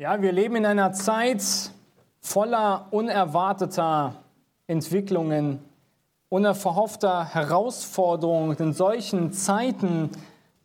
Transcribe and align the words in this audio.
Ja, 0.00 0.22
wir 0.22 0.32
leben 0.32 0.56
in 0.56 0.64
einer 0.64 0.94
Zeit 0.94 1.42
voller 2.22 2.86
unerwarteter 2.90 4.14
Entwicklungen, 4.66 5.58
unverhoffter 6.30 7.26
Herausforderungen. 7.26 8.56
In 8.56 8.72
solchen 8.72 9.34
Zeiten 9.34 10.08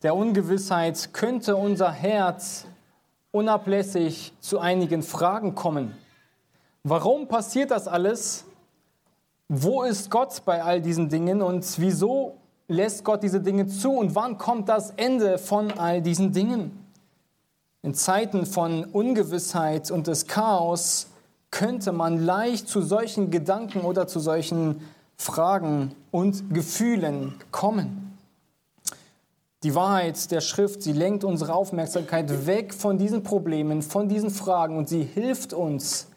der 0.03 0.15
Ungewissheit 0.15 1.09
könnte 1.11 1.57
unser 1.57 1.91
Herz 1.91 2.65
unablässig 3.31 4.31
zu 4.39 4.59
einigen 4.59 5.03
Fragen 5.03 5.53
kommen. 5.53 5.97
Warum 6.85 7.27
passiert 7.27 7.71
das 7.71 7.89
alles? 7.89 8.45
Wo 9.49 9.83
ist 9.83 10.09
Gott 10.09 10.43
bei 10.45 10.63
all 10.63 10.79
diesen 10.79 11.09
Dingen 11.09 11.41
und 11.41 11.77
wieso 11.77 12.37
lässt 12.69 13.03
Gott 13.03 13.21
diese 13.21 13.41
Dinge 13.41 13.67
zu 13.67 13.97
und 13.97 14.15
wann 14.15 14.37
kommt 14.37 14.69
das 14.69 14.91
Ende 14.91 15.37
von 15.37 15.77
all 15.77 16.01
diesen 16.01 16.31
Dingen? 16.31 16.84
In 17.85 17.93
Zeiten 17.93 18.47
von 18.47 18.83
Ungewissheit 18.83 19.91
und 19.91 20.07
des 20.07 20.25
Chaos 20.25 21.05
könnte 21.51 21.91
man 21.91 22.25
leicht 22.25 22.67
zu 22.67 22.81
solchen 22.81 23.29
Gedanken 23.29 23.81
oder 23.81 24.07
zu 24.07 24.19
solchen 24.19 24.81
Fragen 25.17 25.91
und 26.09 26.51
Gefühlen 26.51 27.35
kommen. 27.51 28.17
Die 29.61 29.75
Wahrheit 29.75 30.31
der 30.31 30.41
Schrift, 30.41 30.81
sie 30.81 30.93
lenkt 30.93 31.23
unsere 31.23 31.53
Aufmerksamkeit 31.53 32.47
weg 32.47 32.73
von 32.73 32.97
diesen 32.97 33.21
Problemen, 33.21 33.83
von 33.83 34.09
diesen 34.09 34.31
Fragen 34.31 34.77
und 34.77 34.89
sie 34.89 35.03
hilft 35.03 35.53
uns 35.53 36.07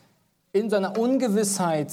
in 0.52 0.70
seiner 0.70 0.98
Ungewissheit 0.98 1.92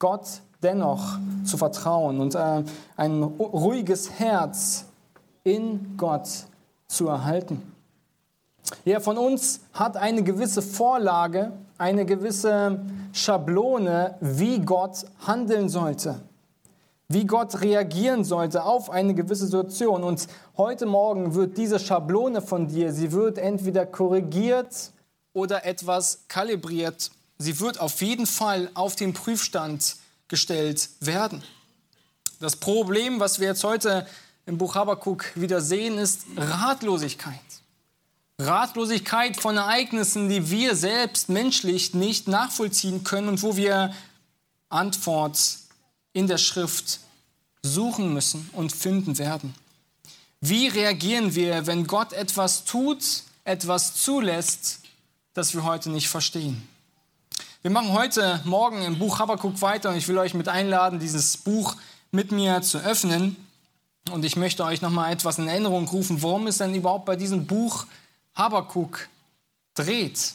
Gott 0.00 0.26
dennoch 0.64 1.20
zu 1.44 1.56
vertrauen 1.58 2.18
und 2.18 2.34
äh, 2.34 2.64
ein 2.96 3.22
ruhiges 3.22 4.18
Herz 4.18 4.86
in 5.44 5.96
Gott 5.96 6.28
zu 6.88 7.06
erhalten. 7.06 7.71
Jeder 8.84 9.00
von 9.00 9.18
uns 9.18 9.60
hat 9.72 9.96
eine 9.96 10.22
gewisse 10.22 10.62
Vorlage, 10.62 11.52
eine 11.78 12.04
gewisse 12.04 12.80
Schablone, 13.12 14.16
wie 14.20 14.60
Gott 14.60 15.04
handeln 15.26 15.68
sollte, 15.68 16.20
wie 17.08 17.26
Gott 17.26 17.60
reagieren 17.60 18.24
sollte 18.24 18.64
auf 18.64 18.90
eine 18.90 19.14
gewisse 19.14 19.46
Situation. 19.46 20.02
Und 20.02 20.26
heute 20.56 20.86
Morgen 20.86 21.34
wird 21.34 21.58
diese 21.58 21.78
Schablone 21.78 22.40
von 22.40 22.68
dir, 22.68 22.92
sie 22.92 23.12
wird 23.12 23.38
entweder 23.38 23.86
korrigiert 23.86 24.92
oder 25.32 25.64
etwas 25.64 26.24
kalibriert. 26.28 27.10
Sie 27.38 27.58
wird 27.60 27.80
auf 27.80 28.00
jeden 28.02 28.26
Fall 28.26 28.70
auf 28.74 28.94
den 28.96 29.12
Prüfstand 29.12 29.96
gestellt 30.28 30.88
werden. 31.00 31.42
Das 32.40 32.56
Problem, 32.56 33.20
was 33.20 33.40
wir 33.40 33.48
jetzt 33.48 33.64
heute 33.64 34.06
im 34.46 34.58
Buch 34.58 34.74
Habakkuk 34.74 35.24
wieder 35.36 35.60
sehen, 35.60 35.98
ist 35.98 36.22
Ratlosigkeit. 36.36 37.61
Ratlosigkeit 38.38 39.36
von 39.36 39.56
Ereignissen, 39.56 40.28
die 40.28 40.50
wir 40.50 40.74
selbst 40.74 41.28
menschlich 41.28 41.94
nicht 41.94 42.28
nachvollziehen 42.28 43.04
können 43.04 43.28
und 43.28 43.42
wo 43.42 43.56
wir 43.56 43.94
Antwort 44.68 45.38
in 46.12 46.26
der 46.26 46.38
Schrift 46.38 47.00
suchen 47.62 48.12
müssen 48.12 48.50
und 48.52 48.72
finden 48.72 49.18
werden. 49.18 49.54
Wie 50.40 50.66
reagieren 50.66 51.34
wir, 51.34 51.66
wenn 51.66 51.86
Gott 51.86 52.12
etwas 52.12 52.64
tut, 52.64 53.22
etwas 53.44 53.94
zulässt, 53.94 54.80
das 55.34 55.54
wir 55.54 55.62
heute 55.64 55.90
nicht 55.90 56.08
verstehen? 56.08 56.66
Wir 57.62 57.70
machen 57.70 57.92
heute 57.92 58.40
Morgen 58.44 58.82
im 58.82 58.98
Buch 58.98 59.20
Habakkuk 59.20 59.62
weiter 59.62 59.90
und 59.90 59.96
ich 59.96 60.08
will 60.08 60.18
euch 60.18 60.34
mit 60.34 60.48
einladen, 60.48 60.98
dieses 60.98 61.36
Buch 61.36 61.76
mit 62.10 62.32
mir 62.32 62.60
zu 62.62 62.78
öffnen. 62.78 63.36
Und 64.10 64.24
ich 64.24 64.34
möchte 64.34 64.64
euch 64.64 64.82
noch 64.82 64.90
mal 64.90 65.12
etwas 65.12 65.38
in 65.38 65.46
Erinnerung 65.46 65.86
rufen, 65.86 66.22
worum 66.22 66.48
es 66.48 66.58
denn 66.58 66.74
überhaupt 66.74 67.04
bei 67.04 67.14
diesem 67.14 67.46
Buch 67.46 67.86
Habakuk 68.34 69.08
dreht. 69.74 70.32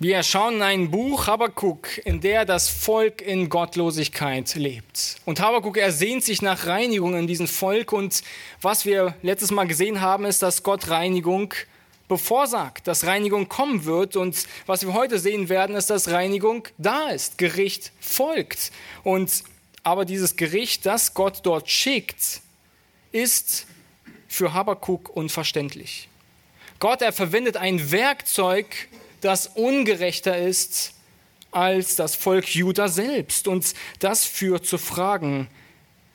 Wir 0.00 0.24
schauen 0.24 0.56
in 0.56 0.62
ein 0.62 0.90
Buch, 0.90 1.28
Habakuk, 1.28 2.04
in 2.04 2.20
der 2.20 2.44
das 2.44 2.68
Volk 2.68 3.22
in 3.22 3.48
Gottlosigkeit 3.48 4.52
lebt. 4.56 5.16
Und 5.24 5.38
Habakuk 5.38 5.76
ersehnt 5.76 6.24
sich 6.24 6.42
nach 6.42 6.66
Reinigung 6.66 7.16
in 7.16 7.28
diesem 7.28 7.46
Volk. 7.46 7.92
Und 7.92 8.22
was 8.60 8.84
wir 8.84 9.14
letztes 9.22 9.52
Mal 9.52 9.68
gesehen 9.68 10.00
haben, 10.00 10.24
ist, 10.24 10.42
dass 10.42 10.64
Gott 10.64 10.88
Reinigung 10.88 11.54
bevorsagt, 12.08 12.88
dass 12.88 13.06
Reinigung 13.06 13.48
kommen 13.48 13.84
wird. 13.84 14.16
Und 14.16 14.44
was 14.66 14.84
wir 14.84 14.92
heute 14.92 15.20
sehen 15.20 15.48
werden, 15.48 15.76
ist, 15.76 15.90
dass 15.90 16.10
Reinigung 16.10 16.66
da 16.76 17.10
ist, 17.10 17.38
Gericht 17.38 17.92
folgt. 18.00 18.72
Und 19.04 19.44
aber 19.84 20.04
dieses 20.04 20.34
Gericht, 20.34 20.86
das 20.86 21.14
Gott 21.14 21.40
dort 21.44 21.70
schickt, 21.70 22.40
ist 23.12 23.66
für 24.26 24.54
Habakuk 24.54 25.08
unverständlich. 25.08 26.08
Gott, 26.82 27.00
er 27.00 27.12
verwendet 27.12 27.56
ein 27.56 27.92
Werkzeug, 27.92 28.66
das 29.20 29.46
ungerechter 29.46 30.36
ist 30.36 30.94
als 31.52 31.94
das 31.94 32.16
Volk 32.16 32.52
Juda 32.56 32.88
selbst. 32.88 33.46
Und 33.46 33.74
das 34.00 34.24
führt 34.24 34.66
zu 34.66 34.78
Fragen 34.78 35.46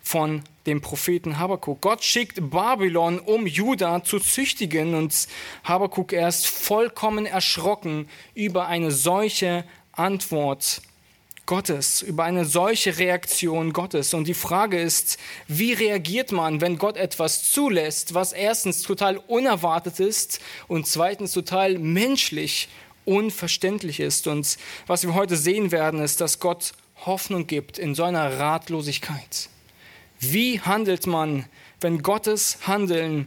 von 0.03 0.43
dem 0.65 0.81
Propheten 0.81 1.39
Habakuk. 1.39 1.79
Gott 1.79 2.03
schickt 2.03 2.49
Babylon, 2.49 3.19
um 3.19 3.47
Juda 3.47 4.03
zu 4.03 4.19
züchtigen. 4.19 4.93
Und 4.93 5.29
Habakuk 5.63 6.11
er 6.11 6.27
ist 6.27 6.47
vollkommen 6.47 7.25
erschrocken 7.25 8.09
über 8.35 8.67
eine 8.67 8.91
solche 8.91 9.63
Antwort 9.93 10.81
Gottes, 11.47 12.03
über 12.03 12.25
eine 12.25 12.45
solche 12.45 12.99
Reaktion 12.99 13.73
Gottes. 13.73 14.13
Und 14.13 14.27
die 14.27 14.35
Frage 14.35 14.79
ist, 14.79 15.17
wie 15.47 15.73
reagiert 15.73 16.31
man, 16.31 16.61
wenn 16.61 16.77
Gott 16.77 16.97
etwas 16.97 17.49
zulässt, 17.49 18.13
was 18.13 18.33
erstens 18.33 18.83
total 18.83 19.17
unerwartet 19.17 19.99
ist 19.99 20.39
und 20.67 20.85
zweitens 20.85 21.31
total 21.31 21.79
menschlich 21.79 22.69
unverständlich 23.05 23.99
ist. 23.99 24.27
Und 24.27 24.57
was 24.85 25.03
wir 25.03 25.15
heute 25.15 25.37
sehen 25.37 25.71
werden, 25.71 26.01
ist, 26.01 26.21
dass 26.21 26.39
Gott 26.39 26.73
Hoffnung 27.05 27.47
gibt 27.47 27.79
in 27.79 27.95
so 27.95 28.03
Ratlosigkeit. 28.03 29.49
Wie 30.19 30.59
handelt 30.59 31.07
man, 31.07 31.45
wenn 31.79 32.01
Gottes 32.01 32.59
Handeln 32.67 33.25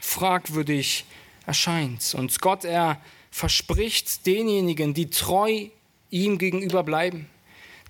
fragwürdig 0.00 1.04
erscheint? 1.46 2.14
Und 2.16 2.40
Gott, 2.40 2.64
er 2.64 3.00
verspricht 3.32 4.26
denjenigen, 4.26 4.94
die 4.94 5.10
treu 5.10 5.66
ihm 6.10 6.38
gegenüber 6.38 6.82
bleiben, 6.82 7.28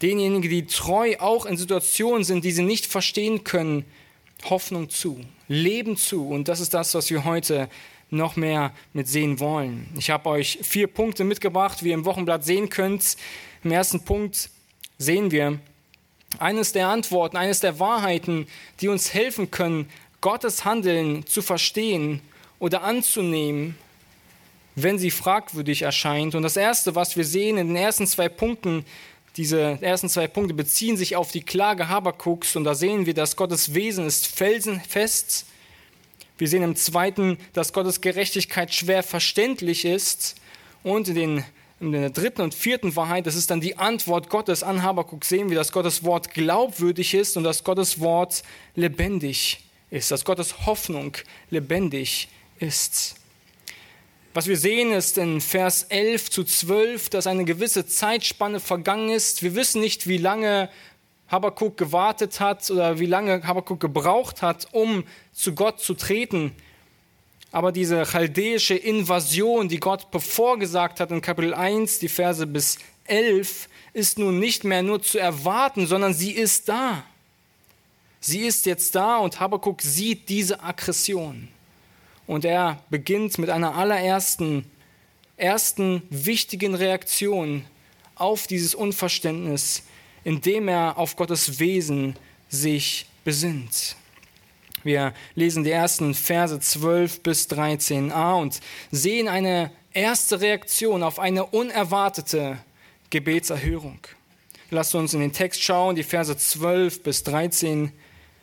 denjenigen, 0.03 0.51
die 0.51 0.67
treu 0.67 1.17
auch 1.19 1.47
in 1.47 1.57
Situationen 1.57 2.25
sind, 2.25 2.45
die 2.45 2.53
sie 2.53 2.63
nicht 2.63 2.87
verstehen 2.87 3.45
können, 3.45 3.85
Hoffnung 4.49 4.89
zu, 4.89 5.21
Leben 5.49 5.97
zu. 5.97 6.29
Und 6.29 6.49
das 6.49 6.61
ist 6.61 6.73
das, 6.73 6.95
was 6.95 7.11
wir 7.11 7.25
heute 7.25 7.69
noch 8.11 8.37
mehr 8.37 8.73
mit 8.93 9.09
sehen 9.09 9.39
wollen. 9.39 9.89
Ich 9.97 10.11
habe 10.11 10.29
euch 10.31 10.59
vier 10.63 10.87
Punkte 10.87 11.25
mitgebracht, 11.25 11.85
wie 11.85 11.89
ihr 11.89 11.95
im 11.95 12.05
Wochenblatt 12.05 12.45
sehen 12.45 12.69
könnt. 12.69 13.17
Im 13.63 13.73
ersten 13.73 14.05
Punkt 14.05 14.51
sehen 14.99 15.31
wir 15.31 15.61
eines 16.39 16.73
der 16.73 16.89
Antworten, 16.89 17.37
eines 17.37 17.61
der 17.61 17.79
Wahrheiten, 17.79 18.47
die 18.81 18.89
uns 18.89 19.15
helfen 19.15 19.51
können, 19.51 19.89
Gottes 20.21 20.65
Handeln 20.65 21.27
zu 21.27 21.43
verstehen 21.43 22.21
oder 22.59 22.83
anzunehmen, 22.83 23.77
wenn 24.75 24.99
sie 24.99 25.11
fragwürdig 25.11 25.83
erscheint. 25.83 26.35
Und 26.35 26.43
das 26.43 26.57
Erste, 26.57 26.95
was 26.95 27.17
wir 27.17 27.25
sehen 27.25 27.59
in 27.59 27.69
den 27.69 27.77
ersten 27.77 28.07
zwei 28.07 28.29
Punkten, 28.29 28.85
diese 29.37 29.79
ersten 29.81 30.09
zwei 30.09 30.27
Punkte 30.27 30.55
beziehen 30.55 30.97
sich 30.97 31.17
auf 31.17 31.31
die 31.31 31.43
Klage 31.43 31.89
Habakuks 31.89 32.57
und 32.57 32.65
da 32.65 32.75
sehen 32.75 33.07
wir, 33.07 33.15
dass 33.15 33.37
Gottes 33.37 33.75
Wesen 33.75 34.07
ist 34.07 34.27
felsenfest. 34.27 35.47
Wir 36.37 36.49
sehen 36.49 36.63
im 36.63 36.75
zweiten, 36.75 37.39
dass 37.53 37.73
Gottes 37.73 38.01
Gerechtigkeit 38.01 38.75
schwer 38.75 39.03
verständlich 39.03 39.85
ist 39.85 40.37
und 40.83 41.09
in, 41.09 41.15
den, 41.15 41.45
in 41.79 41.93
der 41.93 42.11
dritten 42.11 42.43
und 42.43 42.55
vierten 42.55 42.97
Wahrheit, 42.97 43.27
das 43.27 43.37
ist 43.37 43.51
dann 43.51 43.61
die 43.61 43.77
Antwort 43.77 44.31
Gottes 44.31 44.63
an 44.63 44.83
Habakuk, 44.83 45.25
sehen 45.25 45.49
wir, 45.49 45.57
dass 45.57 45.71
Gottes 45.71 46.03
Wort 46.03 46.35
glaubwürdig 46.35 47.15
ist 47.15 47.37
und 47.37 47.45
dass 47.45 47.63
Gottes 47.63 48.01
Wort 48.01 48.43
lebendig 48.75 49.61
ist, 49.91 50.11
dass 50.11 50.25
Gottes 50.25 50.67
Hoffnung 50.67 51.17
lebendig 51.51 52.29
ist. 52.59 53.20
Was 54.33 54.47
wir 54.47 54.57
sehen 54.57 54.93
ist 54.93 55.19
in 55.19 55.41
Vers 55.41 55.87
11 55.89 56.31
zu 56.31 56.45
12, 56.45 57.09
dass 57.09 57.27
eine 57.27 57.45
gewisse 57.45 57.85
Zeitspanne 57.85 58.61
vergangen 58.61 59.09
ist. 59.11 59.43
Wir 59.43 59.57
wissen 59.57 59.81
nicht, 59.81 60.07
wie 60.07 60.19
lange 60.19 60.69
Habakkuk 61.27 61.77
gewartet 61.77 62.39
hat 62.39 62.71
oder 62.71 63.01
wie 63.01 63.07
lange 63.07 63.43
Habakkuk 63.43 63.81
gebraucht 63.81 64.41
hat, 64.41 64.69
um 64.71 65.03
zu 65.33 65.57
Gott 65.57 65.81
zu 65.81 65.95
treten. 65.95 66.53
Aber 67.51 67.73
diese 67.73 68.05
chaldäische 68.05 68.77
Invasion, 68.77 69.69
die 69.69 69.81
Gott 69.81 70.13
bevorgesagt 70.13 71.01
hat 71.01 71.11
in 71.11 71.23
Kapitel 71.23 71.53
1, 71.53 71.99
die 71.99 72.09
Verse 72.09 72.47
bis 72.47 72.79
11, 73.07 73.69
ist 73.95 74.21
nun 74.21 74.39
nicht 74.39 74.63
mehr 74.63 74.85
nur 74.85 75.03
zu 75.03 75.19
erwarten, 75.19 75.89
sondern 75.89 76.15
sie 76.15 76.31
ist 76.31 76.69
da. 76.69 77.03
Sie 78.21 78.43
ist 78.43 78.65
jetzt 78.67 78.95
da 78.95 79.17
und 79.19 79.41
Habakkuk 79.41 79.83
sieht 79.83 80.29
diese 80.29 80.63
Aggression. 80.63 81.49
Und 82.31 82.45
er 82.45 82.81
beginnt 82.91 83.39
mit 83.39 83.51
einer 83.51 83.75
allerersten, 83.75 84.65
ersten 85.37 86.05
wichtigen 86.11 86.77
Reaktion 86.77 87.65
auf 88.15 88.47
dieses 88.47 88.77
Unverständnis, 88.77 89.83
indem 90.23 90.69
er 90.69 90.97
auf 90.97 91.17
Gottes 91.17 91.59
Wesen 91.59 92.15
sich 92.49 93.07
besinnt. 93.25 93.97
Wir 94.85 95.13
lesen 95.35 95.65
die 95.65 95.73
ersten 95.73 96.15
Verse 96.15 96.61
12 96.61 97.21
bis 97.25 97.49
13a 97.49 98.41
und 98.41 98.61
sehen 98.93 99.27
eine 99.27 99.73
erste 99.93 100.41
Reaktion 100.41 101.03
auf 101.03 101.19
eine 101.19 101.47
unerwartete 101.47 102.59
Gebetserhörung. 103.11 103.99
Lasst 104.71 104.95
uns 104.95 105.15
in 105.15 105.21
den 105.21 105.33
Text 105.33 105.65
schauen, 105.65 105.97
die 105.97 106.05
Verse 106.05 106.37
12 106.37 107.03
bis 107.03 107.25
13. 107.25 107.91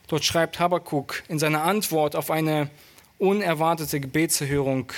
Dort 0.10 0.26
schreibt 0.26 0.60
Habakkuk 0.60 1.24
in 1.30 1.40
seiner 1.40 1.64
Antwort 1.64 2.18
auf 2.18 2.32
eine 2.32 2.70
unerwartete 3.20 4.00
Gebetserhörung 4.00 4.92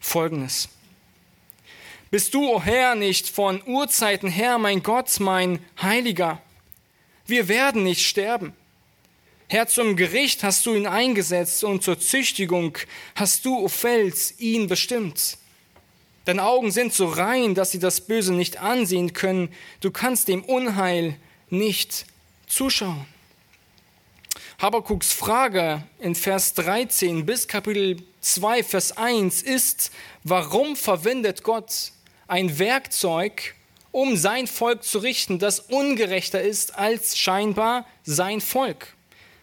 folgendes. 0.00 0.68
Bist 2.10 2.32
du, 2.32 2.46
o 2.46 2.56
oh 2.56 2.62
Herr, 2.62 2.94
nicht 2.94 3.28
von 3.28 3.62
Urzeiten 3.66 4.30
her, 4.30 4.58
mein 4.58 4.82
Gott, 4.82 5.20
mein 5.20 5.58
Heiliger? 5.80 6.40
Wir 7.26 7.48
werden 7.48 7.84
nicht 7.84 8.06
sterben. 8.06 8.54
Herr, 9.48 9.66
zum 9.66 9.96
Gericht 9.96 10.42
hast 10.42 10.64
du 10.66 10.74
ihn 10.74 10.86
eingesetzt 10.86 11.64
und 11.64 11.82
zur 11.82 11.98
Züchtigung 11.98 12.78
hast 13.14 13.44
du, 13.44 13.58
o 13.58 13.68
Fels, 13.68 14.38
ihn 14.38 14.68
bestimmt. 14.68 15.38
Deine 16.24 16.44
Augen 16.44 16.70
sind 16.70 16.92
so 16.92 17.06
rein, 17.06 17.54
dass 17.54 17.70
sie 17.70 17.78
das 17.78 18.02
Böse 18.02 18.34
nicht 18.34 18.60
ansehen 18.60 19.14
können. 19.14 19.48
Du 19.80 19.90
kannst 19.90 20.28
dem 20.28 20.44
Unheil 20.44 21.16
nicht 21.48 22.04
zuschauen. 22.46 23.06
Habakuks 24.60 25.12
Frage 25.12 25.84
in 26.00 26.16
Vers 26.16 26.52
13 26.54 27.24
bis 27.24 27.46
Kapitel 27.46 28.02
2, 28.22 28.64
Vers 28.64 28.96
1 28.96 29.42
ist, 29.42 29.92
warum 30.24 30.74
verwendet 30.74 31.44
Gott 31.44 31.92
ein 32.26 32.58
Werkzeug, 32.58 33.54
um 33.92 34.16
sein 34.16 34.48
Volk 34.48 34.82
zu 34.82 34.98
richten, 34.98 35.38
das 35.38 35.60
ungerechter 35.60 36.42
ist 36.42 36.76
als 36.76 37.16
scheinbar 37.16 37.86
sein 38.02 38.40
Volk? 38.40 38.96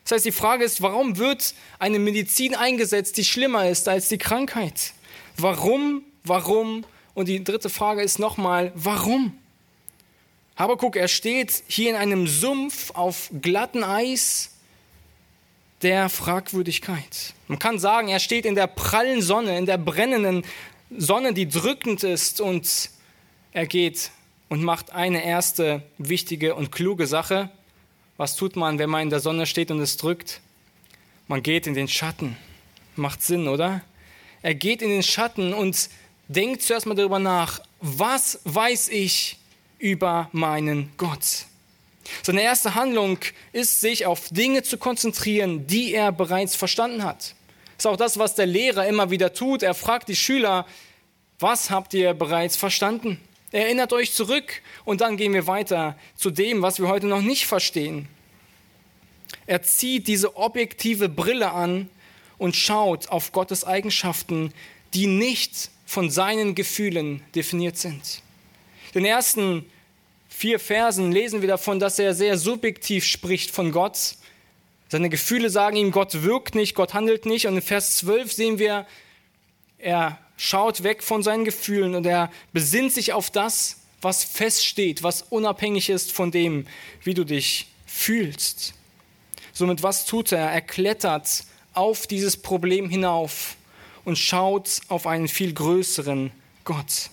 Das 0.04 0.16
heißt, 0.16 0.26
die 0.26 0.34
Frage 0.34 0.66
ist, 0.66 0.82
warum 0.82 1.18
wird 1.18 1.56
eine 1.80 2.00
Medizin 2.00 2.54
eingesetzt, 2.54 3.16
die 3.16 3.24
schlimmer 3.24 3.70
ist 3.70 3.88
als 3.88 4.10
die 4.10 4.18
Krankheit? 4.18 4.92
Warum, 5.38 6.04
warum? 6.26 6.84
Und 7.14 7.30
die 7.30 7.42
dritte 7.42 7.70
Frage 7.70 8.02
ist 8.02 8.20
nochmal, 8.20 8.74
warum? 8.76 9.38
Habakuk, 10.58 10.98
er 10.98 11.08
steht 11.08 11.64
hier 11.68 11.92
in 11.92 11.96
einem 11.96 12.28
Sumpf 12.28 12.92
auf 12.94 13.30
glatten 13.42 13.86
Eis 13.86 14.52
der 15.82 16.10
Fragwürdigkeit. 16.10 17.34
Man 17.48 17.60
kann 17.60 17.80
sagen, 17.80 18.08
er 18.08 18.20
steht 18.20 18.46
in 18.46 18.56
der 18.56 18.68
prallen 18.68 19.22
Sonne, 19.22 19.58
in 19.58 19.66
der 19.66 19.78
brennenden 19.78 20.44
Sonne, 20.90 21.34
die 21.34 21.48
drückend 21.48 22.04
ist 22.04 22.42
und 22.42 22.90
er 23.52 23.68
geht 23.68 24.12
und 24.50 24.64
macht 24.64 24.92
eine 24.92 25.24
erste 25.24 25.84
wichtige 25.98 26.56
und 26.56 26.72
kluge 26.72 27.08
Sache. 27.08 27.50
Was 28.18 28.36
tut 28.36 28.56
man, 28.56 28.80
wenn 28.80 28.90
man 28.90 29.04
in 29.04 29.10
der 29.10 29.20
Sonne 29.20 29.46
steht 29.46 29.72
und 29.72 29.80
es 29.80 29.98
drückt? 29.98 30.42
Man 31.28 31.44
geht 31.44 31.68
in 31.68 31.74
den 31.74 31.88
Schatten. 31.88 32.38
Macht 32.96 33.22
Sinn, 33.22 33.48
oder? 33.48 33.82
Er 34.42 34.56
geht 34.56 34.82
in 34.82 34.90
den 34.90 35.04
Schatten 35.04 35.54
und 35.54 35.90
denkt 36.28 36.62
zuerst 36.62 36.86
mal 36.86 36.96
darüber 36.96 37.20
nach, 37.20 37.60
was 37.82 38.40
weiß 38.46 38.90
ich 38.90 39.38
über 39.80 40.30
meinen 40.32 40.92
Gott? 40.98 41.46
Seine 42.24 42.42
erste 42.42 42.76
Handlung 42.76 43.20
ist, 43.52 43.82
sich 43.82 44.06
auf 44.06 44.30
Dinge 44.30 44.64
zu 44.64 44.78
konzentrieren, 44.78 45.68
die 45.68 45.94
er 45.94 46.12
bereits 46.12 46.56
verstanden 46.56 47.04
hat. 47.04 47.36
Das 47.78 47.86
ist 47.86 47.88
auch 47.88 47.98
das, 47.98 48.18
was 48.18 48.36
der 48.36 48.46
Lehrer 48.46 48.88
immer 48.88 49.10
wieder 49.10 49.34
tut. 49.34 49.64
Er 49.64 49.74
fragt 49.74 50.08
die 50.08 50.16
Schüler, 50.16 50.66
was 51.40 51.70
habt 51.70 51.94
ihr 51.94 52.14
bereits 52.14 52.56
verstanden? 52.56 53.20
Erinnert 53.52 53.94
euch 53.94 54.14
zurück 54.14 54.62
und 54.86 55.02
dann 55.02 55.18
gehen 55.18 55.34
wir 55.34 55.48
weiter 55.48 55.98
zu 56.16 56.32
dem, 56.32 56.62
was 56.62 56.80
wir 56.80 56.88
heute 56.88 57.08
noch 57.08 57.22
nicht 57.22 57.46
verstehen. 57.46 58.08
Er 59.48 59.62
zieht 59.62 60.08
diese 60.08 60.38
objektive 60.38 61.10
Brille 61.10 61.52
an 61.52 61.90
und 62.38 62.56
schaut 62.56 63.10
auf 63.10 63.32
Gottes 63.32 63.64
Eigenschaften, 63.64 64.54
die 64.94 65.08
nicht 65.08 65.70
von 65.86 66.10
seinen 66.10 66.56
Gefühlen 66.56 67.22
definiert 67.36 67.78
sind. 67.78 68.22
In 68.94 69.04
den 69.04 69.06
ersten 69.06 69.70
vier 70.36 70.60
Versen 70.60 71.14
lesen 71.14 71.42
wir 71.42 71.48
davon, 71.48 71.80
dass 71.80 71.98
er 71.98 72.14
sehr 72.14 72.38
subjektiv 72.38 73.06
spricht 73.06 73.52
von 73.52 73.72
Gott. 73.72 74.16
Seine 74.90 75.10
Gefühle 75.10 75.50
sagen 75.50 75.78
ihm, 75.78 75.92
Gott 75.92 76.24
wirkt 76.24 76.56
nicht, 76.56 76.76
Gott 76.76 76.94
handelt 76.94 77.26
nicht. 77.26 77.48
Und 77.48 77.56
in 77.56 77.62
Vers 77.62 77.96
12 77.98 78.34
sehen 78.34 78.60
wir, 78.60 78.86
er 79.78 80.20
schaut 80.36 80.84
weg 80.84 81.04
von 81.04 81.24
seinen 81.24 81.46
Gefühlen 81.46 81.96
und 81.96 82.06
er 82.06 82.32
besinnt 82.52 82.92
sich 82.92 83.14
auf 83.14 83.30
das, 83.32 83.78
was 84.02 84.26
feststeht, 84.26 85.04
was 85.04 85.22
unabhängig 85.22 85.90
ist 85.90 86.12
von 86.12 86.32
dem, 86.32 86.68
wie 87.04 87.14
du 87.14 87.24
dich 87.24 87.68
fühlst. 87.86 88.74
Somit 89.54 89.84
was 89.84 90.06
tut 90.06 90.34
er? 90.34 90.52
Er 90.52 90.62
klettert 90.62 91.46
auf 91.74 92.08
dieses 92.08 92.36
Problem 92.36 92.90
hinauf 92.90 93.56
und 94.04 94.18
schaut 94.18 94.82
auf 94.90 95.08
einen 95.08 95.30
viel 95.30 95.54
größeren 95.54 96.32
Gott. 96.66 97.10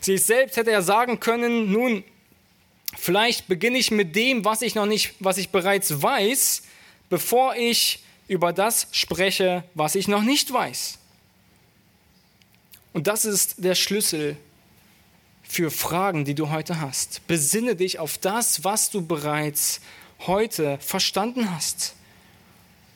Sich 0.00 0.22
selbst 0.22 0.56
hätte 0.56 0.70
er 0.70 0.82
sagen 0.82 1.18
können, 1.18 1.72
nun, 1.72 2.04
vielleicht 2.96 3.48
beginne 3.48 3.78
ich 3.78 3.90
mit 3.90 4.16
dem, 4.16 4.44
was 4.44 4.62
ich 4.62 4.74
noch 4.74 4.86
nicht, 4.86 5.14
was 5.20 5.38
ich 5.38 5.50
bereits 5.50 6.02
weiß, 6.02 6.62
bevor 7.08 7.56
ich 7.56 8.00
über 8.28 8.52
das 8.52 8.88
spreche, 8.92 9.64
was 9.74 9.94
ich 9.94 10.08
noch 10.08 10.22
nicht 10.22 10.52
weiß. 10.52 10.98
Und 12.92 13.06
das 13.06 13.24
ist 13.24 13.56
der 13.58 13.74
Schlüssel 13.74 14.36
für 15.42 15.70
Fragen, 15.70 16.24
die 16.24 16.34
du 16.34 16.50
heute 16.50 16.80
hast. 16.80 17.26
Besinne 17.26 17.74
dich 17.74 17.98
auf 17.98 18.18
das, 18.18 18.64
was 18.64 18.90
du 18.90 19.06
bereits 19.06 19.80
heute 20.26 20.78
verstanden 20.80 21.54
hast. 21.54 21.94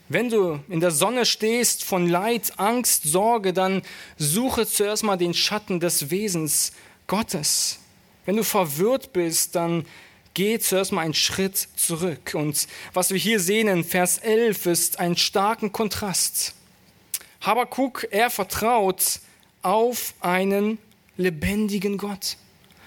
Wenn 0.09 0.29
du 0.29 0.59
in 0.69 0.79
der 0.79 0.91
Sonne 0.91 1.25
stehst 1.25 1.83
von 1.83 2.07
Leid, 2.07 2.53
Angst, 2.57 3.03
Sorge, 3.03 3.53
dann 3.53 3.81
suche 4.17 4.67
zuerst 4.67 5.03
mal 5.03 5.17
den 5.17 5.33
Schatten 5.33 5.79
des 5.79 6.11
Wesens 6.11 6.73
Gottes. 7.07 7.79
Wenn 8.25 8.37
du 8.37 8.43
verwirrt 8.43 9.13
bist, 9.13 9.55
dann 9.55 9.85
geh 10.33 10.59
zuerst 10.59 10.91
mal 10.91 11.01
einen 11.01 11.13
Schritt 11.13 11.67
zurück. 11.75 12.31
Und 12.33 12.67
was 12.93 13.11
wir 13.11 13.17
hier 13.17 13.39
sehen 13.39 13.67
in 13.67 13.83
Vers 13.83 14.17
11 14.17 14.65
ist 14.65 14.99
ein 14.99 15.17
starken 15.17 15.71
Kontrast. 15.71 16.55
Habakuk, 17.41 18.07
er 18.11 18.29
vertraut 18.29 19.19
auf 19.61 20.13
einen 20.21 20.77
lebendigen 21.17 21.97
Gott, 21.97 22.37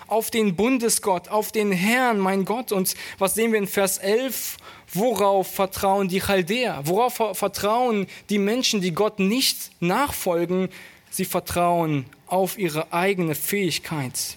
auf 0.07 0.31
den 0.31 0.57
Bundesgott, 0.57 1.29
auf 1.29 1.53
den 1.53 1.73
Herrn, 1.73 2.19
mein 2.19 2.45
Gott. 2.45 2.73
Und 2.73 2.95
was 3.19 3.35
sehen 3.35 3.53
wir 3.53 3.59
in 3.59 3.67
Vers 3.67 3.99
11? 3.99 4.57
Worauf 4.93 5.53
vertrauen 5.53 6.09
die 6.09 6.21
Chaldäer? 6.21 6.81
Worauf 6.85 7.37
vertrauen 7.37 8.07
die 8.31 8.39
Menschen, 8.39 8.81
die 8.81 8.93
Gott 8.93 9.19
nicht 9.19 9.71
nachfolgen? 9.81 10.69
Sie 11.11 11.25
vertrauen 11.25 12.07
auf 12.27 12.59
ihre 12.59 12.93
eigene 12.93 13.35
Fähigkeit. 13.35 14.37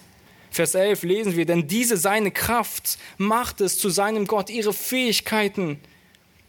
Vers 0.50 0.74
11 0.74 1.02
lesen 1.04 1.36
wir, 1.36 1.46
denn 1.46 1.68
diese 1.68 1.96
seine 1.96 2.30
Kraft 2.30 2.98
macht 3.18 3.60
es 3.60 3.78
zu 3.78 3.88
seinem 3.88 4.26
Gott, 4.26 4.50
ihre 4.50 4.72
Fähigkeiten, 4.72 5.78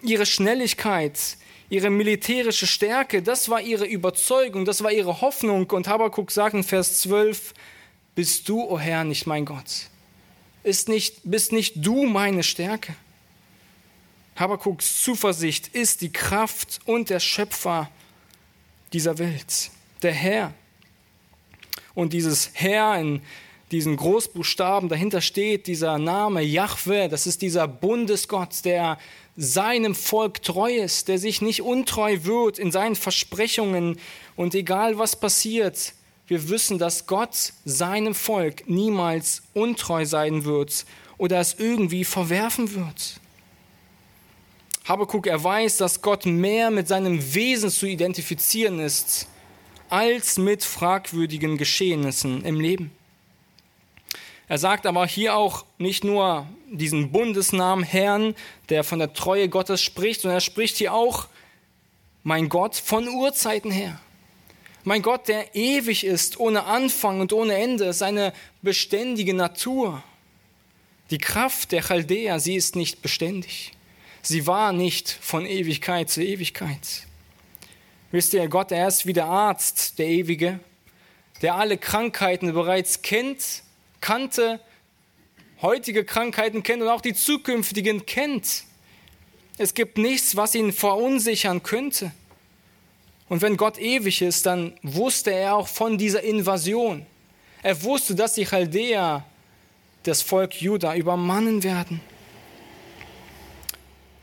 ihre 0.02 0.26
Schnelligkeit, 0.26 1.20
ihre 1.70 1.90
militärische 1.90 2.68
Stärke, 2.68 3.22
das 3.22 3.48
war 3.50 3.62
ihre 3.62 3.86
Überzeugung, 3.86 4.66
das 4.66 4.84
war 4.84 4.92
ihre 4.92 5.22
Hoffnung. 5.22 5.68
Und 5.68 5.88
Habakkuk 5.88 6.32
sagt 6.32 6.56
in 6.56 6.64
Vers 6.64 7.02
12, 7.02 7.54
bist 8.16 8.50
du, 8.50 8.62
o 8.62 8.72
oh 8.72 8.80
Herr, 8.80 9.04
nicht 9.04 9.28
mein 9.28 9.46
Gott? 9.46 9.88
Ist 10.64 10.90
nicht, 10.90 11.22
bist 11.24 11.52
nicht 11.52 11.74
du 11.78 12.06
meine 12.06 12.44
Stärke? 12.44 12.96
Habakuks 14.36 15.04
Zuversicht 15.04 15.68
ist 15.70 16.02
die 16.02 16.12
Kraft 16.12 16.80
und 16.86 17.10
der 17.10 17.20
Schöpfer 17.20 17.90
dieser 18.92 19.18
Welt, 19.18 19.72
der 20.02 20.14
Herr. 20.14 20.54
Und 21.94 22.14
dieses 22.14 22.52
Herr 22.54 23.00
in 23.00 23.22
diesen 23.72 23.96
Großbuchstaben, 23.96 24.90
dahinter 24.90 25.22
steht 25.22 25.68
dieser 25.68 25.98
Name 25.98 26.42
Yahweh, 26.42 27.08
das 27.08 27.28
ist 27.28 27.42
dieser 27.42 27.68
Bundesgott, 27.68 28.66
der 28.66 28.98
seinem 29.38 29.96
Volk 29.96 30.42
treu 30.42 30.72
ist, 30.76 31.08
der 31.08 31.18
sich 31.18 31.42
nicht 31.42 31.62
untreu 31.62 32.18
wird 32.24 32.60
in 32.60 32.72
seinen 32.72 32.96
Versprechungen 32.96 33.98
und 34.36 34.56
egal 34.56 34.98
was 34.98 35.16
passiert, 35.16 35.94
wir 36.28 36.50
wissen, 36.50 36.80
dass 36.80 37.08
Gott 37.08 37.54
seinem 37.66 38.14
Volk 38.14 38.70
niemals 38.70 39.44
untreu 39.54 40.06
sein 40.06 40.46
wird 40.46 40.86
oder 41.18 41.40
es 41.40 41.56
irgendwie 41.58 42.06
verwerfen 42.06 42.74
wird. 42.74 43.20
Habakuk, 44.86 45.28
er 45.28 45.44
weiß, 45.44 45.78
dass 45.78 46.02
Gott 46.02 46.26
mehr 46.26 46.72
mit 46.72 46.88
seinem 46.88 47.34
Wesen 47.34 47.70
zu 47.70 47.86
identifizieren 47.86 48.80
ist, 48.80 49.28
als 49.90 50.38
mit 50.38 50.64
fragwürdigen 50.64 51.58
Geschehnissen 51.58 52.44
im 52.44 52.60
Leben. 52.60 52.92
Er 54.52 54.58
sagt 54.58 54.86
aber 54.86 55.08
hier 55.08 55.38
auch 55.38 55.64
nicht 55.78 56.04
nur 56.04 56.46
diesen 56.70 57.14
Bundesnamen 57.14 57.86
Herrn, 57.86 58.36
der 58.68 58.84
von 58.84 59.00
der 59.00 59.14
Treue 59.14 59.48
Gottes 59.48 59.82
spricht, 59.82 60.20
sondern 60.20 60.40
er 60.40 60.42
spricht 60.42 60.76
hier 60.76 60.94
auch, 60.94 61.30
mein 62.24 62.50
Gott, 62.50 62.76
von 62.76 63.08
Urzeiten 63.08 63.72
her. 63.72 63.98
Mein 64.84 65.04
Gott, 65.04 65.30
der 65.30 65.56
ewig 65.56 66.04
ist, 66.04 66.38
ohne 66.38 66.66
Anfang 66.66 67.22
und 67.22 67.32
ohne 67.32 67.56
Ende, 67.56 67.94
seine 67.94 68.34
beständige 68.62 69.34
Natur. 69.34 70.04
Die 71.12 71.18
Kraft 71.18 71.72
der 71.72 71.84
Chaldäer, 71.84 72.42
sie 72.42 72.56
ist 72.56 72.76
nicht 72.76 73.02
beständig. 73.02 73.72
Sie 74.22 74.48
war 74.48 74.74
nicht 74.74 75.10
von 75.10 75.46
Ewigkeit 75.46 76.10
zu 76.10 76.22
Ewigkeit. 76.22 77.08
Wisst 78.12 78.34
ihr, 78.34 78.50
Gott, 78.50 78.74
er 78.74 78.90
ist 78.90 79.06
wie 79.06 79.14
der 79.14 79.28
Arzt, 79.28 79.98
der 79.98 80.08
Ewige, 80.08 80.60
der 81.42 81.56
alle 81.56 81.78
Krankheiten 81.78 82.52
bereits 82.52 83.02
kennt, 83.02 83.64
kannte, 84.02 84.60
heutige 85.62 86.04
Krankheiten 86.04 86.64
kennt 86.64 86.82
und 86.82 86.90
auch 86.90 87.02
die 87.02 87.14
zukünftigen 87.14 88.06
kennt. 88.06 88.66
Es 89.58 89.74
gibt 89.74 89.98
nichts, 89.98 90.36
was 90.36 90.56
ihn 90.56 90.74
verunsichern 90.74 91.64
könnte. 91.64 92.12
Und 93.30 93.42
wenn 93.42 93.58
Gott 93.58 93.78
ewig 93.78 94.22
ist, 94.22 94.46
dann 94.46 94.74
wusste 94.82 95.32
er 95.32 95.56
auch 95.56 95.68
von 95.68 95.98
dieser 95.98 96.24
Invasion. 96.24 97.06
Er 97.64 97.82
wusste, 97.84 98.16
dass 98.16 98.34
die 98.34 98.46
Chaldäer 98.46 99.24
das 100.04 100.22
Volk 100.22 100.62
Juda 100.62 100.96
übermannen 100.96 101.64
werden. 101.64 102.02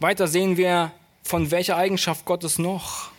Weiter 0.01 0.29
sehen 0.29 0.57
wir, 0.57 0.93
von 1.23 1.51
welcher 1.51 1.77
Eigenschaft 1.77 2.25
Gottes 2.25 2.59
noch. 2.59 3.11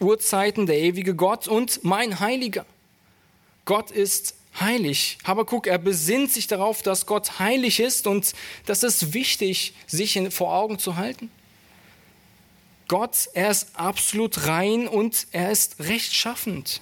Urzeiten, 0.00 0.66
der 0.66 0.78
ewige 0.78 1.14
Gott 1.14 1.48
und 1.48 1.82
mein 1.84 2.20
Heiliger. 2.20 2.64
Gott 3.64 3.90
ist 3.90 4.36
heilig. 4.60 5.18
Habakuk, 5.24 5.66
er 5.66 5.78
besinnt 5.78 6.30
sich 6.30 6.46
darauf, 6.46 6.82
dass 6.82 7.06
Gott 7.06 7.38
heilig 7.38 7.80
ist 7.80 8.06
und 8.06 8.32
das 8.66 8.82
ist 8.82 9.12
wichtig, 9.12 9.74
sich 9.86 10.20
vor 10.30 10.54
Augen 10.54 10.78
zu 10.78 10.96
halten. 10.96 11.30
Gott, 12.88 13.28
er 13.32 13.50
ist 13.50 13.68
absolut 13.74 14.46
rein 14.46 14.86
und 14.86 15.26
er 15.32 15.50
ist 15.50 15.80
rechtschaffend. 15.80 16.80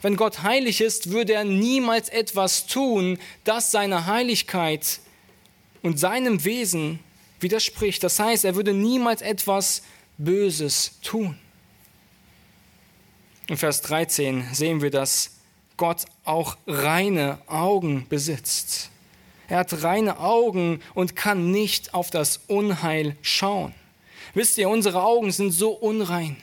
Wenn 0.00 0.16
Gott 0.16 0.42
heilig 0.42 0.80
ist, 0.80 1.10
würde 1.10 1.34
er 1.34 1.44
niemals 1.44 2.08
etwas 2.08 2.66
tun, 2.66 3.18
das 3.44 3.70
seiner 3.70 4.06
Heiligkeit 4.06 5.00
und 5.82 5.98
seinem 5.98 6.44
Wesen 6.44 7.00
widerspricht. 7.40 8.02
Das 8.02 8.18
heißt, 8.18 8.44
er 8.44 8.54
würde 8.54 8.72
niemals 8.72 9.22
etwas 9.22 9.82
Böses 10.16 10.92
tun. 11.02 11.36
In 13.48 13.56
Vers 13.56 13.82
13 13.82 14.48
sehen 14.52 14.82
wir, 14.82 14.90
dass 14.90 15.37
Gott 15.78 16.04
auch 16.24 16.58
reine 16.66 17.38
Augen 17.46 18.06
besitzt. 18.08 18.90
Er 19.48 19.60
hat 19.60 19.82
reine 19.82 20.18
Augen 20.18 20.82
und 20.92 21.16
kann 21.16 21.50
nicht 21.50 21.94
auf 21.94 22.10
das 22.10 22.40
Unheil 22.48 23.16
schauen. 23.22 23.72
Wisst 24.34 24.58
ihr, 24.58 24.68
unsere 24.68 25.02
Augen 25.02 25.30
sind 25.30 25.52
so 25.52 25.70
unrein, 25.70 26.36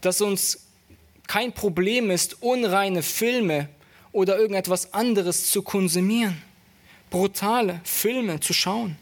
dass 0.00 0.20
uns 0.20 0.66
kein 1.28 1.52
Problem 1.52 2.10
ist, 2.10 2.42
unreine 2.42 3.02
Filme 3.04 3.68
oder 4.10 4.36
irgendetwas 4.36 4.92
anderes 4.92 5.52
zu 5.52 5.62
konsumieren, 5.62 6.42
brutale 7.10 7.80
Filme 7.84 8.40
zu 8.40 8.52
schauen. 8.52 8.96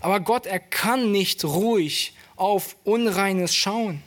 Aber 0.00 0.18
Gott, 0.18 0.46
er 0.46 0.58
kann 0.58 1.12
nicht 1.12 1.44
ruhig 1.44 2.14
auf 2.34 2.74
Unreines 2.82 3.54
schauen 3.54 4.02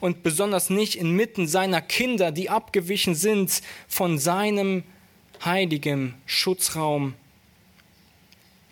und 0.00 0.22
besonders 0.22 0.70
nicht 0.70 0.96
inmitten 0.96 1.46
seiner 1.46 1.80
Kinder, 1.80 2.32
die 2.32 2.50
abgewichen 2.50 3.14
sind 3.14 3.62
von 3.88 4.18
seinem 4.18 4.82
heiligen 5.44 6.14
Schutzraum. 6.26 7.14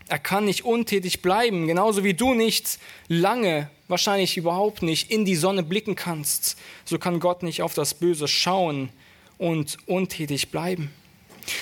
Er 0.08 0.18
kann 0.18 0.46
nicht 0.46 0.64
untätig 0.64 1.20
bleiben, 1.20 1.66
genauso 1.66 2.02
wie 2.02 2.14
du 2.14 2.32
nicht 2.32 2.78
lange, 3.08 3.70
wahrscheinlich 3.88 4.38
überhaupt 4.38 4.82
nicht, 4.82 5.10
in 5.10 5.26
die 5.26 5.36
Sonne 5.36 5.62
blicken 5.62 5.96
kannst. 5.96 6.56
So 6.86 6.98
kann 6.98 7.20
Gott 7.20 7.42
nicht 7.42 7.62
auf 7.62 7.74
das 7.74 7.92
Böse 7.94 8.26
schauen 8.26 8.88
und 9.36 9.76
untätig 9.86 10.50
bleiben. 10.50 10.90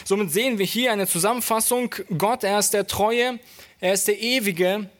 Somit 0.04 0.30
sehen 0.32 0.58
wir 0.58 0.66
hier 0.66 0.92
eine 0.92 1.06
Zusammenfassung. 1.06 1.94
Gott, 2.16 2.44
er 2.44 2.58
ist 2.58 2.70
der 2.70 2.87
Treue, 2.87 3.38
er 3.80 3.94
ist 3.94 4.08
der 4.08 4.20
Ewige, 4.20 4.90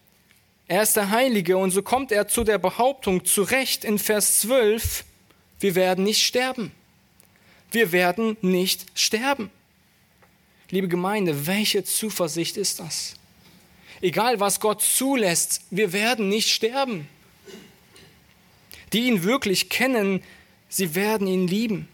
er 0.69 0.83
ist 0.83 0.97
der 0.97 1.11
Heilige 1.11 1.57
und 1.57 1.71
so 1.71 1.83
kommt 1.83 2.11
er 2.11 2.27
zu 2.29 2.43
der 2.43 2.59
Behauptung 2.59 3.25
zurecht 3.25 3.85
in 3.85 3.99
Vers 3.99 4.41
12, 4.41 5.05
wir 5.61 5.75
werden 5.75 6.05
nicht 6.05 6.23
sterben. 6.23 6.73
Wir 7.71 7.93
werden 7.93 8.37
nicht 8.43 8.87
sterben. 8.95 9.51
Liebe 10.71 10.89
Gemeinde, 10.89 11.47
welche 11.47 11.85
Zuversicht 11.85 12.57
ist 12.57 12.81
das? 12.81 13.15
Egal 14.01 14.41
was 14.41 14.61
Gott 14.61 14.83
zulässt, 14.83 15.63
wir 15.71 15.93
werden 15.93 16.29
nicht 16.29 16.51
sterben. 16.51 17.09
Die 18.93 19.07
ihn 19.07 19.23
wirklich 19.23 19.69
kennen, 19.69 20.23
sie 20.69 20.95
werden 20.95 21.27
ihn 21.27 21.47
lieben. 21.47 21.89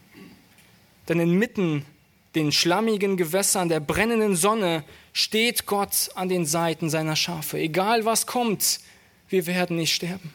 Denn 1.08 1.20
inmitten 1.20 1.84
den 2.34 2.52
schlammigen 2.52 3.16
Gewässern 3.16 3.68
der 3.68 3.80
brennenden 3.80 4.36
Sonne 4.36 4.84
steht 5.12 5.66
Gott 5.66 6.10
an 6.14 6.28
den 6.28 6.46
Seiten 6.46 6.88
seiner 6.88 7.16
Schafe. 7.16 7.58
Egal 7.58 8.04
was 8.04 8.26
kommt, 8.26 8.80
wir 9.28 9.46
werden 9.46 9.76
nicht 9.76 9.94
sterben. 9.94 10.32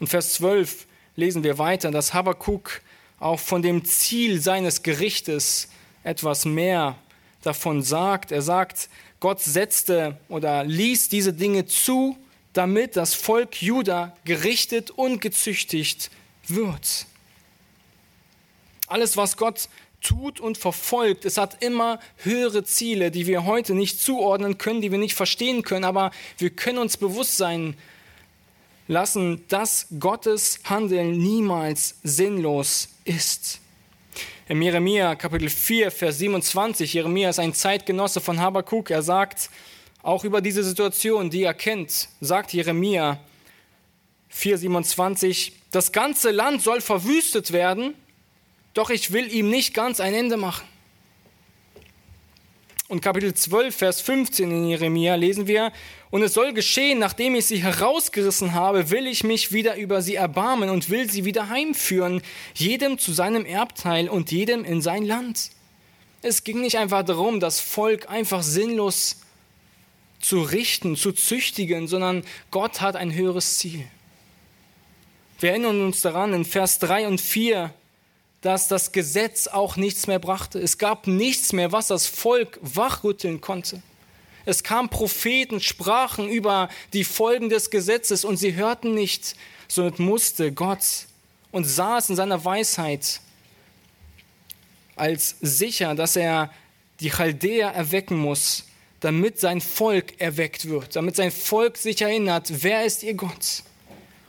Und 0.00 0.08
Vers 0.08 0.34
12 0.34 0.86
lesen 1.16 1.44
wir 1.44 1.58
weiter, 1.58 1.90
dass 1.90 2.14
Habakkuk 2.14 2.80
auch 3.20 3.38
von 3.38 3.62
dem 3.62 3.84
Ziel 3.84 4.40
seines 4.40 4.82
Gerichtes 4.82 5.68
etwas 6.02 6.44
mehr 6.44 6.96
davon 7.42 7.82
sagt. 7.82 8.32
Er 8.32 8.42
sagt, 8.42 8.88
Gott 9.20 9.40
setzte 9.40 10.18
oder 10.28 10.64
ließ 10.64 11.08
diese 11.08 11.32
Dinge 11.32 11.66
zu, 11.66 12.16
damit 12.52 12.96
das 12.96 13.14
Volk 13.14 13.62
Juda 13.62 14.16
gerichtet 14.24 14.90
und 14.90 15.20
gezüchtigt 15.20 16.10
wird. 16.48 17.06
Alles, 18.88 19.16
was 19.16 19.36
Gott 19.36 19.68
tut 20.02 20.40
und 20.40 20.58
verfolgt. 20.58 21.24
Es 21.24 21.38
hat 21.38 21.62
immer 21.62 21.98
höhere 22.18 22.64
Ziele, 22.64 23.10
die 23.10 23.26
wir 23.26 23.44
heute 23.44 23.74
nicht 23.74 24.00
zuordnen 24.00 24.58
können, 24.58 24.82
die 24.82 24.90
wir 24.90 24.98
nicht 24.98 25.14
verstehen 25.14 25.62
können, 25.62 25.84
aber 25.84 26.10
wir 26.38 26.50
können 26.50 26.78
uns 26.78 26.96
bewusst 26.96 27.36
sein 27.36 27.76
lassen, 28.88 29.44
dass 29.48 29.86
Gottes 29.98 30.60
Handeln 30.64 31.18
niemals 31.18 31.96
sinnlos 32.02 32.88
ist. 33.04 33.60
Im 34.48 34.60
Jeremia 34.60 35.14
Kapitel 35.14 35.48
4, 35.48 35.90
Vers 35.90 36.18
27, 36.18 36.92
Jeremia 36.92 37.30
ist 37.30 37.38
ein 37.38 37.54
Zeitgenosse 37.54 38.20
von 38.20 38.40
Habakkuk, 38.40 38.90
er 38.90 39.02
sagt, 39.02 39.48
auch 40.02 40.24
über 40.24 40.40
diese 40.40 40.64
Situation, 40.64 41.30
die 41.30 41.44
er 41.44 41.54
kennt, 41.54 42.08
sagt 42.20 42.52
Jeremia 42.52 43.20
4, 44.30 44.58
27, 44.58 45.52
das 45.70 45.92
ganze 45.92 46.32
Land 46.32 46.60
soll 46.60 46.80
verwüstet 46.80 47.52
werden 47.52 47.94
doch 48.74 48.90
ich 48.90 49.12
will 49.12 49.32
ihm 49.32 49.50
nicht 49.50 49.74
ganz 49.74 50.00
ein 50.00 50.14
Ende 50.14 50.36
machen. 50.36 50.66
Und 52.88 53.00
Kapitel 53.00 53.32
12, 53.32 53.74
Vers 53.74 54.00
15 54.02 54.50
in 54.50 54.68
Jeremia 54.68 55.14
lesen 55.14 55.46
wir, 55.46 55.72
und 56.10 56.22
es 56.22 56.34
soll 56.34 56.52
geschehen, 56.52 56.98
nachdem 56.98 57.34
ich 57.34 57.46
sie 57.46 57.62
herausgerissen 57.62 58.52
habe, 58.52 58.90
will 58.90 59.06
ich 59.06 59.24
mich 59.24 59.50
wieder 59.50 59.76
über 59.76 60.02
sie 60.02 60.14
erbarmen 60.14 60.68
und 60.68 60.90
will 60.90 61.10
sie 61.10 61.24
wieder 61.24 61.48
heimführen, 61.48 62.20
jedem 62.54 62.98
zu 62.98 63.14
seinem 63.14 63.46
Erbteil 63.46 64.10
und 64.10 64.30
jedem 64.30 64.62
in 64.62 64.82
sein 64.82 65.06
Land. 65.06 65.52
Es 66.20 66.44
ging 66.44 66.60
nicht 66.60 66.76
einfach 66.76 67.02
darum, 67.02 67.40
das 67.40 67.60
Volk 67.60 68.10
einfach 68.10 68.42
sinnlos 68.42 69.22
zu 70.20 70.42
richten, 70.42 70.94
zu 70.94 71.12
züchtigen, 71.12 71.88
sondern 71.88 72.24
Gott 72.50 72.82
hat 72.82 72.94
ein 72.94 73.14
höheres 73.14 73.56
Ziel. 73.56 73.86
Wir 75.40 75.50
erinnern 75.50 75.80
uns 75.80 76.02
daran 76.02 76.34
in 76.34 76.44
Vers 76.44 76.78
3 76.78 77.08
und 77.08 77.22
4, 77.22 77.72
dass 78.42 78.68
das 78.68 78.92
Gesetz 78.92 79.46
auch 79.46 79.76
nichts 79.76 80.06
mehr 80.06 80.18
brachte. 80.18 80.58
Es 80.58 80.76
gab 80.76 81.06
nichts 81.06 81.52
mehr, 81.52 81.72
was 81.72 81.86
das 81.86 82.06
Volk 82.06 82.58
wachrütteln 82.60 83.40
konnte. 83.40 83.80
Es 84.44 84.64
kamen 84.64 84.88
Propheten, 84.88 85.60
sprachen 85.60 86.28
über 86.28 86.68
die 86.92 87.04
Folgen 87.04 87.48
des 87.48 87.70
Gesetzes 87.70 88.24
und 88.24 88.36
sie 88.36 88.54
hörten 88.54 88.92
nicht, 88.92 89.36
sondern 89.68 90.04
musste 90.04 90.52
Gott 90.52 90.82
und 91.52 91.66
es 91.66 92.08
in 92.08 92.16
seiner 92.16 92.44
Weisheit 92.44 93.20
als 94.96 95.36
sicher, 95.40 95.94
dass 95.94 96.16
er 96.16 96.50
die 97.00 97.10
Chaldäer 97.10 97.68
erwecken 97.68 98.18
muss, 98.18 98.64
damit 99.00 99.38
sein 99.38 99.60
Volk 99.60 100.20
erweckt 100.20 100.68
wird, 100.68 100.96
damit 100.96 101.14
sein 101.16 101.30
Volk 101.30 101.76
sich 101.76 102.02
erinnert, 102.02 102.62
wer 102.62 102.84
ist 102.84 103.02
ihr 103.02 103.14
Gott 103.14 103.62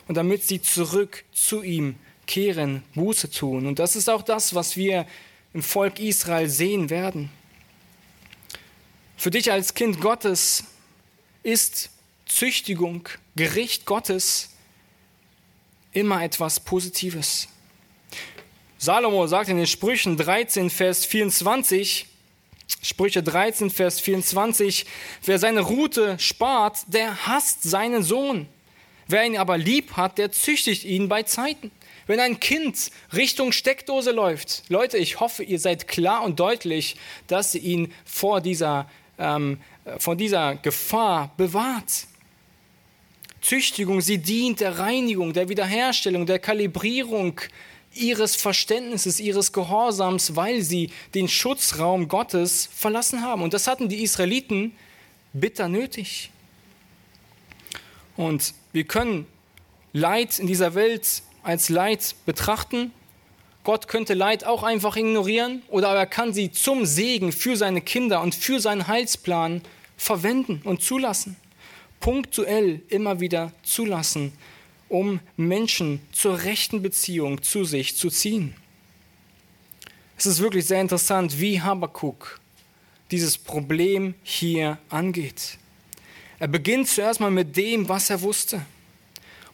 und 0.08 0.16
damit 0.16 0.44
sie 0.44 0.62
zurück 0.62 1.24
zu 1.32 1.64
ihm 1.64 1.96
kehren, 2.34 2.82
Buße 2.96 3.30
tun. 3.30 3.68
Und 3.68 3.78
das 3.78 3.96
ist 3.96 4.10
auch 4.10 4.24
das, 4.24 4.56
was 4.56 4.76
wir 4.76 5.06
im 5.54 5.62
Volk 5.62 6.00
Israel 6.00 6.50
sehen 6.50 6.90
werden. 6.90 7.30
Für 9.18 9.30
dich 9.30 9.52
als 9.52 9.76
Kind 9.76 10.02
Gottes 10.02 10.64
ist 11.44 11.92
Züchtigung, 12.26 13.08
Gericht 13.36 13.86
Gottes 13.86 14.50
immer 15.92 16.24
etwas 16.24 16.60
Positives. 16.60 17.50
Salomo 18.80 19.28
sagt 19.28 19.50
in 19.50 19.58
den 19.58 19.68
Sprüchen 19.68 20.18
13, 20.18 20.72
Vers 20.72 21.06
24, 21.06 22.08
Sprüche 22.82 23.22
13, 23.22 23.70
Vers 23.70 24.00
24, 24.00 24.88
wer 25.24 25.38
seine 25.38 25.62
Rute 25.62 26.18
spart, 26.18 26.80
der 26.88 27.28
hasst 27.28 27.62
seinen 27.62 28.02
Sohn. 28.02 28.48
Wer 29.08 29.24
ihn 29.24 29.38
aber 29.38 29.60
lieb 29.60 29.96
hat, 29.98 30.18
der 30.18 30.32
züchtigt 30.32 30.84
ihn 30.84 31.08
bei 31.08 31.22
Zeiten. 31.22 31.70
Wenn 32.06 32.20
ein 32.20 32.40
Kind 32.40 32.92
Richtung 33.14 33.52
Steckdose 33.52 34.12
läuft, 34.12 34.64
Leute, 34.70 34.98
ich 34.98 35.20
hoffe, 35.20 35.44
ihr 35.44 35.60
seid 35.60 35.88
klar 35.88 36.24
und 36.24 36.40
deutlich, 36.40 36.98
dass 37.28 37.56
ihr 37.56 37.62
ihn 37.62 37.94
vor 38.06 38.42
dieser, 38.42 38.90
ähm, 39.18 39.60
vor 40.00 40.16
dieser 40.16 40.56
Gefahr 40.56 41.34
bewahrt. 41.38 42.08
Züchtigung, 43.42 44.02
sie 44.02 44.20
dient 44.20 44.60
der 44.60 44.80
Reinigung, 44.80 45.34
der 45.34 45.50
Wiederherstellung, 45.50 46.26
der 46.26 46.40
Kalibrierung 46.40 47.40
ihres 47.94 48.36
Verständnisses, 48.36 49.20
ihres 49.20 49.52
Gehorsams, 49.54 50.36
weil 50.36 50.62
sie 50.62 50.90
den 51.14 51.28
Schutzraum 51.28 52.08
Gottes 52.08 52.70
verlassen 52.74 53.22
haben. 53.22 53.42
Und 53.42 53.54
das 53.54 53.68
hatten 53.68 53.90
die 53.90 54.02
Israeliten 54.04 54.74
bitter 55.34 55.68
nötig. 55.68 56.32
Und 58.16 58.54
wir 58.72 58.86
können 58.86 59.28
Leid 59.92 60.40
in 60.40 60.48
dieser 60.48 60.74
Welt 60.74 61.22
als 61.44 61.70
Leid 61.70 62.16
betrachten. 62.26 62.92
Gott 63.64 63.88
könnte 63.88 64.14
Leid 64.14 64.46
auch 64.46 64.64
einfach 64.64 64.96
ignorieren 64.96 65.62
oder 65.70 65.90
er 65.90 66.06
kann 66.06 66.34
sie 66.34 66.52
zum 66.52 66.86
Segen 66.86 67.32
für 67.32 67.56
seine 67.56 67.82
Kinder 67.82 68.22
und 68.22 68.36
für 68.36 68.60
seinen 68.60 68.88
Heilsplan 68.88 69.62
verwenden 69.96 70.62
und 70.64 70.82
zulassen. 70.82 71.38
Punktuell 72.00 72.82
immer 72.90 73.20
wieder 73.20 73.54
zulassen, 73.64 74.34
um 74.90 75.22
Menschen 75.38 76.02
zur 76.12 76.44
rechten 76.44 76.82
Beziehung 76.82 77.42
zu 77.42 77.64
sich 77.64 77.96
zu 77.96 78.10
ziehen. 78.10 78.56
Es 80.18 80.26
ist 80.26 80.40
wirklich 80.40 80.66
sehr 80.66 80.82
interessant, 80.82 81.40
wie 81.40 81.62
Habakkuk 81.62 82.40
dieses 83.12 83.38
Problem 83.38 84.16
hier 84.24 84.78
angeht. 84.90 85.58
Er 86.40 86.48
beginnt 86.48 86.90
zuerst 86.90 87.20
mal 87.20 87.32
mit 87.32 87.56
dem, 87.56 87.88
was 87.88 88.10
er 88.10 88.22
wusste. 88.22 88.66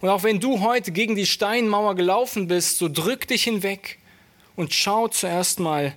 Und 0.02 0.10
auch 0.10 0.24
wenn 0.24 0.40
du 0.40 0.62
heute 0.62 0.92
gegen 0.92 1.16
die 1.16 1.26
Steinmauer 1.26 1.96
gelaufen 1.96 2.48
bist, 2.48 2.78
so 2.78 2.88
drück 2.88 3.28
dich 3.28 3.44
hinweg 3.44 4.00
und 4.56 4.74
schau 4.74 5.08
zuerst 5.08 5.60
mal 5.60 5.94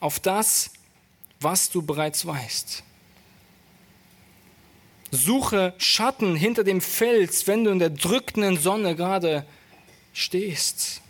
auf 0.00 0.20
das, 0.20 0.70
was 1.40 1.70
du 1.70 1.82
bereits 1.82 2.24
weißt. 2.24 2.84
Suche 5.10 5.74
Schatten 5.78 6.36
hinter 6.36 6.64
dem 6.64 6.80
Fels, 6.80 7.46
wenn 7.46 7.64
du 7.64 7.70
in 7.70 7.78
der 7.78 7.90
drückenden 7.90 8.58
Sonne 8.58 8.94
gerade 8.96 9.44
stehst. 10.14 11.02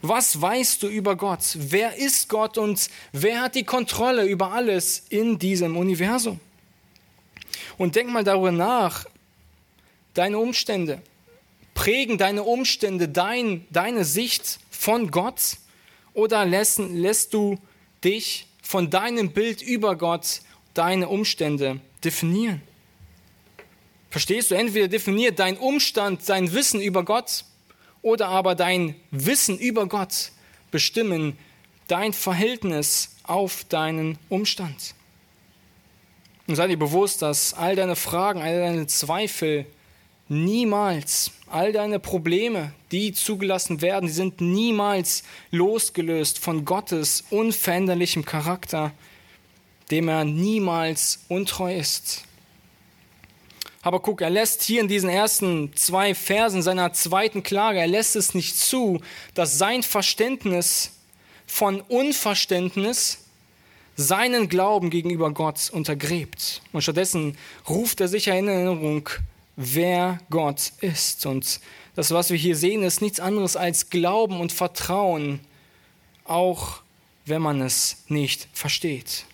Was 0.00 0.40
weißt 0.40 0.82
du 0.82 0.88
über 0.88 1.16
Gott? 1.16 1.40
Wer 1.54 1.96
ist 1.96 2.28
Gott 2.28 2.56
und 2.56 2.88
wer 3.12 3.40
hat 3.40 3.54
die 3.54 3.64
Kontrolle 3.64 4.24
über 4.26 4.52
alles 4.52 5.04
in 5.08 5.38
diesem 5.38 5.76
Universum? 5.76 6.40
Und 7.78 7.96
denk 7.96 8.10
mal 8.10 8.24
darüber 8.24 8.52
nach, 8.52 9.06
deine 10.14 10.38
Umstände. 10.38 11.02
Prägen 11.74 12.18
deine 12.18 12.44
Umstände 12.44 13.08
dein, 13.08 13.66
deine 13.70 14.04
Sicht 14.04 14.58
von 14.70 15.10
Gott 15.10 15.56
oder 16.14 16.44
lässt, 16.44 16.78
lässt 16.78 17.34
du 17.34 17.58
dich 18.02 18.46
von 18.62 18.90
deinem 18.90 19.32
Bild 19.32 19.60
über 19.60 19.96
Gott 19.96 20.40
deine 20.72 21.08
Umstände 21.08 21.80
definieren? 22.02 22.62
Verstehst 24.10 24.52
du? 24.52 24.54
Entweder 24.54 24.86
definiert 24.86 25.40
dein 25.40 25.56
Umstand 25.56 26.28
dein 26.28 26.52
Wissen 26.52 26.80
über 26.80 27.04
Gott 27.04 27.44
oder 28.00 28.28
aber 28.28 28.54
dein 28.54 28.94
Wissen 29.10 29.58
über 29.58 29.86
Gott 29.86 30.30
bestimmen 30.70 31.36
dein 31.88 32.12
Verhältnis 32.12 33.16
auf 33.24 33.64
deinen 33.64 34.18
Umstand. 34.28 34.94
Und 36.46 36.56
sei 36.56 36.68
dir 36.68 36.78
bewusst, 36.78 37.22
dass 37.22 37.54
all 37.54 37.74
deine 37.74 37.96
Fragen, 37.96 38.42
all 38.42 38.60
deine 38.60 38.86
Zweifel 38.86 39.66
niemals, 40.28 41.30
all 41.54 41.72
deine 41.72 42.00
Probleme, 42.00 42.72
die 42.90 43.12
zugelassen 43.12 43.80
werden, 43.80 44.06
die 44.06 44.12
sind 44.12 44.40
niemals 44.40 45.22
losgelöst 45.52 46.40
von 46.40 46.64
Gottes 46.64 47.22
unveränderlichem 47.30 48.24
Charakter, 48.24 48.90
dem 49.92 50.08
er 50.08 50.24
niemals 50.24 51.20
untreu 51.28 51.76
ist. 51.76 52.24
Aber 53.82 54.00
guck, 54.00 54.20
er 54.20 54.30
lässt 54.30 54.64
hier 54.64 54.80
in 54.80 54.88
diesen 54.88 55.08
ersten 55.08 55.70
zwei 55.76 56.16
Versen 56.16 56.60
seiner 56.60 56.92
zweiten 56.92 57.44
Klage, 57.44 57.78
er 57.78 57.86
lässt 57.86 58.16
es 58.16 58.34
nicht 58.34 58.58
zu, 58.58 59.00
dass 59.34 59.56
sein 59.56 59.84
Verständnis 59.84 60.90
von 61.46 61.82
Unverständnis 61.82 63.18
seinen 63.94 64.48
Glauben 64.48 64.90
gegenüber 64.90 65.30
Gott 65.30 65.70
untergräbt. 65.70 66.62
Und 66.72 66.82
stattdessen 66.82 67.38
ruft 67.68 68.00
er 68.00 68.08
sich 68.08 68.26
in 68.26 68.48
Erinnerung, 68.48 69.08
wer 69.56 70.18
Gott 70.30 70.72
ist. 70.80 71.26
Und 71.26 71.60
das, 71.94 72.10
was 72.10 72.30
wir 72.30 72.36
hier 72.36 72.56
sehen, 72.56 72.82
ist 72.82 73.02
nichts 73.02 73.20
anderes 73.20 73.56
als 73.56 73.90
Glauben 73.90 74.40
und 74.40 74.52
Vertrauen, 74.52 75.40
auch 76.24 76.82
wenn 77.26 77.42
man 77.42 77.60
es 77.60 78.04
nicht 78.08 78.48
versteht. 78.52 79.24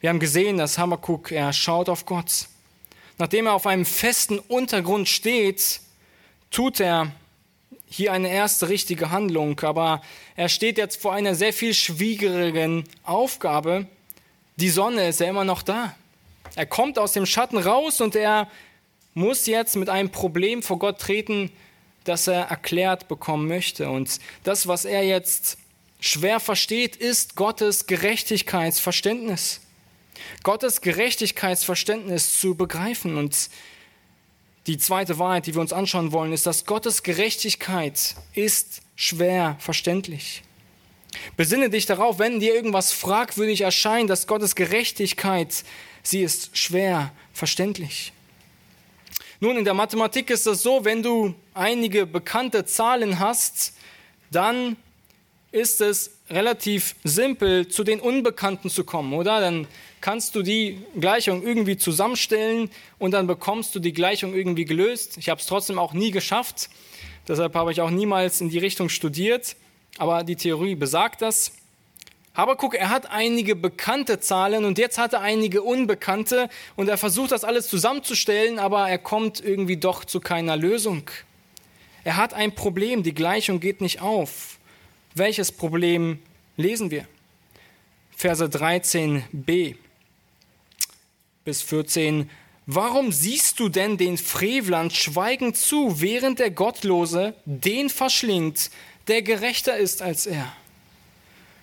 Wir 0.00 0.08
haben 0.08 0.20
gesehen, 0.20 0.58
dass 0.58 0.78
Habakkuk, 0.78 1.30
er 1.32 1.52
schaut 1.52 1.88
auf 1.88 2.06
Gott 2.06 2.48
Nachdem 3.22 3.46
er 3.46 3.54
auf 3.54 3.66
einem 3.68 3.84
festen 3.84 4.40
Untergrund 4.40 5.08
steht, 5.08 5.80
tut 6.50 6.80
er 6.80 7.12
hier 7.86 8.12
eine 8.12 8.32
erste 8.32 8.68
richtige 8.68 9.10
Handlung, 9.10 9.60
aber 9.60 10.02
er 10.34 10.48
steht 10.48 10.76
jetzt 10.76 11.00
vor 11.00 11.12
einer 11.12 11.36
sehr 11.36 11.52
viel 11.52 11.72
schwierigen 11.72 12.82
Aufgabe. 13.04 13.86
Die 14.56 14.70
Sonne 14.70 15.06
ist 15.08 15.20
ja 15.20 15.28
immer 15.28 15.44
noch 15.44 15.62
da. 15.62 15.94
Er 16.54 16.66
kommt 16.66 16.98
aus 16.98 17.12
dem 17.12 17.26
Schatten 17.26 17.58
raus 17.58 18.00
und 18.00 18.14
er 18.14 18.48
muss 19.14 19.46
jetzt 19.46 19.76
mit 19.76 19.88
einem 19.88 20.10
Problem 20.10 20.62
vor 20.62 20.78
Gott 20.78 20.98
treten, 21.00 21.50
das 22.04 22.26
er 22.26 22.42
erklärt 22.44 23.08
bekommen 23.08 23.48
möchte. 23.48 23.90
Und 23.90 24.18
das, 24.44 24.66
was 24.66 24.84
er 24.84 25.04
jetzt 25.04 25.58
schwer 26.00 26.40
versteht, 26.40 26.96
ist 26.96 27.36
Gottes 27.36 27.86
Gerechtigkeitsverständnis. 27.86 29.60
Gottes 30.42 30.80
Gerechtigkeitsverständnis 30.80 32.38
zu 32.38 32.54
begreifen. 32.54 33.16
Und 33.16 33.48
die 34.66 34.78
zweite 34.78 35.18
Wahrheit, 35.18 35.46
die 35.46 35.54
wir 35.54 35.60
uns 35.60 35.72
anschauen 35.72 36.12
wollen, 36.12 36.32
ist, 36.32 36.46
dass 36.46 36.66
Gottes 36.66 37.02
Gerechtigkeit 37.02 38.16
ist 38.34 38.82
schwer 38.96 39.56
verständlich. 39.58 40.42
Besinne 41.36 41.70
dich 41.70 41.86
darauf, 41.86 42.18
wenn 42.18 42.40
dir 42.40 42.54
irgendwas 42.54 42.92
fragwürdig 42.92 43.62
erscheint, 43.62 44.08
dass 44.08 44.26
Gottes 44.26 44.54
Gerechtigkeit, 44.54 45.64
sie 46.02 46.22
ist 46.22 46.56
schwer 46.56 47.12
verständlich. 47.32 48.12
Nun, 49.40 49.56
in 49.56 49.64
der 49.64 49.74
Mathematik 49.74 50.30
ist 50.30 50.46
es 50.46 50.62
so, 50.62 50.84
wenn 50.84 51.02
du 51.02 51.34
einige 51.52 52.06
bekannte 52.06 52.64
Zahlen 52.64 53.18
hast, 53.18 53.74
dann 54.30 54.76
ist 55.50 55.80
es 55.80 56.18
relativ 56.30 56.94
simpel, 57.04 57.68
zu 57.68 57.84
den 57.84 58.00
Unbekannten 58.00 58.70
zu 58.70 58.84
kommen, 58.84 59.12
oder? 59.12 59.40
Dann 59.40 59.66
kannst 60.00 60.34
du 60.34 60.42
die 60.42 60.78
Gleichung 60.98 61.42
irgendwie 61.42 61.76
zusammenstellen 61.76 62.70
und 62.98 63.12
dann 63.12 63.26
bekommst 63.26 63.74
du 63.74 63.80
die 63.80 63.92
Gleichung 63.92 64.34
irgendwie 64.34 64.64
gelöst. 64.64 65.18
Ich 65.18 65.28
habe 65.28 65.40
es 65.40 65.46
trotzdem 65.46 65.78
auch 65.78 65.92
nie 65.92 66.10
geschafft, 66.10 66.70
deshalb 67.28 67.54
habe 67.54 67.72
ich 67.72 67.80
auch 67.80 67.90
niemals 67.90 68.40
in 68.40 68.48
die 68.48 68.58
Richtung 68.58 68.88
studiert, 68.88 69.56
aber 69.98 70.24
die 70.24 70.36
Theorie 70.36 70.74
besagt 70.74 71.20
das. 71.20 71.52
Aber 72.34 72.56
guck, 72.56 72.74
er 72.74 72.88
hat 72.88 73.10
einige 73.10 73.54
bekannte 73.54 74.18
Zahlen 74.18 74.64
und 74.64 74.78
jetzt 74.78 74.96
hat 74.96 75.12
er 75.12 75.20
einige 75.20 75.62
unbekannte 75.62 76.48
und 76.76 76.88
er 76.88 76.96
versucht 76.96 77.32
das 77.32 77.44
alles 77.44 77.68
zusammenzustellen, 77.68 78.58
aber 78.58 78.88
er 78.88 78.98
kommt 78.98 79.40
irgendwie 79.44 79.76
doch 79.76 80.04
zu 80.04 80.18
keiner 80.20 80.56
Lösung. 80.56 81.10
Er 82.04 82.16
hat 82.16 82.32
ein 82.32 82.54
Problem, 82.54 83.02
die 83.02 83.14
Gleichung 83.14 83.60
geht 83.60 83.80
nicht 83.80 84.00
auf. 84.00 84.58
Welches 85.14 85.52
Problem 85.52 86.20
lesen 86.56 86.90
wir? 86.90 87.06
Verse 88.16 88.44
13b 88.44 89.76
bis 91.44 91.62
14. 91.62 92.30
Warum 92.66 93.12
siehst 93.12 93.60
du 93.60 93.68
denn 93.68 93.98
den 93.98 94.16
Frevlern 94.16 94.90
schweigend 94.90 95.56
zu, 95.56 96.00
während 96.00 96.38
der 96.38 96.50
Gottlose 96.50 97.34
den 97.44 97.90
verschlingt, 97.90 98.70
der 99.08 99.22
gerechter 99.22 99.76
ist 99.76 100.00
als 100.00 100.26
er? 100.26 100.52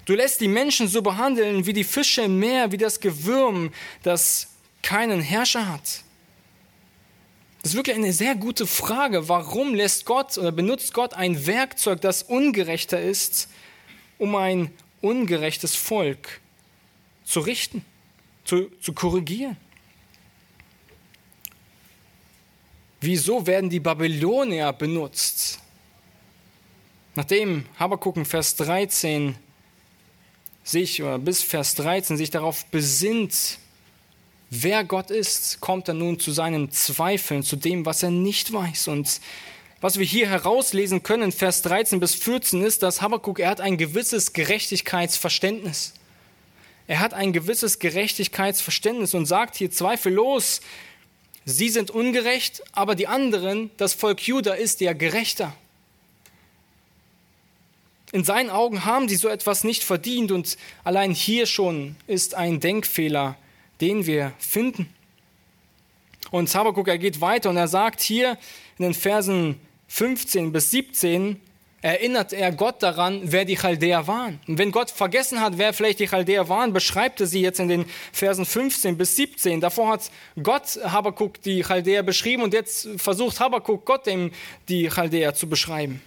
Du 0.09 0.15
lässt 0.15 0.41
die 0.41 0.47
Menschen 0.47 0.87
so 0.87 1.03
behandeln 1.03 1.67
wie 1.67 1.73
die 1.73 1.83
Fische 1.83 2.23
im 2.23 2.39
Meer, 2.39 2.71
wie 2.71 2.77
das 2.77 2.99
Gewürm, 2.99 3.71
das 4.01 4.47
keinen 4.81 5.21
Herrscher 5.21 5.71
hat. 5.71 6.03
Das 7.61 7.71
ist 7.71 7.75
wirklich 7.75 7.95
eine 7.95 8.11
sehr 8.11 8.33
gute 8.33 8.65
Frage. 8.65 9.29
Warum 9.29 9.75
lässt 9.75 10.05
Gott 10.05 10.35
oder 10.39 10.51
benutzt 10.51 10.95
Gott 10.95 11.13
ein 11.13 11.45
Werkzeug, 11.45 12.01
das 12.01 12.23
ungerechter 12.23 12.99
ist, 12.99 13.49
um 14.17 14.35
ein 14.35 14.71
ungerechtes 15.01 15.75
Volk 15.75 16.41
zu 17.23 17.41
richten, 17.41 17.85
zu, 18.45 18.71
zu 18.81 18.93
korrigieren? 18.93 19.57
Wieso 22.99 23.45
werden 23.45 23.69
die 23.69 23.79
Babylonier 23.79 24.73
benutzt? 24.73 25.59
Nachdem 27.13 27.67
Habakkuk 27.77 28.17
in 28.17 28.25
Vers 28.25 28.55
13 28.55 29.35
sich, 30.69 31.01
oder 31.01 31.19
bis 31.19 31.41
Vers 31.41 31.75
13 31.75 32.17
sich 32.17 32.29
darauf 32.29 32.65
besinnt, 32.67 33.57
wer 34.49 34.83
Gott 34.83 35.11
ist, 35.11 35.59
kommt 35.59 35.87
er 35.87 35.93
nun 35.93 36.19
zu 36.19 36.31
seinen 36.31 36.71
Zweifeln, 36.71 37.43
zu 37.43 37.55
dem, 37.55 37.85
was 37.85 38.03
er 38.03 38.11
nicht 38.11 38.51
weiß. 38.53 38.87
Und 38.87 39.19
was 39.81 39.97
wir 39.97 40.05
hier 40.05 40.27
herauslesen 40.27 41.03
können, 41.03 41.31
Vers 41.31 41.61
13 41.61 41.99
bis 41.99 42.15
14, 42.15 42.61
ist, 42.61 42.83
dass 42.83 43.01
Habakkuk, 43.01 43.39
er 43.39 43.49
hat 43.49 43.61
ein 43.61 43.77
gewisses 43.77 44.33
Gerechtigkeitsverständnis. 44.33 45.93
Er 46.87 46.99
hat 46.99 47.13
ein 47.13 47.33
gewisses 47.33 47.79
Gerechtigkeitsverständnis 47.79 49.13
und 49.13 49.25
sagt 49.25 49.55
hier 49.55 49.71
zweifellos, 49.71 50.61
Sie 51.45 51.69
sind 51.69 51.89
ungerecht, 51.89 52.61
aber 52.73 52.93
die 52.93 53.07
anderen, 53.07 53.71
das 53.77 53.93
Volk 53.93 54.27
Juda 54.27 54.53
ist 54.53 54.81
ja 54.81 54.93
gerechter. 54.93 55.55
In 58.11 58.23
seinen 58.23 58.49
Augen 58.49 58.85
haben 58.85 59.07
sie 59.07 59.15
so 59.15 59.27
etwas 59.27 59.63
nicht 59.63 59.83
verdient 59.83 60.31
und 60.31 60.57
allein 60.83 61.11
hier 61.11 61.45
schon 61.45 61.95
ist 62.07 62.33
ein 62.33 62.59
Denkfehler, 62.59 63.35
den 63.81 64.05
wir 64.07 64.33
finden. 64.39 64.91
Und 66.31 66.53
Habakkuk, 66.53 66.87
er 66.87 66.97
geht 66.97 67.21
weiter 67.21 67.49
und 67.49 67.57
er 67.57 67.67
sagt 67.67 68.01
hier 68.01 68.37
in 68.77 68.83
den 68.83 68.93
Versen 68.93 69.59
15 69.87 70.51
bis 70.51 70.71
17, 70.71 71.39
erinnert 71.81 72.33
er 72.33 72.51
Gott 72.51 72.83
daran, 72.83 73.21
wer 73.23 73.45
die 73.45 73.55
Chaldäer 73.55 74.05
waren. 74.07 74.39
Und 74.47 74.57
wenn 74.57 74.71
Gott 74.71 74.91
vergessen 74.91 75.39
hat, 75.39 75.57
wer 75.57 75.73
vielleicht 75.73 75.99
die 75.99 76.07
Chaldäer 76.07 76.49
waren, 76.49 76.73
beschreibt 76.73 77.21
er 77.21 77.27
sie 77.27 77.41
jetzt 77.41 77.59
in 77.59 77.69
den 77.69 77.85
Versen 78.11 78.45
15 78.45 78.97
bis 78.97 79.15
17. 79.15 79.61
Davor 79.61 79.89
hat 79.89 80.11
Gott 80.41 80.79
Habakkuk 80.83 81.41
die 81.41 81.61
Chaldäer 81.61 82.03
beschrieben 82.03 82.43
und 82.43 82.53
jetzt 82.53 82.89
versucht 82.97 83.39
Habakkuk 83.39 83.85
Gott 83.85 84.07
dem 84.07 84.31
die 84.67 84.87
Chaldäer 84.87 85.33
zu 85.35 85.47
beschreiben. 85.47 86.01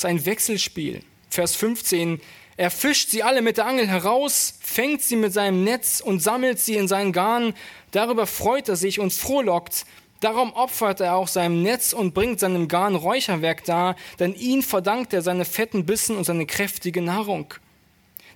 Ist 0.00 0.06
ein 0.06 0.24
Wechselspiel. 0.24 1.02
Vers 1.28 1.56
15. 1.56 2.22
Er 2.56 2.70
fischt 2.70 3.10
sie 3.10 3.22
alle 3.22 3.42
mit 3.42 3.58
der 3.58 3.66
Angel 3.66 3.86
heraus, 3.86 4.54
fängt 4.62 5.02
sie 5.02 5.14
mit 5.14 5.34
seinem 5.34 5.62
Netz 5.62 6.00
und 6.00 6.20
sammelt 6.22 6.58
sie 6.58 6.76
in 6.76 6.88
seinen 6.88 7.12
Garn. 7.12 7.52
Darüber 7.90 8.26
freut 8.26 8.70
er 8.70 8.76
sich 8.76 8.98
und 8.98 9.12
frohlockt. 9.12 9.84
Darum 10.20 10.54
opfert 10.54 11.00
er 11.00 11.16
auch 11.16 11.28
seinem 11.28 11.62
Netz 11.62 11.92
und 11.92 12.14
bringt 12.14 12.40
seinem 12.40 12.66
Garn 12.66 12.94
Räucherwerk 12.94 13.62
dar, 13.64 13.94
denn 14.18 14.34
ihn 14.34 14.62
verdankt 14.62 15.12
er 15.12 15.20
seine 15.20 15.44
fetten 15.44 15.84
Bissen 15.84 16.16
und 16.16 16.24
seine 16.24 16.46
kräftige 16.46 17.02
Nahrung. 17.02 17.52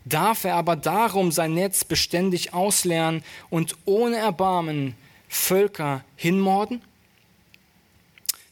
Darf 0.05 0.44
er 0.44 0.57
aber 0.57 0.77
darum 0.77 1.33
sein 1.33 1.55
Netz 1.55 1.83
beständig 1.83 2.53
ausleeren 2.53 3.24
und 3.48 3.74
ohne 3.87 4.18
Erbarmen 4.18 4.96
Völker 5.31 6.05
hinmorden? 6.14 6.83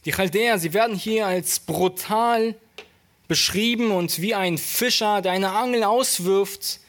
Die 0.05 0.11
Chaldäer, 0.11 0.57
sie 0.57 0.73
werden 0.73 0.95
hier 0.95 1.27
als 1.27 1.59
brutal 1.59 2.55
beschrieben 3.27 3.91
und 3.91 4.21
wie 4.21 4.35
ein 4.35 4.57
Fischer, 4.57 5.21
der 5.21 5.31
eine 5.31 5.51
Angel 5.51 5.83
auswirft 5.83 6.79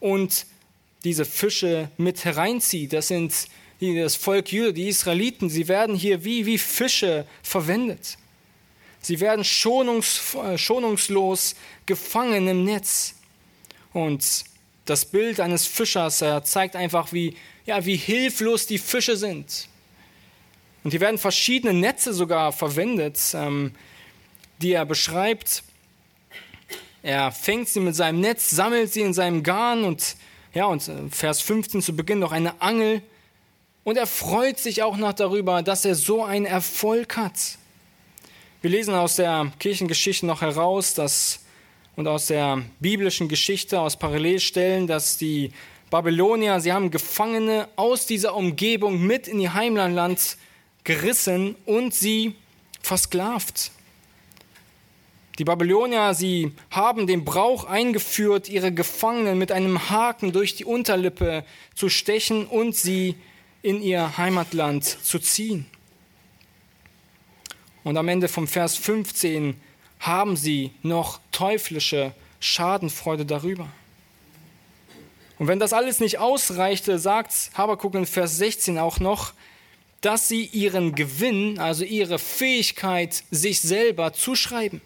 und 0.00 0.46
diese 1.04 1.24
Fische 1.24 1.90
mit 1.96 2.24
hereinzieht. 2.24 2.92
Das 2.92 3.08
sind 3.08 3.32
die, 3.80 3.98
das 3.98 4.16
Volk 4.16 4.52
Jude, 4.52 4.72
die 4.72 4.88
Israeliten, 4.88 5.50
sie 5.50 5.68
werden 5.68 5.94
hier 5.94 6.24
wie, 6.24 6.46
wie 6.46 6.58
Fische 6.58 7.26
verwendet. 7.42 8.16
Sie 9.00 9.20
werden 9.20 9.44
schonungs, 9.44 10.34
äh, 10.34 10.56
schonungslos 10.56 11.54
gefangen 11.84 12.48
im 12.48 12.64
Netz. 12.64 13.14
Und 13.92 14.44
das 14.86 15.04
Bild 15.04 15.40
eines 15.40 15.66
Fischers 15.66 16.22
er 16.22 16.42
zeigt 16.44 16.74
einfach, 16.74 17.12
wie, 17.12 17.36
ja, 17.66 17.84
wie 17.84 17.96
hilflos 17.96 18.66
die 18.66 18.78
Fische 18.78 19.16
sind. 19.16 19.68
Und 20.82 20.90
hier 20.90 21.00
werden 21.00 21.18
verschiedene 21.18 21.74
Netze 21.74 22.12
sogar 22.12 22.52
verwendet, 22.52 23.18
ähm, 23.34 23.74
die 24.60 24.72
er 24.72 24.86
beschreibt. 24.86 25.62
Er 27.04 27.32
fängt 27.32 27.68
sie 27.68 27.80
mit 27.80 27.94
seinem 27.94 28.20
Netz, 28.20 28.48
sammelt 28.48 28.90
sie 28.90 29.02
in 29.02 29.12
seinem 29.12 29.42
Garn 29.42 29.84
und 29.84 30.16
ja, 30.54 30.64
und 30.64 30.90
Vers 31.10 31.42
15 31.42 31.82
zu 31.82 31.94
Beginn 31.94 32.18
noch 32.18 32.32
eine 32.32 32.62
Angel 32.62 33.02
und 33.84 33.98
er 33.98 34.06
freut 34.06 34.58
sich 34.58 34.82
auch 34.82 34.96
noch 34.96 35.12
darüber, 35.12 35.62
dass 35.62 35.84
er 35.84 35.96
so 35.96 36.24
einen 36.24 36.46
Erfolg 36.46 37.18
hat. 37.18 37.58
Wir 38.62 38.70
lesen 38.70 38.94
aus 38.94 39.16
der 39.16 39.52
Kirchengeschichte 39.58 40.24
noch 40.24 40.40
heraus, 40.40 40.94
dass 40.94 41.40
und 41.94 42.08
aus 42.08 42.28
der 42.28 42.62
biblischen 42.80 43.28
Geschichte, 43.28 43.80
aus 43.80 43.98
Parallelstellen, 43.98 44.86
dass 44.86 45.18
die 45.18 45.52
Babylonier, 45.90 46.58
sie 46.60 46.72
haben 46.72 46.90
Gefangene 46.90 47.68
aus 47.76 48.06
dieser 48.06 48.34
Umgebung 48.34 49.02
mit 49.02 49.28
in 49.28 49.40
ihr 49.40 49.52
Heimlandland 49.52 50.38
gerissen 50.84 51.54
und 51.66 51.92
sie 51.92 52.34
versklavt. 52.80 53.72
Die 55.38 55.44
Babylonier, 55.44 56.14
sie 56.14 56.52
haben 56.70 57.06
den 57.06 57.24
Brauch 57.24 57.64
eingeführt, 57.64 58.48
ihre 58.48 58.72
Gefangenen 58.72 59.36
mit 59.36 59.50
einem 59.50 59.90
Haken 59.90 60.32
durch 60.32 60.54
die 60.54 60.64
Unterlippe 60.64 61.44
zu 61.74 61.88
stechen 61.88 62.46
und 62.46 62.76
sie 62.76 63.16
in 63.62 63.82
ihr 63.82 64.16
Heimatland 64.16 64.84
zu 64.84 65.18
ziehen. 65.18 65.66
Und 67.82 67.96
am 67.96 68.08
Ende 68.08 68.28
vom 68.28 68.46
Vers 68.46 68.76
15 68.76 69.60
haben 69.98 70.36
sie 70.36 70.70
noch 70.82 71.18
teuflische 71.32 72.14
Schadenfreude 72.38 73.26
darüber. 73.26 73.66
Und 75.38 75.48
wenn 75.48 75.58
das 75.58 75.72
alles 75.72 75.98
nicht 75.98 76.18
ausreichte, 76.18 76.98
sagt 76.98 77.50
Habakuk 77.54 77.94
in 77.96 78.06
Vers 78.06 78.36
16 78.38 78.78
auch 78.78 79.00
noch, 79.00 79.32
dass 80.00 80.28
sie 80.28 80.44
ihren 80.44 80.94
Gewinn, 80.94 81.58
also 81.58 81.82
ihre 81.84 82.18
Fähigkeit, 82.18 83.24
sich 83.30 83.60
selber 83.60 84.12
zuschreiben. 84.12 84.80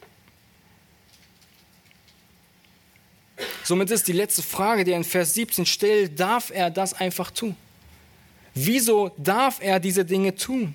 Somit 3.64 3.90
ist 3.90 4.08
die 4.08 4.12
letzte 4.12 4.42
Frage, 4.42 4.84
die 4.84 4.92
er 4.92 4.96
in 4.96 5.04
Vers 5.04 5.34
17 5.34 5.66
stellt, 5.66 6.18
darf 6.18 6.50
er 6.50 6.70
das 6.70 6.94
einfach 6.94 7.30
tun? 7.30 7.56
Wieso 8.54 9.12
darf 9.16 9.58
er 9.60 9.78
diese 9.78 10.04
Dinge 10.04 10.34
tun? 10.34 10.74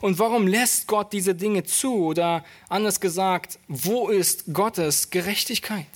Und 0.00 0.18
warum 0.18 0.46
lässt 0.46 0.86
Gott 0.86 1.12
diese 1.12 1.34
Dinge 1.34 1.64
zu? 1.64 1.94
Oder 2.06 2.44
anders 2.68 3.00
gesagt, 3.00 3.58
wo 3.68 4.08
ist 4.08 4.44
Gottes 4.52 5.10
Gerechtigkeit? 5.10 5.86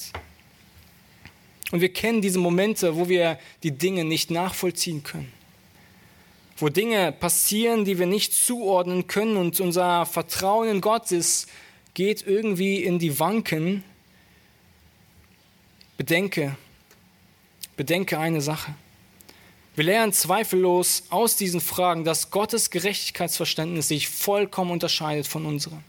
Und 1.72 1.81
wir 1.81 1.92
kennen 1.92 2.20
diese 2.20 2.38
Momente, 2.38 2.96
wo 2.96 3.09
wir 3.09 3.38
die 3.62 3.72
Dinge 3.72 4.05
nicht 4.05 4.31
nachvollziehen 4.31 5.03
können. 5.03 5.33
Wo 6.57 6.68
Dinge 6.68 7.11
passieren, 7.11 7.85
die 7.85 7.98
wir 7.98 8.07
nicht 8.07 8.33
zuordnen 8.33 9.09
können 9.09 9.37
und 9.37 9.59
unser 9.59 10.07
Vertrauen 10.07 10.68
in 10.68 10.81
Gott 10.81 11.11
ist, 11.11 11.48
geht 11.94 12.27
irgendwie 12.27 12.85
in 12.85 12.98
die 12.98 13.18
Wanken. 13.18 13.83
Bedenke, 15.97 16.57
bedenke 17.77 18.19
eine 18.19 18.41
Sache. 18.41 18.75
Wir 19.77 19.85
lernen 19.85 20.13
zweifellos 20.13 21.05
aus 21.11 21.37
diesen 21.37 21.61
Fragen, 21.61 22.05
dass 22.05 22.31
Gottes 22.31 22.71
Gerechtigkeitsverständnis 22.71 23.89
sich 23.89 24.09
vollkommen 24.09 24.73
unterscheidet 24.73 25.27
von 25.27 25.47
unserem. 25.47 25.83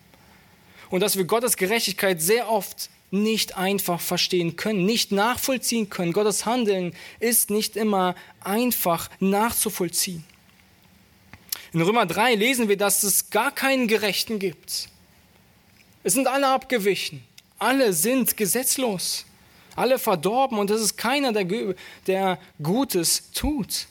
Und 0.91 0.99
dass 1.01 1.17
wir 1.17 1.25
Gottes 1.25 1.57
Gerechtigkeit 1.57 2.21
sehr 2.21 2.49
oft 2.49 2.89
nicht 3.09 3.57
einfach 3.57 3.99
verstehen 3.99 4.55
können, 4.55 4.85
nicht 4.85 5.11
nachvollziehen 5.11 5.89
können. 5.89 6.13
Gottes 6.13 6.45
Handeln 6.45 6.93
ist 7.19 7.49
nicht 7.49 7.75
immer 7.75 8.15
einfach 8.41 9.09
nachzuvollziehen. 9.19 10.23
In 11.73 11.81
Römer 11.81 12.05
3 12.05 12.35
lesen 12.35 12.69
wir, 12.69 12.77
dass 12.77 13.03
es 13.03 13.31
gar 13.31 13.51
keinen 13.51 13.87
Gerechten 13.87 14.37
gibt. 14.37 14.89
Es 16.03 16.13
sind 16.13 16.27
alle 16.27 16.47
abgewichen. 16.47 17.23
Alle 17.57 17.93
sind 17.93 18.37
gesetzlos 18.37 19.25
alle 19.75 19.99
verdorben 19.99 20.57
und 20.57 20.69
es 20.71 20.81
ist 20.81 20.97
keiner, 20.97 21.33
der, 21.33 21.75
der 22.07 22.39
Gutes 22.61 23.31
tut. 23.33 23.87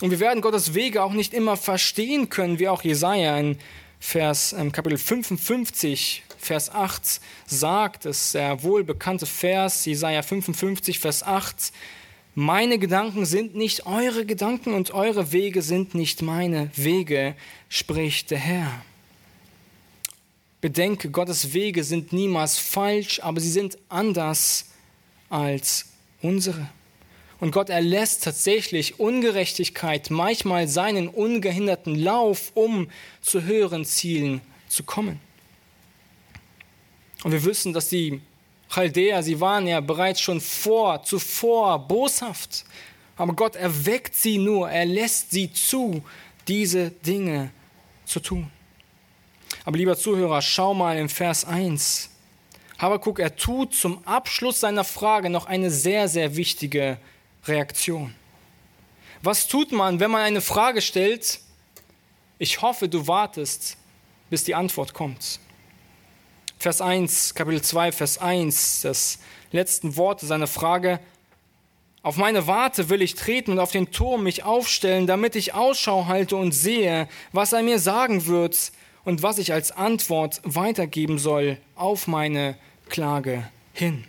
Und 0.00 0.10
wir 0.10 0.20
werden 0.20 0.42
Gottes 0.42 0.74
Wege 0.74 1.02
auch 1.02 1.12
nicht 1.12 1.32
immer 1.32 1.56
verstehen 1.56 2.28
können, 2.28 2.58
wie 2.58 2.68
auch 2.68 2.82
Jesaja 2.82 3.38
in 3.38 3.58
Vers, 3.98 4.52
ähm, 4.52 4.72
Kapitel 4.72 4.98
55, 4.98 6.22
Vers 6.38 6.70
8 6.70 7.20
sagt, 7.46 8.04
das 8.04 8.26
ist 8.26 8.34
der 8.34 8.62
wohlbekannte 8.62 9.26
Vers, 9.26 9.84
Jesaja 9.86 10.22
55, 10.22 10.98
Vers 10.98 11.22
8. 11.22 11.72
Meine 12.34 12.78
Gedanken 12.78 13.24
sind 13.24 13.54
nicht 13.54 13.86
eure 13.86 14.26
Gedanken 14.26 14.74
und 14.74 14.92
eure 14.92 15.32
Wege 15.32 15.62
sind 15.62 15.94
nicht 15.94 16.20
meine 16.20 16.70
Wege, 16.76 17.34
spricht 17.70 18.30
der 18.30 18.38
Herr. 18.38 18.70
Bedenke, 20.60 21.10
Gottes 21.10 21.52
Wege 21.52 21.84
sind 21.84 22.12
niemals 22.12 22.58
falsch, 22.58 23.20
aber 23.20 23.40
sie 23.40 23.50
sind 23.50 23.78
anders 23.88 24.70
als 25.28 25.86
unsere. 26.22 26.68
Und 27.38 27.50
Gott 27.50 27.68
erlässt 27.68 28.24
tatsächlich 28.24 28.98
Ungerechtigkeit 28.98 30.10
manchmal 30.10 30.68
seinen 30.68 31.08
ungehinderten 31.08 31.94
Lauf, 31.94 32.52
um 32.54 32.88
zu 33.20 33.42
höheren 33.42 33.84
Zielen 33.84 34.40
zu 34.68 34.84
kommen. 34.84 35.20
Und 37.22 37.32
wir 37.32 37.44
wissen, 37.44 37.72
dass 37.72 37.90
die 37.90 38.20
Chaldäer, 38.70 39.22
sie 39.22 39.40
waren 39.40 39.66
ja 39.66 39.80
bereits 39.80 40.20
schon 40.20 40.40
vor, 40.40 41.02
zuvor 41.02 41.78
boshaft. 41.86 42.64
Aber 43.16 43.34
Gott 43.34 43.56
erweckt 43.56 44.14
sie 44.14 44.38
nur, 44.38 44.70
er 44.70 44.86
lässt 44.86 45.30
sie 45.30 45.52
zu, 45.52 46.02
diese 46.48 46.90
Dinge 46.90 47.50
zu 48.04 48.20
tun. 48.20 48.50
Aber 49.66 49.78
lieber 49.78 49.98
Zuhörer, 49.98 50.42
schau 50.42 50.74
mal 50.74 50.96
in 50.96 51.08
Vers 51.08 51.44
1. 51.44 52.08
Habakuk, 52.78 53.18
er 53.18 53.34
tut 53.34 53.74
zum 53.74 53.98
Abschluss 54.06 54.60
seiner 54.60 54.84
Frage 54.84 55.28
noch 55.28 55.46
eine 55.46 55.72
sehr, 55.72 56.06
sehr 56.06 56.36
wichtige 56.36 56.98
Reaktion. 57.46 58.14
Was 59.22 59.48
tut 59.48 59.72
man, 59.72 59.98
wenn 59.98 60.12
man 60.12 60.22
eine 60.22 60.40
Frage 60.40 60.80
stellt? 60.80 61.40
Ich 62.38 62.62
hoffe, 62.62 62.88
du 62.88 63.08
wartest, 63.08 63.76
bis 64.30 64.44
die 64.44 64.54
Antwort 64.54 64.94
kommt. 64.94 65.40
Vers 66.58 66.80
1, 66.80 67.34
Kapitel 67.34 67.60
2, 67.60 67.90
Vers 67.90 68.18
1, 68.18 68.82
das 68.82 69.18
letzten 69.50 69.96
Worte 69.96 70.26
seiner 70.26 70.46
Frage. 70.46 71.00
Auf 72.04 72.18
meine 72.18 72.46
Warte 72.46 72.88
will 72.88 73.02
ich 73.02 73.16
treten 73.16 73.50
und 73.50 73.58
auf 73.58 73.72
den 73.72 73.90
Turm 73.90 74.22
mich 74.22 74.44
aufstellen, 74.44 75.08
damit 75.08 75.34
ich 75.34 75.54
Ausschau 75.54 76.06
halte 76.06 76.36
und 76.36 76.52
sehe, 76.52 77.08
was 77.32 77.52
er 77.52 77.64
mir 77.64 77.80
sagen 77.80 78.26
wird 78.26 78.70
und 79.06 79.22
was 79.22 79.38
ich 79.38 79.54
als 79.54 79.72
Antwort 79.72 80.42
weitergeben 80.44 81.18
soll 81.18 81.56
auf 81.74 82.06
meine 82.06 82.56
Anklage 82.86 83.48
hin. 83.72 84.04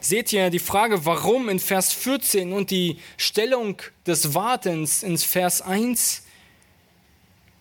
Seht 0.00 0.32
ihr 0.32 0.50
die 0.50 0.58
Frage, 0.58 1.04
warum 1.04 1.48
in 1.48 1.58
Vers 1.58 1.92
14 1.92 2.52
und 2.52 2.70
die 2.70 2.98
Stellung 3.16 3.76
des 4.06 4.34
Wartens 4.34 5.02
in 5.02 5.18
Vers 5.18 5.60
1? 5.60 6.22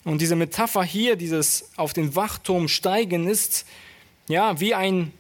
Und 0.06 0.22
diese 0.22 0.36
Metapher 0.36 0.84
hier, 0.84 1.16
dieses 1.16 1.70
auf 1.76 1.94
den 1.94 2.16
Wachturm 2.16 2.68
steigen, 2.68 3.28
ist 3.28 3.66
ja 4.28 4.60
wie 4.60 4.74
ein 4.74 5.12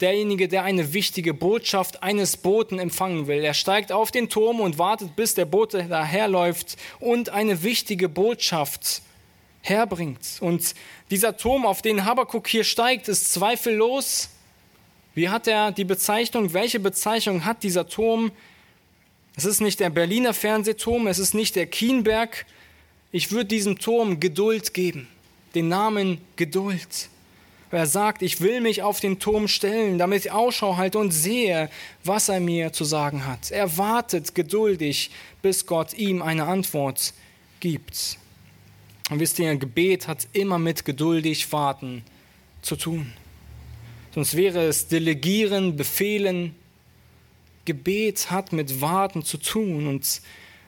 derjenige, 0.00 0.48
der 0.48 0.64
eine 0.64 0.92
wichtige 0.92 1.34
Botschaft 1.34 2.02
eines 2.02 2.36
Boten 2.36 2.78
empfangen 2.78 3.26
will. 3.26 3.44
Er 3.44 3.54
steigt 3.54 3.90
auf 3.92 4.10
den 4.10 4.28
Turm 4.28 4.60
und 4.60 4.78
wartet, 4.78 5.16
bis 5.16 5.34
der 5.34 5.44
Bote 5.44 5.84
daherläuft 5.84 6.76
und 7.00 7.30
eine 7.30 7.62
wichtige 7.62 8.08
Botschaft 8.08 9.02
herbringt. 9.62 10.38
Und 10.40 10.74
dieser 11.10 11.36
Turm, 11.36 11.66
auf 11.66 11.82
den 11.82 12.04
Habakkuk 12.04 12.48
hier 12.48 12.64
steigt, 12.64 13.08
ist 13.08 13.32
zweifellos. 13.32 14.30
Wie 15.14 15.28
hat 15.28 15.46
er 15.46 15.72
die 15.72 15.84
Bezeichnung? 15.84 16.52
Welche 16.52 16.80
Bezeichnung 16.80 17.44
hat 17.44 17.62
dieser 17.62 17.88
Turm? 17.88 18.30
Es 19.36 19.44
ist 19.44 19.60
nicht 19.60 19.80
der 19.80 19.90
Berliner 19.90 20.34
Fernsehturm, 20.34 21.06
es 21.06 21.18
ist 21.18 21.32
nicht 21.32 21.54
der 21.54 21.66
Kienberg, 21.66 22.44
ich 23.12 23.30
würde 23.30 23.46
diesem 23.46 23.78
Turm 23.78 24.20
Geduld 24.20 24.74
geben, 24.74 25.08
den 25.54 25.68
Namen 25.68 26.20
Geduld. 26.36 27.08
Er 27.70 27.86
sagt, 27.86 28.22
ich 28.22 28.40
will 28.40 28.60
mich 28.60 28.82
auf 28.82 29.00
den 29.00 29.18
Turm 29.18 29.46
stellen, 29.46 29.98
damit 29.98 30.24
ich 30.24 30.32
Ausschau 30.32 30.76
halte 30.76 30.98
und 30.98 31.10
sehe, 31.10 31.70
was 32.02 32.28
er 32.28 32.40
mir 32.40 32.72
zu 32.72 32.84
sagen 32.84 33.26
hat. 33.26 33.50
Er 33.50 33.76
wartet 33.76 34.34
geduldig, 34.34 35.10
bis 35.42 35.66
Gott 35.66 35.94
ihm 35.94 36.20
eine 36.22 36.46
Antwort 36.46 37.12
gibt. 37.60 38.18
Und 39.10 39.20
wisst 39.20 39.38
ihr, 39.38 39.56
Gebet 39.56 40.06
hat 40.06 40.28
immer 40.32 40.58
mit 40.58 40.84
geduldig 40.84 41.50
warten 41.52 42.02
zu 42.62 42.76
tun. 42.76 43.12
Sonst 44.14 44.36
wäre 44.36 44.66
es 44.66 44.88
Delegieren, 44.88 45.76
Befehlen. 45.76 46.54
Gebet 47.64 48.30
hat 48.30 48.52
mit 48.52 48.80
Warten 48.80 49.22
zu 49.22 49.38
tun. 49.38 49.86
Und 49.86 50.20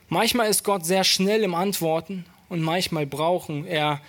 manchmal 0.09 0.49
ist 0.49 0.65
Gott 0.65 0.87
sehr 0.87 1.05
schnell 1.05 1.43
im 1.43 1.55
Antworten 1.55 2.25
und 2.49 2.61
manchmal 2.61 3.07
brauchen 3.07 3.67
er, 3.67 4.01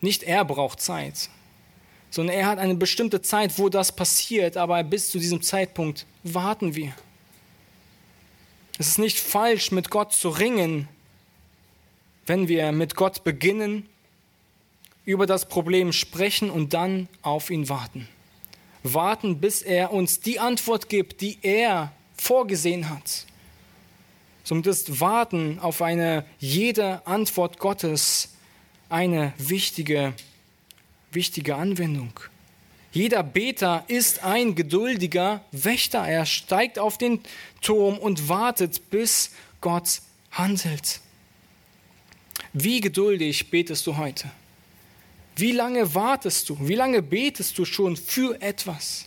nicht 0.00 0.22
er 0.22 0.44
braucht 0.44 0.80
Zeit, 0.80 1.30
sondern 2.10 2.36
er 2.36 2.46
hat 2.46 2.58
eine 2.58 2.74
bestimmte 2.74 3.22
Zeit, 3.22 3.58
wo 3.58 3.68
das 3.68 3.94
passiert, 3.94 4.56
aber 4.56 4.82
bis 4.84 5.10
zu 5.10 5.18
diesem 5.18 5.40
Zeitpunkt 5.40 6.04
warten 6.22 6.74
wir. 6.74 6.92
Es 8.78 8.88
ist 8.88 8.98
nicht 8.98 9.18
falsch, 9.18 9.70
mit 9.70 9.88
Gott 9.88 10.12
zu 10.12 10.28
ringen, 10.28 10.88
wenn 12.26 12.48
wir 12.48 12.72
mit 12.72 12.94
Gott 12.94 13.24
beginnen, 13.24 13.88
über 15.04 15.26
das 15.26 15.46
Problem 15.48 15.92
sprechen 15.92 16.50
und 16.50 16.72
dann 16.72 17.08
auf 17.22 17.50
ihn 17.50 17.68
warten. 17.68 18.08
Warten, 18.82 19.40
bis 19.40 19.62
er 19.62 19.92
uns 19.92 20.20
die 20.20 20.40
Antwort 20.40 20.88
gibt, 20.88 21.20
die 21.20 21.38
er 21.42 21.92
vorgesehen 22.16 22.88
hat. 22.90 23.26
Somit 24.44 24.66
ist 24.66 25.00
Warten 25.00 25.58
auf 25.58 25.82
eine 25.82 26.24
jede 26.38 27.06
Antwort 27.06 27.58
Gottes 27.58 28.34
eine 28.90 29.32
wichtige, 29.38 30.12
wichtige 31.12 31.56
Anwendung. 31.56 32.20
Jeder 32.92 33.22
Beter 33.22 33.84
ist 33.88 34.22
ein 34.22 34.54
geduldiger 34.54 35.42
Wächter. 35.50 36.06
Er 36.06 36.26
steigt 36.26 36.78
auf 36.78 36.96
den 36.96 37.20
Turm 37.60 37.98
und 37.98 38.28
wartet, 38.28 38.90
bis 38.90 39.32
Gott 39.60 40.00
handelt. 40.30 41.00
Wie 42.54 42.80
geduldig 42.80 43.50
betest 43.50 43.86
du 43.86 43.96
heute? 43.96 44.30
Wie 45.36 45.52
lange 45.52 45.94
wartest 45.94 46.48
du? 46.48 46.56
Wie 46.60 46.76
lange 46.76 47.02
betest 47.02 47.58
du 47.58 47.66
schon 47.66 47.96
für 47.96 48.40
etwas? 48.40 49.06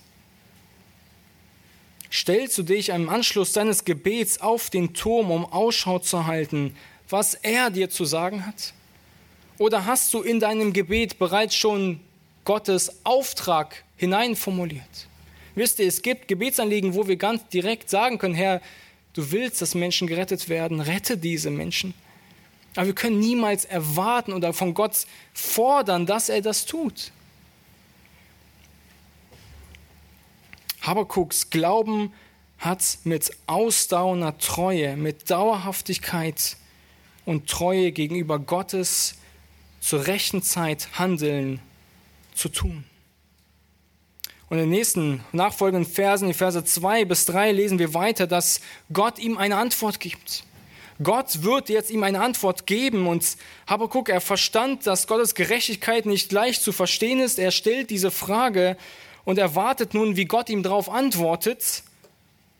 stellst 2.12 2.58
du 2.58 2.64
dich 2.64 2.90
im 2.90 3.10
Anschluss 3.10 3.54
deines 3.54 3.86
Gebets 3.86 4.42
auf 4.42 4.70
den 4.70 4.94
Turm, 4.94 5.32
um 5.32 5.46
Ausschau 5.46 6.00
zu 6.00 6.26
halten, 6.26 6.76
was 7.10 7.36
er 7.36 7.70
dir 7.70 7.90
zu 7.90 8.06
sagen 8.06 8.46
hat? 8.46 8.74
Oder 9.58 9.86
hast 9.86 10.14
du 10.14 10.22
in 10.22 10.40
deinem 10.40 10.74
Gebet 10.74 11.20
bereits 11.20 11.56
schon 11.56 12.00
Gottes 12.46 12.92
Auftrag 13.04 13.84
hineinformuliert? 13.96 15.08
Wisst 15.56 15.80
ihr, 15.80 15.88
es 15.88 16.02
gibt 16.02 16.28
Gebetsanliegen, 16.28 16.94
wo 16.94 17.08
wir 17.08 17.16
ganz 17.16 17.48
direkt 17.50 17.90
sagen 17.90 18.20
können, 18.20 18.36
Herr, 18.36 18.62
du 19.14 19.32
willst, 19.32 19.62
dass 19.62 19.74
Menschen 19.74 20.08
gerettet 20.08 20.50
werden, 20.50 20.80
rette 20.80 21.18
diese 21.18 21.50
Menschen. 21.50 21.94
Aber 22.78 22.86
wir 22.86 22.96
können 22.96 23.20
niemals 23.20 23.66
erwarten 23.66 24.34
oder 24.34 24.54
von 24.54 24.76
Gott 24.76 25.08
fordern, 25.34 26.06
dass 26.06 26.30
er 26.30 26.42
das 26.42 26.66
tut. 26.66 27.12
Habakuks 30.82 31.50
Glauben 31.50 32.14
hat 32.60 33.00
mit 33.04 33.32
ausdauernder 33.48 34.38
Treue, 34.38 34.96
mit 34.96 35.30
Dauerhaftigkeit 35.30 36.56
und 37.26 37.50
Treue 37.50 37.92
gegenüber 37.92 38.38
Gottes 38.38 39.16
zur 39.80 40.06
rechten 40.06 40.44
Zeit 40.44 41.00
handeln 41.00 41.60
zu 42.36 42.48
tun. 42.48 42.84
Und 44.50 44.58
in 44.60 44.66
den 44.66 44.70
nächsten 44.70 45.24
nachfolgenden 45.32 45.92
Versen, 45.92 46.28
die 46.28 46.34
Verse 46.36 46.64
2 46.64 47.06
bis 47.06 47.26
3, 47.26 47.54
lesen 47.54 47.80
wir 47.80 47.96
weiter, 47.96 48.28
dass 48.28 48.62
Gott 48.94 49.18
ihm 49.18 49.38
eine 49.38 49.58
Antwort 49.58 50.00
gibt. 50.00 50.44
Gott 51.02 51.44
wird 51.44 51.70
jetzt 51.70 51.92
ihm 51.92 52.04
eine 52.04 52.22
Antwort 52.22 52.66
geben 52.66 53.08
und 53.08 53.38
Habakkuk, 53.68 54.10
er 54.10 54.22
verstand, 54.22 54.88
dass 54.88 55.06
Gottes 55.06 55.36
Gerechtigkeit 55.36 56.08
nicht 56.08 56.32
leicht 56.32 56.64
zu 56.64 56.72
verstehen 56.72 57.20
ist. 57.20 57.38
Er 57.38 57.52
stellt 57.52 57.92
diese 57.92 58.10
Frage 58.10 58.78
und 59.24 59.38
er 59.38 59.54
wartet 59.54 59.94
nun, 59.94 60.16
wie 60.16 60.26
Gott 60.26 60.50
ihm 60.50 60.64
darauf 60.64 60.90
antwortet, 60.90 61.84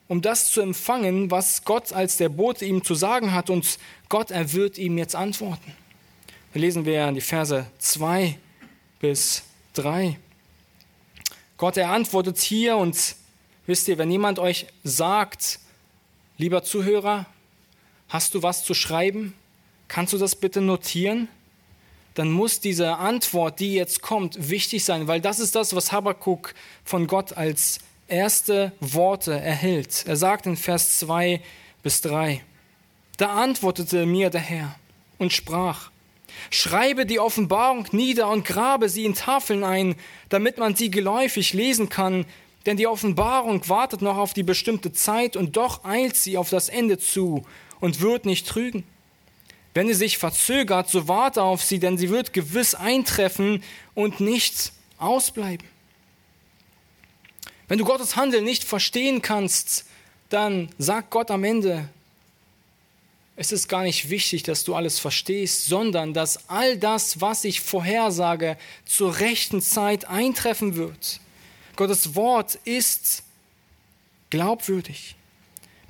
um 0.08 0.22
das 0.22 0.52
zu 0.52 0.62
empfangen, 0.62 1.32
was 1.32 1.66
Gott 1.66 1.92
als 1.92 2.18
der 2.18 2.30
Bote 2.30 2.66
ihm 2.66 2.84
zu 2.84 2.94
sagen 2.94 3.34
hat. 3.34 3.50
Und 3.50 3.80
Gott, 4.08 4.30
er 4.30 4.54
wird 4.54 4.78
ihm 4.78 4.98
jetzt 5.00 5.16
antworten. 5.16 5.74
Da 6.54 6.60
lesen 6.60 6.86
wir 6.86 7.12
die 7.12 7.22
Verse 7.22 7.66
2 7.80 8.38
bis 9.00 9.44
3. 9.74 10.18
Gott, 11.58 11.78
er 11.78 11.90
antwortet 11.90 12.38
hier 12.38 12.78
und 12.78 13.16
wisst 13.66 13.88
ihr, 13.88 13.98
wenn 13.98 14.12
jemand 14.12 14.38
euch 14.38 14.68
sagt, 14.84 15.60
lieber 16.38 16.64
Zuhörer, 16.64 17.26
hast 18.10 18.34
du 18.34 18.44
was 18.44 18.64
zu 18.64 18.74
schreiben? 18.74 19.34
Kannst 19.88 20.14
du 20.14 20.18
das 20.18 20.36
bitte 20.36 20.62
notieren? 20.62 21.30
dann 22.18 22.32
muss 22.32 22.60
diese 22.60 22.98
Antwort, 22.98 23.60
die 23.60 23.76
jetzt 23.76 24.02
kommt, 24.02 24.50
wichtig 24.50 24.84
sein, 24.84 25.08
weil 25.08 25.22
das 25.22 25.40
ist 25.40 25.54
das, 25.54 25.76
was 25.76 25.92
Habakkuk 25.92 26.56
von 26.84 27.06
Gott 27.06 27.38
als 27.38 27.78
erste 28.08 28.72
Worte 28.80 29.34
erhält. 29.34 30.04
Er 30.08 30.16
sagt 30.16 30.48
in 30.48 30.58
Vers 30.58 30.98
2 30.98 31.40
bis 31.84 32.02
3, 32.02 32.42
da 33.18 33.36
antwortete 33.36 34.08
mir 34.08 34.32
der 34.32 34.42
Herr 34.42 34.76
und 35.20 35.32
sprach, 35.32 35.92
Schreibe 36.50 37.06
die 37.06 37.20
Offenbarung 37.20 37.88
nieder 37.92 38.30
und 38.30 38.46
grabe 38.46 38.90
sie 38.90 39.06
in 39.06 39.14
Tafeln 39.14 39.64
ein, 39.64 39.96
damit 40.30 40.58
man 40.58 40.76
sie 40.76 40.90
geläufig 40.90 41.54
lesen 41.54 41.90
kann, 41.90 42.26
denn 42.66 42.78
die 42.78 42.88
Offenbarung 42.88 43.70
wartet 43.70 44.02
noch 44.02 44.18
auf 44.18 44.34
die 44.34 44.44
bestimmte 44.44 44.92
Zeit 44.92 45.36
und 45.36 45.56
doch 45.56 45.86
eilt 45.86 46.16
sie 46.16 46.38
auf 46.38 46.50
das 46.50 46.70
Ende 46.70 46.98
zu 46.98 47.46
und 47.80 48.02
wird 48.02 48.26
nicht 48.26 48.48
trügen. 48.48 48.84
Wenn 49.74 49.88
sie 49.88 49.94
sich 49.94 50.18
verzögert, 50.18 50.90
so 50.90 51.08
warte 51.08 51.44
auf 51.44 51.64
sie, 51.64 51.80
denn 51.80 51.98
sie 51.98 52.10
wird 52.10 52.34
gewiss 52.34 52.74
eintreffen 52.74 53.64
und 53.94 54.20
nicht 54.20 54.72
ausbleiben. 54.98 55.68
Wenn 57.68 57.78
du 57.78 57.86
Gottes 57.86 58.16
Handeln 58.16 58.44
nicht 58.44 58.64
verstehen 58.64 59.22
kannst, 59.22 59.86
dann 60.30 60.70
sagt 60.78 61.12
Gott 61.12 61.30
am 61.32 61.44
Ende, 61.44 61.90
es 63.40 63.52
ist 63.52 63.68
gar 63.68 63.84
nicht 63.84 64.10
wichtig, 64.10 64.42
dass 64.42 64.64
du 64.64 64.74
alles 64.74 64.98
verstehst, 64.98 65.68
sondern 65.68 66.14
dass 66.14 66.50
all 66.50 66.76
das, 66.78 67.22
was 67.22 67.44
ich 67.44 67.62
vorhersage, 67.62 68.58
zur 68.86 69.20
rechten 69.20 69.62
Zeit 69.62 70.06
eintreffen 70.06 70.76
wird. 70.76 71.20
Gottes 71.76 72.16
Wort 72.16 72.56
ist 72.64 73.22
glaubwürdig. 74.32 75.17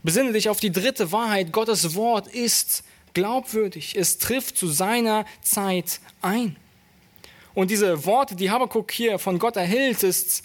Besinne 0.03 0.33
dich 0.33 0.49
auf 0.49 0.59
die 0.59 0.71
dritte 0.71 1.11
Wahrheit. 1.11 1.51
Gottes 1.51 1.95
Wort 1.95 2.27
ist 2.27 2.83
glaubwürdig. 3.13 3.95
Es 3.95 4.19
trifft 4.19 4.57
zu 4.57 4.67
seiner 4.67 5.25
Zeit 5.41 5.99
ein. 6.21 6.55
Und 7.53 7.71
diese 7.71 8.05
Worte, 8.05 8.35
die 8.35 8.51
Habakkuk 8.51 8.91
hier 8.91 9.17
von 9.17 9.39
Gott 9.39 9.55
erhält, 9.55 10.03
ist, 10.03 10.43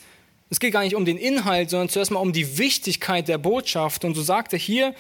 es 0.48 0.60
geht 0.60 0.72
gar 0.72 0.82
nicht 0.82 0.94
um 0.94 1.04
den 1.04 1.18
Inhalt, 1.18 1.70
sondern 1.70 1.88
zuerst 1.90 2.10
mal 2.10 2.20
um 2.20 2.32
die 2.32 2.58
Wichtigkeit 2.58 3.28
der 3.28 3.38
Botschaft. 3.38 4.04
Und 4.04 4.14
so 4.14 4.22
sagt 4.22 4.52
er 4.52 4.58
hier, 4.58 4.94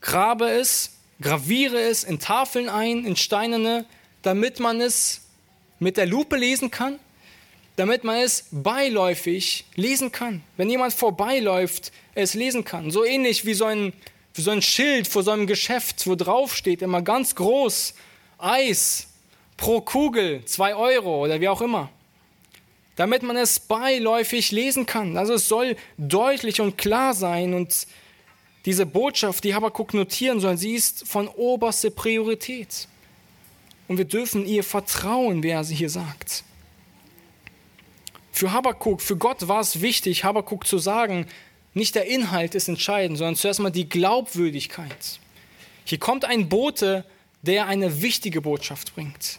grabe 0.00 0.48
es, 0.48 0.92
graviere 1.20 1.80
es 1.80 2.04
in 2.04 2.18
Tafeln 2.18 2.68
ein, 2.68 3.04
in 3.04 3.16
steinerne, 3.16 3.84
damit 4.22 4.60
man 4.60 4.80
es 4.80 5.22
mit 5.78 5.96
der 5.96 6.06
Lupe 6.06 6.36
lesen 6.36 6.70
kann, 6.70 6.98
damit 7.76 8.04
man 8.04 8.16
es 8.16 8.46
beiläufig 8.50 9.64
lesen 9.74 10.12
kann. 10.12 10.42
Wenn 10.56 10.70
jemand 10.70 10.94
vorbeiläuft, 10.94 11.92
es 12.14 12.34
lesen 12.34 12.64
kann. 12.64 12.90
So 12.90 13.04
ähnlich 13.04 13.44
wie 13.44 13.54
so 13.54 13.64
ein 13.64 13.92
für 14.32 14.42
so 14.42 14.50
ein 14.50 14.62
Schild 14.62 15.06
vor 15.06 15.22
so 15.22 15.30
einem 15.30 15.46
Geschäft, 15.46 16.06
wo 16.08 16.16
drauf 16.16 16.56
steht 16.56 16.82
immer 16.82 17.02
ganz 17.02 17.36
groß 17.36 17.94
Eis 18.38 19.06
pro 19.56 19.80
Kugel, 19.80 20.44
zwei 20.44 20.74
Euro 20.74 21.22
oder 21.24 21.40
wie 21.40 21.48
auch 21.48 21.60
immer. 21.60 21.88
damit 22.96 23.22
man 23.22 23.36
es 23.36 23.58
beiläufig 23.58 24.52
lesen 24.52 24.86
kann. 24.86 25.16
Also 25.16 25.34
es 25.34 25.48
soll 25.48 25.76
deutlich 25.98 26.60
und 26.60 26.78
klar 26.78 27.14
sein 27.14 27.54
und 27.54 27.86
diese 28.66 28.86
Botschaft, 28.86 29.44
die 29.44 29.54
Habakkuk 29.54 29.94
notieren 29.94 30.40
soll, 30.40 30.56
sie 30.56 30.74
ist 30.74 31.06
von 31.06 31.28
oberster 31.28 31.90
Priorität. 31.90 32.88
Und 33.88 33.98
wir 33.98 34.06
dürfen 34.06 34.46
ihr 34.46 34.64
vertrauen, 34.64 35.42
wer 35.42 35.64
sie 35.64 35.74
hier 35.74 35.90
sagt. 35.90 36.44
Für 38.34 38.50
Habakkuk, 38.50 39.00
für 39.00 39.16
Gott 39.16 39.46
war 39.46 39.60
es 39.60 39.80
wichtig, 39.80 40.24
Habakkuk 40.24 40.66
zu 40.66 40.78
sagen, 40.78 41.28
nicht 41.72 41.94
der 41.94 42.06
Inhalt 42.06 42.56
ist 42.56 42.66
entscheidend, 42.66 43.16
sondern 43.16 43.36
zuerst 43.36 43.60
mal 43.60 43.70
die 43.70 43.88
Glaubwürdigkeit. 43.88 45.20
Hier 45.84 45.98
kommt 46.00 46.24
ein 46.24 46.48
Bote, 46.48 47.04
der 47.42 47.66
eine 47.66 48.02
wichtige 48.02 48.40
Botschaft 48.40 48.96
bringt. 48.96 49.38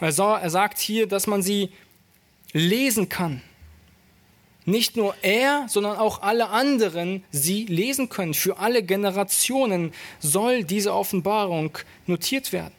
Er 0.00 0.10
sagt 0.12 0.78
hier, 0.78 1.06
dass 1.06 1.26
man 1.26 1.42
sie 1.42 1.68
lesen 2.54 3.10
kann. 3.10 3.42
Nicht 4.64 4.96
nur 4.96 5.14
er, 5.20 5.66
sondern 5.68 5.98
auch 5.98 6.22
alle 6.22 6.48
anderen 6.48 7.22
sie 7.30 7.66
lesen 7.66 8.08
können. 8.08 8.32
Für 8.32 8.56
alle 8.56 8.82
Generationen 8.82 9.92
soll 10.18 10.64
diese 10.64 10.94
Offenbarung 10.94 11.76
notiert 12.06 12.52
werden. 12.52 12.77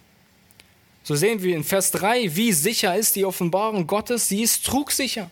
So 1.10 1.16
sehen 1.16 1.42
wir 1.42 1.56
in 1.56 1.64
Vers 1.64 1.90
3, 1.90 2.36
wie 2.36 2.54
sicher 2.54 2.96
ist 2.96 3.16
die 3.16 3.26
Offenbarung 3.26 3.88
Gottes? 3.88 4.28
Sie 4.28 4.44
ist 4.44 4.64
trugsicher. 4.64 5.32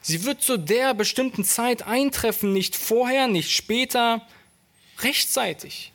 Sie 0.00 0.24
wird 0.24 0.40
zu 0.40 0.56
der 0.56 0.94
bestimmten 0.94 1.42
Zeit 1.42 1.84
eintreffen, 1.84 2.52
nicht 2.52 2.76
vorher, 2.76 3.26
nicht 3.26 3.50
später, 3.50 4.24
rechtzeitig. 5.00 5.90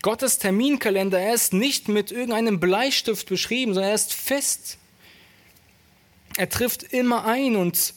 Gottes 0.00 0.38
Terminkalender, 0.38 1.20
er 1.20 1.34
ist 1.34 1.52
nicht 1.52 1.88
mit 1.88 2.10
irgendeinem 2.10 2.58
Bleistift 2.58 3.28
beschrieben, 3.28 3.74
sondern 3.74 3.90
er 3.90 3.96
ist 3.96 4.14
fest. 4.14 4.78
Er 6.38 6.48
trifft 6.48 6.84
immer 6.84 7.26
ein 7.26 7.54
und 7.54 7.92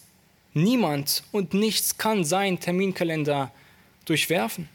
niemand 0.53 1.23
und 1.31 1.53
nichts 1.53 1.97
kann 1.97 2.25
seinen 2.25 2.59
Terminkalender 2.59 3.53
durchwerfen. 4.03 4.67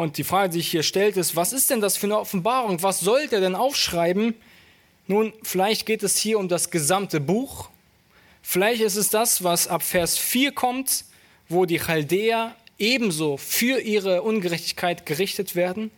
Und 0.00 0.18
die 0.18 0.24
Frage, 0.24 0.48
die 0.48 0.58
sich 0.58 0.72
hier 0.72 0.82
stellt, 0.82 1.16
ist, 1.16 1.36
was 1.36 1.52
ist 1.52 1.70
denn 1.70 1.80
das 1.80 1.96
für 1.96 2.08
eine 2.08 2.18
Offenbarung? 2.18 2.82
Was 2.82 2.98
soll 2.98 3.28
der 3.28 3.40
denn 3.40 3.54
aufschreiben? 3.54 4.34
Nun, 5.06 5.32
vielleicht 5.44 5.86
geht 5.86 6.02
es 6.02 6.18
hier 6.18 6.40
um 6.40 6.48
das 6.48 6.70
gesamte 6.70 7.20
Buch. 7.20 7.68
Vielleicht 8.42 8.82
ist 8.82 8.96
es 8.96 9.10
das, 9.10 9.44
was 9.44 9.68
ab 9.68 9.84
Vers 9.84 10.18
4 10.18 10.50
kommt, 10.50 11.04
wo 11.48 11.64
die 11.64 11.78
Chaldäer 11.78 12.56
ebenso 12.76 13.36
für 13.36 13.80
ihre 13.80 14.22
Ungerechtigkeit 14.22 15.06
gerichtet 15.06 15.54
werden. 15.54 15.92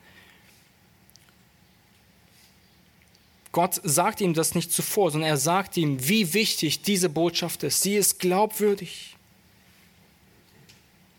Gott 3.51 3.81
sagt 3.83 4.21
ihm 4.21 4.35
das 4.35 4.55
nicht 4.55 4.73
zuvor, 4.73 5.11
sondern 5.11 5.31
er 5.31 5.39
sagt 5.39 5.79
ihm, 5.79 6.07
wie 6.07 6.35
wichtig 6.35 6.83
diese 6.83 7.09
Botschaft 7.09 7.63
ist. 7.63 7.81
Sie 7.81 7.97
ist 7.97 8.19
glaubwürdig. 8.19 9.17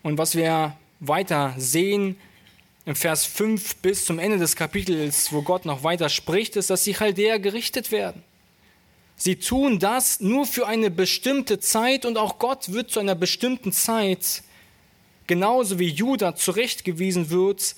Und 0.04 0.20
was 0.20 0.36
wir 0.36 0.78
weiter 1.00 1.56
sehen 1.58 2.18
im 2.88 2.96
Vers 2.96 3.26
5 3.26 3.76
bis 3.76 4.06
zum 4.06 4.18
Ende 4.18 4.38
des 4.38 4.56
Kapitels, 4.56 5.34
wo 5.34 5.42
Gott 5.42 5.66
noch 5.66 5.84
weiter 5.84 6.08
spricht, 6.08 6.56
ist, 6.56 6.70
dass 6.70 6.86
die 6.86 6.94
Chaldäer 6.94 7.38
gerichtet 7.38 7.92
werden. 7.92 8.24
Sie 9.18 9.36
tun 9.36 9.78
das 9.78 10.22
nur 10.22 10.46
für 10.46 10.68
eine 10.68 10.90
bestimmte 10.90 11.60
Zeit 11.60 12.06
und 12.06 12.18
auch 12.18 12.40
Gott 12.40 12.72
wird 12.72 12.90
zu 12.90 13.02
einer 13.02 13.16
bestimmten 13.16 13.74
Zeit, 13.74 14.42
genauso 15.28 15.80
wie 15.80 15.90
Judah 15.90 16.38
zurechtgewiesen 16.38 17.30
wird, 17.30 17.76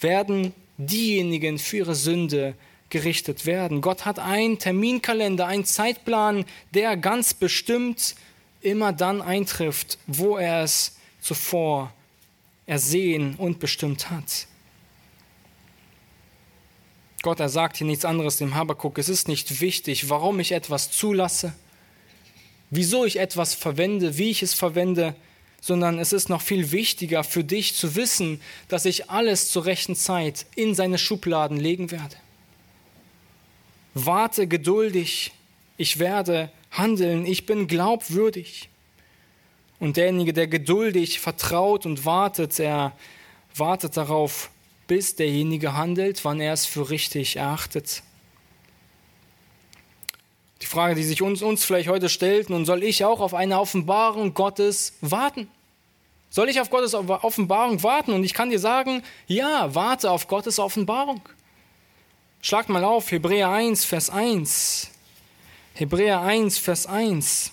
werden 0.00 0.52
diejenigen 0.76 1.60
für 1.60 1.76
ihre 1.76 1.94
Sünde 1.94 2.54
gerichtet 2.90 3.46
werden. 3.46 3.80
Gott 3.80 4.04
hat 4.04 4.18
einen 4.18 4.58
Terminkalender, 4.58 5.46
einen 5.46 5.64
Zeitplan, 5.64 6.46
der 6.74 6.96
ganz 6.96 7.32
bestimmt 7.32 8.16
immer 8.60 8.92
dann 8.92 9.22
eintrifft, 9.22 9.98
wo 10.08 10.36
er 10.36 10.64
es 10.64 10.96
zuvor 11.20 11.92
ersehen 12.72 13.34
und 13.36 13.60
bestimmt 13.60 14.08
hat. 14.08 14.46
Gott, 17.20 17.38
er 17.38 17.50
sagt 17.50 17.76
hier 17.76 17.86
nichts 17.86 18.06
anderes 18.06 18.38
dem 18.38 18.54
Habakuk. 18.54 18.96
Es 18.96 19.10
ist 19.10 19.28
nicht 19.28 19.60
wichtig, 19.60 20.08
warum 20.08 20.40
ich 20.40 20.52
etwas 20.52 20.90
zulasse, 20.90 21.52
wieso 22.70 23.04
ich 23.04 23.18
etwas 23.18 23.52
verwende, 23.52 24.16
wie 24.16 24.30
ich 24.30 24.42
es 24.42 24.54
verwende, 24.54 25.14
sondern 25.60 25.98
es 25.98 26.14
ist 26.14 26.30
noch 26.30 26.40
viel 26.40 26.72
wichtiger 26.72 27.24
für 27.24 27.44
dich 27.44 27.74
zu 27.74 27.94
wissen, 27.94 28.40
dass 28.68 28.86
ich 28.86 29.10
alles 29.10 29.50
zur 29.50 29.66
rechten 29.66 29.94
Zeit 29.94 30.46
in 30.56 30.74
seine 30.74 30.96
Schubladen 30.96 31.58
legen 31.58 31.90
werde. 31.90 32.16
Warte 33.92 34.46
geduldig, 34.46 35.32
ich 35.76 35.98
werde 35.98 36.50
handeln, 36.70 37.26
ich 37.26 37.44
bin 37.44 37.66
glaubwürdig. 37.66 38.70
Und 39.82 39.96
derjenige, 39.96 40.32
der 40.32 40.46
geduldig 40.46 41.18
vertraut 41.18 41.86
und 41.86 42.06
wartet, 42.06 42.60
er 42.60 42.92
wartet 43.56 43.96
darauf, 43.96 44.48
bis 44.86 45.16
derjenige 45.16 45.74
handelt, 45.74 46.24
wann 46.24 46.38
er 46.38 46.52
es 46.52 46.66
für 46.66 46.88
richtig 46.88 47.34
erachtet. 47.34 48.04
Die 50.60 50.66
Frage, 50.66 50.94
die 50.94 51.02
sich 51.02 51.20
uns, 51.20 51.42
uns 51.42 51.64
vielleicht 51.64 51.88
heute 51.88 52.08
stellt, 52.08 52.48
nun 52.48 52.64
soll 52.64 52.84
ich 52.84 53.04
auch 53.04 53.18
auf 53.18 53.34
eine 53.34 53.58
Offenbarung 53.58 54.34
Gottes 54.34 54.92
warten? 55.00 55.48
Soll 56.30 56.48
ich 56.48 56.60
auf 56.60 56.70
Gottes 56.70 56.94
Offenbarung 56.94 57.82
warten? 57.82 58.12
Und 58.12 58.22
ich 58.22 58.34
kann 58.34 58.50
dir 58.50 58.60
sagen, 58.60 59.02
ja, 59.26 59.74
warte 59.74 60.12
auf 60.12 60.28
Gottes 60.28 60.60
Offenbarung. 60.60 61.22
Schlagt 62.40 62.68
mal 62.68 62.84
auf, 62.84 63.10
Hebräer 63.10 63.50
1, 63.50 63.84
Vers 63.84 64.10
1. 64.10 64.92
Hebräer 65.74 66.20
1, 66.20 66.58
Vers 66.58 66.86
1. 66.86 67.52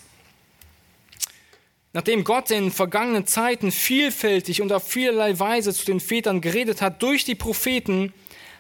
Nachdem 1.92 2.24
Gott 2.24 2.52
in 2.52 2.72
vergangenen 2.72 3.26
Zeiten 3.26 3.72
vielfältig 3.72 4.62
und 4.62 4.72
auf 4.72 4.88
vielerlei 4.88 5.40
Weise 5.40 5.74
zu 5.74 5.86
den 5.86 6.00
Vätern 6.00 6.40
geredet 6.40 6.82
hat 6.82 7.02
durch 7.02 7.26
die 7.26 7.36
Propheten, 7.36 8.14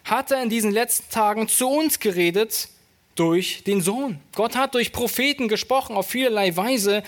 hat 0.03 0.31
er 0.31 0.41
in 0.41 0.49
diesen 0.49 0.71
letzten 0.71 1.11
Tagen 1.11 1.47
zu 1.47 1.69
uns 1.69 1.99
geredet 1.99 2.69
durch 3.13 3.63
den 3.65 3.81
Sohn. 3.81 4.19
Gott 4.33 4.55
hat 4.55 4.73
durch 4.73 4.91
Propheten 4.91 5.47
gesprochen 5.47 5.95
auf 5.95 6.07
vielerlei 6.07 6.55
Weise. 6.55 7.03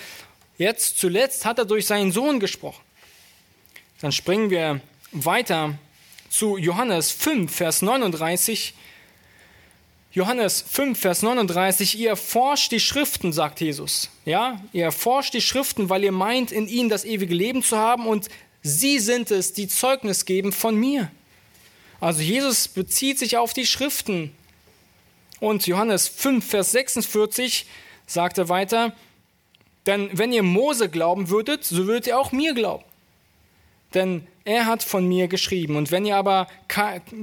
Jetzt 0.58 0.98
zuletzt 0.98 1.44
hat 1.44 1.58
er 1.58 1.64
durch 1.64 1.86
seinen 1.86 2.12
Sohn 2.12 2.38
gesprochen. 2.38 2.82
Dann 4.00 4.12
springen 4.12 4.50
wir 4.50 4.80
weiter 5.10 5.78
zu 6.28 6.56
Johannes 6.56 7.10
5, 7.10 7.52
Vers 7.52 7.82
39. 7.82 8.74
Johannes 10.14 10.62
5, 10.70 10.98
Vers 10.98 11.22
39, 11.22 11.98
ihr 11.98 12.10
erforscht 12.10 12.70
die 12.70 12.80
Schriften, 12.80 13.32
sagt 13.32 13.62
Jesus. 13.62 14.10
Ja, 14.26 14.60
ihr 14.74 14.84
erforscht 14.84 15.32
die 15.32 15.40
Schriften, 15.40 15.88
weil 15.88 16.04
ihr 16.04 16.12
meint, 16.12 16.52
in 16.52 16.68
ihnen 16.68 16.90
das 16.90 17.06
ewige 17.06 17.34
Leben 17.34 17.62
zu 17.62 17.78
haben 17.78 18.06
und 18.06 18.28
sie 18.62 18.98
sind 18.98 19.30
es, 19.30 19.54
die 19.54 19.68
Zeugnis 19.68 20.26
geben 20.26 20.52
von 20.52 20.76
mir. 20.76 21.10
Also 21.98 22.20
Jesus 22.20 22.68
bezieht 22.68 23.18
sich 23.18 23.38
auf 23.38 23.54
die 23.54 23.64
Schriften. 23.64 24.32
Und 25.40 25.66
Johannes 25.66 26.08
5, 26.08 26.46
Vers 26.46 26.72
46 26.72 27.64
sagt 28.06 28.36
er 28.36 28.50
weiter, 28.50 28.94
denn 29.86 30.10
wenn 30.12 30.32
ihr 30.32 30.42
Mose 30.42 30.90
glauben 30.90 31.30
würdet, 31.30 31.64
so 31.64 31.86
würdet 31.86 32.08
ihr 32.08 32.18
auch 32.18 32.32
mir 32.32 32.52
glauben. 32.52 32.84
Denn 33.94 34.26
er 34.44 34.66
hat 34.66 34.82
von 34.82 35.06
mir 35.06 35.28
geschrieben. 35.28 35.76
Und 35.76 35.90
wenn 35.90 36.04
ihr 36.04 36.16
aber 36.16 36.48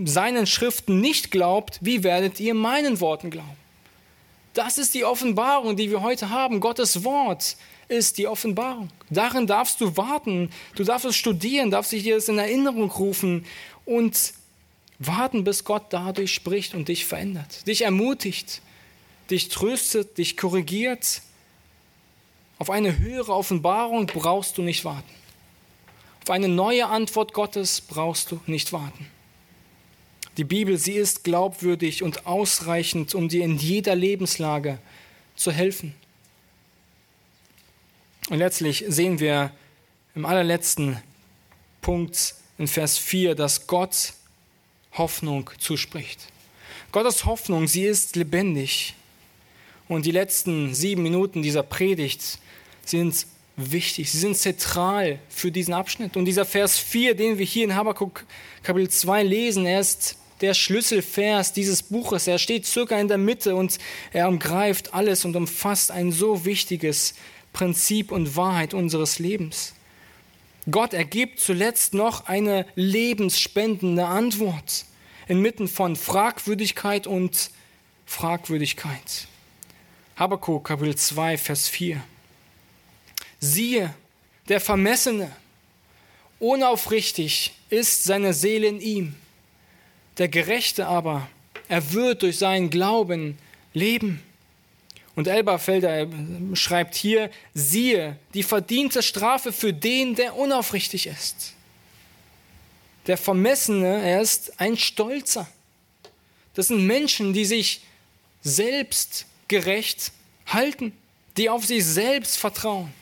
seinen 0.06 0.48
Schriften 0.48 1.02
nicht 1.02 1.32
glaubt, 1.32 1.80
wie 1.82 2.04
werdet 2.04 2.40
ihr 2.40 2.54
meinen 2.54 3.00
Worten 3.00 3.30
glauben? 3.30 3.58
Das 4.54 4.78
ist 4.78 4.94
die 4.94 5.06
Offenbarung, 5.06 5.76
die 5.76 5.92
wir 5.92 6.02
heute 6.02 6.30
haben. 6.30 6.60
Gottes 6.60 7.04
Wort 7.04 7.56
ist 7.88 8.18
die 8.18 8.28
Offenbarung. 8.28 8.90
Darin 9.10 9.48
darfst 9.48 9.82
du 9.82 9.98
warten. 9.98 10.50
Du 10.76 10.84
darfst 10.84 11.06
es 11.06 11.16
studieren, 11.16 11.72
darfst 11.72 11.92
dich 11.92 12.04
dir 12.04 12.16
das 12.16 12.30
in 12.30 12.38
Erinnerung 12.38 12.90
rufen 12.92 13.46
und 13.86 14.34
warten, 15.00 15.44
bis 15.44 15.64
Gott 15.64 15.86
dadurch 15.90 16.34
spricht 16.34 16.76
und 16.76 16.88
dich 16.88 17.06
verändert, 17.06 17.66
dich 17.68 17.84
ermutigt, 17.84 18.62
dich 19.32 19.50
tröstet, 19.50 20.17
dich 20.17 20.38
korrigiert. 20.38 21.22
Auf 22.60 22.70
eine 22.70 23.00
höhere 23.00 23.34
Offenbarung 23.34 24.06
brauchst 24.08 24.58
du 24.58 24.62
nicht 24.62 24.84
warten. 24.84 25.19
Eine 26.30 26.48
neue 26.48 26.86
Antwort 26.88 27.34
Gottes 27.34 27.82
brauchst 27.82 28.32
du 28.32 28.40
nicht 28.46 28.71
warten. 28.71 29.08
Die 30.38 30.44
Bibel, 30.44 30.77
sie 30.77 30.94
ist 30.94 31.23
glaubwürdig 31.23 32.04
und 32.04 32.27
ausreichend, 32.27 33.15
um 33.15 33.30
dir 33.30 33.44
in 33.44 33.58
jeder 33.58 33.96
Lebenslage 33.96 34.77
zu 35.36 35.52
helfen. 35.52 35.96
Und 38.30 38.38
letztlich 38.38 38.86
sehen 38.88 39.19
wir 39.19 39.52
im 40.15 40.25
allerletzten 40.25 41.02
Punkt 41.82 42.36
in 42.58 42.67
Vers 42.67 42.98
4, 42.98 43.36
dass 43.36 43.67
Gott 43.67 44.13
Hoffnung 44.94 45.50
zuspricht. 45.58 46.27
Gottes 46.92 47.25
Hoffnung, 47.25 47.67
sie 47.67 47.84
ist 47.84 48.15
lebendig. 48.15 48.96
Und 49.88 50.06
die 50.06 50.12
letzten 50.12 50.73
sieben 50.75 51.02
Minuten 51.02 51.42
dieser 51.42 51.63
Predigt 51.63 52.38
sind 52.86 53.25
wichtig, 53.60 54.12
sie 54.12 54.18
sind 54.18 54.38
zentral 54.38 55.20
für 55.30 55.52
diesen 55.52 55.74
Abschnitt. 55.74 56.18
Und 56.18 56.26
dieser 56.26 56.46
Vers 56.46 56.78
4, 56.78 57.16
den 57.16 57.38
wir 57.38 57.46
hier 57.46 57.64
in 57.64 57.76
Habakkuk 57.76 58.26
Kapitel 58.64 58.90
2 58.90 59.24
lesen, 59.24 59.66
er 59.66 59.80
ist 59.80 60.18
der 60.42 60.54
Schlüsselvers 60.54 61.54
dieses 61.54 61.84
Buches. 61.84 62.28
Er 62.28 62.38
steht 62.38 62.66
circa 62.66 63.00
in 63.00 63.08
der 63.08 63.18
Mitte 63.18 63.56
und 63.56 63.78
er 64.14 64.28
umgreift 64.28 64.94
alles 64.94 65.26
und 65.26 65.36
umfasst 65.36 65.92
ein 65.92 66.12
so 66.12 66.46
wichtiges 66.46 67.14
Prinzip 67.54 68.12
und 68.12 68.36
Wahrheit 68.36 68.74
unseres 68.74 69.20
Lebens. 69.20 69.74
Gott 70.70 70.94
ergibt 70.94 71.40
zuletzt 71.40 71.94
noch 71.94 72.28
eine 72.28 72.66
lebensspendende 72.76 74.06
Antwort 74.06 74.86
inmitten 75.28 75.68
von 75.68 75.96
Fragwürdigkeit 75.96 77.08
und 77.08 77.52
Fragwürdigkeit. 78.06 79.28
Habakkuk 80.16 80.66
Kapitel 80.66 80.96
2, 80.96 81.38
Vers 81.38 81.70
4. 81.70 82.02
Siehe, 83.40 83.94
der 84.48 84.60
Vermessene, 84.60 85.31
unaufrichtig 86.40 87.54
ist 87.69 88.04
seine 88.04 88.33
Seele 88.33 88.67
in 88.67 88.81
ihm. 88.81 89.15
Der 90.17 90.27
Gerechte 90.27 90.87
aber, 90.87 91.29
er 91.67 91.94
wird 91.94 92.23
durch 92.23 92.37
seinen 92.37 92.69
Glauben 92.69 93.37
leben. 93.73 94.21
Und 95.15 95.27
Elberfelder 95.27 96.08
schreibt 96.54 96.96
hier, 96.96 97.29
siehe, 97.54 98.17
die 98.33 98.44
verdiente 98.44 99.04
Strafe 99.04 99.52
für 99.52 99.73
den, 99.73 100.15
der 100.15 100.35
unaufrichtig 100.35 101.08
ist. 101.08 101.54
Der 103.08 103.17
Vermessene, 103.17 104.02
er 104.02 104.21
ist 104.21 104.60
ein 104.60 104.77
Stolzer. 104.77 105.48
Das 106.54 106.67
sind 106.67 106.85
Menschen, 106.85 107.33
die 107.33 107.46
sich 107.46 107.81
selbst 108.42 109.25
gerecht 109.48 110.12
halten, 110.46 110.94
die 111.37 111.50
auf 111.50 111.65
sich 111.65 111.85
selbst 111.85 112.37
vertrauen. 112.37 112.94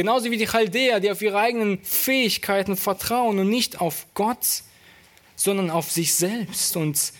Genauso 0.00 0.30
wie 0.30 0.38
die 0.38 0.46
Chaldäer, 0.46 0.98
die 0.98 1.10
auf 1.10 1.20
ihre 1.20 1.38
eigenen 1.38 1.78
Fähigkeiten 1.84 2.74
vertrauen 2.78 3.38
und 3.38 3.50
nicht 3.50 3.82
auf 3.82 4.06
Gott, 4.14 4.62
sondern 5.36 5.68
auf 5.70 5.92
sich 5.92 6.14
selbst. 6.14 6.74
Und 6.74 7.12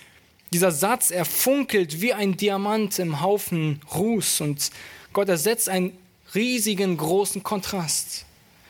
dieser 0.50 0.72
Satz, 0.72 1.10
er 1.10 1.26
funkelt 1.26 2.00
wie 2.00 2.14
ein 2.14 2.38
Diamant 2.38 2.98
im 2.98 3.20
Haufen 3.20 3.82
Ruß. 3.94 4.40
Und 4.40 4.70
Gott 5.12 5.28
ersetzt 5.28 5.68
einen 5.68 5.92
riesigen, 6.34 6.96
großen 6.96 7.42
Kontrast 7.42 8.24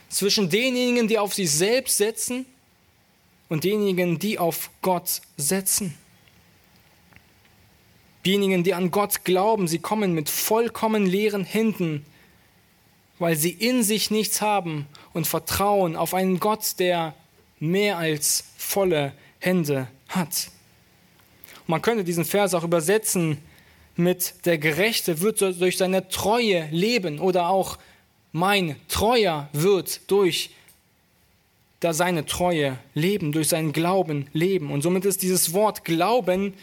zwischen 0.08 0.50
denjenigen, 0.50 1.06
die 1.06 1.20
auf 1.20 1.32
sich 1.32 1.52
selbst 1.52 1.98
setzen 1.98 2.46
und 3.48 3.62
denjenigen, 3.62 4.18
die 4.18 4.40
auf 4.40 4.70
Gott 4.82 5.20
setzen. 5.36 5.94
Diejenigen, 8.26 8.64
die 8.64 8.74
an 8.74 8.90
Gott 8.90 9.24
glauben, 9.24 9.68
sie 9.68 9.78
kommen 9.78 10.14
mit 10.14 10.28
vollkommen 10.28 11.06
leeren 11.06 11.44
Händen, 11.44 12.04
weil 13.20 13.36
sie 13.36 13.50
in 13.50 13.84
sich 13.84 14.10
nichts 14.10 14.40
haben 14.40 14.86
und 15.12 15.28
vertrauen 15.28 15.94
auf 15.94 16.14
einen 16.14 16.40
Gott, 16.40 16.80
der 16.80 17.14
mehr 17.60 17.98
als 17.98 18.44
volle 18.56 19.12
Hände 19.38 19.86
hat. 20.08 20.50
man 21.66 21.82
könnte 21.82 22.02
diesen 22.02 22.24
Vers 22.24 22.54
auch 22.54 22.64
übersetzen 22.64 23.38
mit 23.94 24.46
der 24.46 24.58
Gerechte 24.58 25.20
wird 25.20 25.40
durch 25.40 25.76
seine 25.76 26.08
Treue 26.08 26.68
leben 26.72 27.20
oder 27.20 27.48
auch 27.48 27.78
mein 28.32 28.76
Treuer 28.88 29.48
wird 29.52 30.10
durch 30.10 30.50
da 31.80 31.94
seine 31.94 32.26
Treue 32.26 32.78
leben, 32.94 33.32
durch 33.32 33.48
seinen 33.48 33.72
Glauben 33.72 34.26
leben. 34.32 34.70
Und 34.70 34.82
somit 34.82 35.04
ist 35.04 35.22
dieses 35.22 35.52
Wort 35.54 35.84
Glauben, 35.84 36.54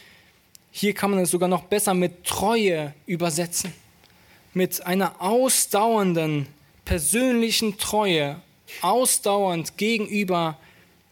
hier 0.70 0.94
kann 0.94 1.10
man 1.10 1.20
es 1.20 1.30
sogar 1.30 1.48
noch 1.48 1.64
besser 1.64 1.94
mit 1.94 2.24
Treue 2.24 2.94
übersetzen. 3.06 3.72
Mit 4.58 4.84
einer 4.84 5.22
ausdauernden, 5.22 6.48
persönlichen 6.84 7.78
Treue, 7.78 8.42
ausdauernd 8.80 9.76
gegenüber 9.76 10.58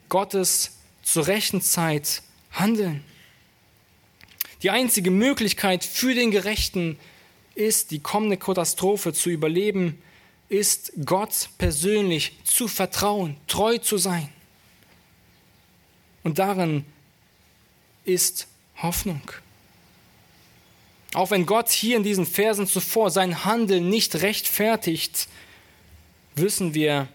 Gottes 0.08 0.78
zur 1.04 1.28
rechten 1.28 1.60
Zeit 1.60 2.22
handeln. 2.50 3.04
Die 4.64 4.70
einzige 4.70 5.12
Möglichkeit 5.12 5.84
für 5.84 6.12
den 6.12 6.32
Gerechten 6.32 6.98
ist, 7.54 7.92
die 7.92 8.00
kommende 8.00 8.36
Katastrophe 8.36 9.12
zu 9.12 9.30
überleben, 9.30 10.02
ist 10.48 10.90
Gott 11.04 11.50
persönlich 11.56 12.32
zu 12.42 12.66
vertrauen, 12.66 13.36
treu 13.46 13.78
zu 13.78 13.96
sein. 13.96 14.28
Und 16.24 16.40
darin 16.40 16.84
ist 18.04 18.48
Hoffnung. 18.82 19.22
Auch 21.16 21.30
wenn 21.30 21.46
Gott 21.46 21.70
hier 21.70 21.96
in 21.96 22.02
diesen 22.02 22.26
Versen 22.26 22.66
zuvor 22.66 23.08
sein 23.10 23.46
Handeln 23.46 23.88
nicht 23.88 24.16
rechtfertigt, 24.16 25.28
wissen 26.34 26.74
wir, 26.74 27.08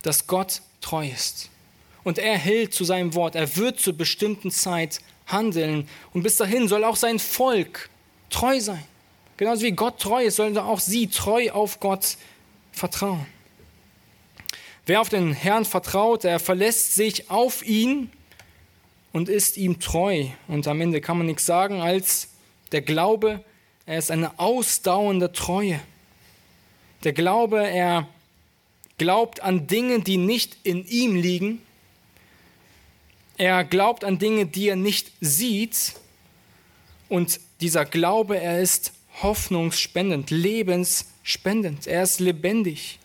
dass 0.00 0.26
Gott 0.26 0.62
treu 0.80 1.06
ist. 1.06 1.50
Und 2.02 2.16
er 2.18 2.38
hält 2.38 2.72
zu 2.72 2.84
seinem 2.84 3.12
Wort. 3.12 3.34
Er 3.34 3.58
wird 3.58 3.78
zur 3.78 3.92
bestimmten 3.92 4.50
Zeit 4.50 5.02
handeln. 5.26 5.86
Und 6.14 6.22
bis 6.22 6.38
dahin 6.38 6.66
soll 6.66 6.82
auch 6.82 6.96
sein 6.96 7.18
Volk 7.18 7.90
treu 8.30 8.58
sein. 8.58 8.82
Genauso 9.36 9.64
wie 9.64 9.72
Gott 9.72 10.00
treu 10.00 10.24
ist, 10.24 10.36
sollen 10.36 10.56
auch 10.56 10.80
sie 10.80 11.08
treu 11.08 11.50
auf 11.50 11.78
Gott 11.78 12.16
vertrauen. 12.72 13.26
Wer 14.86 15.02
auf 15.02 15.10
den 15.10 15.34
Herrn 15.34 15.66
vertraut, 15.66 16.24
der 16.24 16.40
verlässt 16.40 16.94
sich 16.94 17.30
auf 17.30 17.62
ihn 17.66 18.10
und 19.12 19.28
ist 19.28 19.58
ihm 19.58 19.78
treu. 19.78 20.24
Und 20.48 20.66
am 20.68 20.80
Ende 20.80 21.02
kann 21.02 21.18
man 21.18 21.26
nichts 21.26 21.44
sagen 21.44 21.82
als 21.82 22.30
der 22.72 22.82
Glaube, 22.82 23.44
er 23.86 23.98
ist 23.98 24.10
eine 24.10 24.38
ausdauernde 24.38 25.32
Treue. 25.32 25.80
Der 27.04 27.12
Glaube, 27.12 27.66
er 27.66 28.08
glaubt 28.98 29.42
an 29.42 29.66
Dinge, 29.66 30.00
die 30.00 30.16
nicht 30.16 30.56
in 30.64 30.86
ihm 30.86 31.14
liegen. 31.14 31.62
Er 33.36 33.64
glaubt 33.64 34.04
an 34.04 34.18
Dinge, 34.18 34.46
die 34.46 34.68
er 34.68 34.76
nicht 34.76 35.12
sieht. 35.20 35.94
Und 37.08 37.40
dieser 37.60 37.84
Glaube, 37.84 38.40
er 38.40 38.60
ist 38.60 38.92
hoffnungsspendend, 39.22 40.30
lebensspendend. 40.30 41.86
Er 41.86 42.02
ist 42.02 42.20
lebendig. 42.20 42.98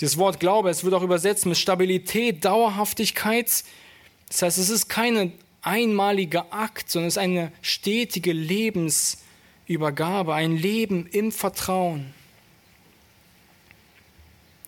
Das 0.00 0.16
Wort 0.16 0.40
Glaube, 0.40 0.70
es 0.70 0.82
wird 0.82 0.94
auch 0.94 1.02
übersetzt 1.02 1.46
mit 1.46 1.58
Stabilität, 1.58 2.44
Dauerhaftigkeit. 2.44 3.64
Das 4.28 4.42
heißt, 4.42 4.58
es 4.58 4.70
ist 4.70 4.88
kein 4.88 5.32
einmaliger 5.62 6.52
Akt, 6.52 6.90
sondern 6.90 7.08
es 7.08 7.14
ist 7.14 7.22
eine 7.22 7.52
stetige 7.62 8.32
Lebensübergabe, 8.32 10.34
ein 10.34 10.56
Leben 10.56 11.06
im 11.06 11.32
Vertrauen. 11.32 12.12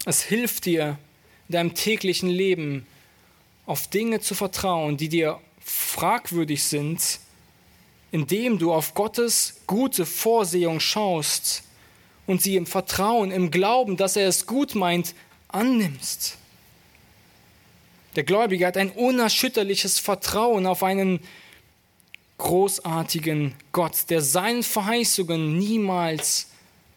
Es 0.07 0.23
hilft 0.23 0.67
dir 0.67 0.99
in 1.49 1.53
deinem 1.53 1.75
täglichen 1.75 2.31
Leben 2.31 2.87
auf 3.67 3.89
Dinge 3.89 4.21
zu 4.21 4.35
vertrauen, 4.35 4.97
die 4.97 5.09
dir 5.09 5.41
fragwürdig 5.61 6.65
sind, 6.65 7.19
indem 8.13 8.59
du 8.59 8.73
auf 8.73 8.95
Gottes 8.95 9.61
gute 9.67 10.07
Vorsehung 10.07 10.79
schaust 10.79 11.65
und 12.27 12.43
sie 12.43 12.57
im 12.57 12.67
Vertrauen, 12.67 13.31
im 13.31 13.51
Glauben, 13.51 13.97
dass 13.97 14.17
er 14.17 14.29
es 14.29 14.47
gut 14.47 14.75
meint, 14.75 15.15
annimmst. 15.49 16.39
Der 18.17 18.25
Gläubige 18.25 18.67
hat 18.67 18.77
ein 18.77 18.91
unerschütterliches 18.91 19.99
Vertrauen 19.99 20.67
auf 20.67 20.83
einen 20.83 21.21
großartigen 22.39 23.55
Gott, 23.73 24.11
der 24.11 24.21
seinen 24.21 24.63
Verheißungen 24.63 25.59
niemals 25.59 26.49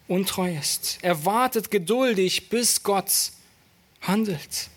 untreu 0.07 0.55
ist. 0.55 0.99
Er 1.01 1.26
wartet 1.26 1.72
geduldig, 1.72 2.49
bis 2.49 2.84
Gott 2.84 3.11
handelt. 4.01 4.70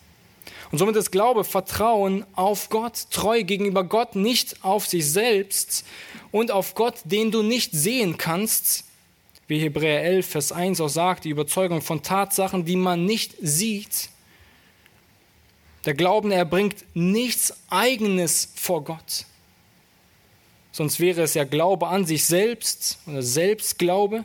Und 0.71 0.79
somit 0.79 0.97
ist 0.97 1.11
Glaube 1.11 1.45
Vertrauen 1.45 2.25
auf 2.35 2.69
Gott, 2.69 3.07
treu 3.11 3.43
gegenüber 3.43 3.85
Gott, 3.85 4.15
nicht 4.15 4.65
auf 4.65 4.87
sich 4.87 5.11
selbst 5.11 5.85
und 6.31 6.51
auf 6.51 6.75
Gott, 6.75 6.95
den 7.05 7.31
du 7.31 7.43
nicht 7.43 7.73
sehen 7.73 8.19
kannst, 8.19 8.85
wie 9.49 9.59
Hebräer 9.59 10.05
11, 10.05 10.27
Vers 10.27 10.53
1 10.53 10.81
auch 10.81 10.89
sagt, 10.89 11.25
die 11.25 11.31
Überzeugung 11.31 11.83
von 11.83 12.03
Tatsachen, 12.03 12.65
die 12.65 12.77
man 12.77 13.05
nicht 13.05 13.35
sieht. 13.43 14.11
Der 15.85 15.95
Glauben, 15.95 16.31
er 16.31 16.45
bringt 16.45 16.85
nichts 16.95 17.55
Eigenes 17.71 18.53
vor 18.55 18.85
Gott. 18.85 19.25
Sonst 20.73 21.01
wäre 21.01 21.23
es 21.23 21.35
ja 21.35 21.45
Glaube 21.45 21.89
an 21.89 22.05
sich 22.05 22.25
selbst 22.25 22.99
oder 23.07 23.23
Selbstglaube. 23.23 24.25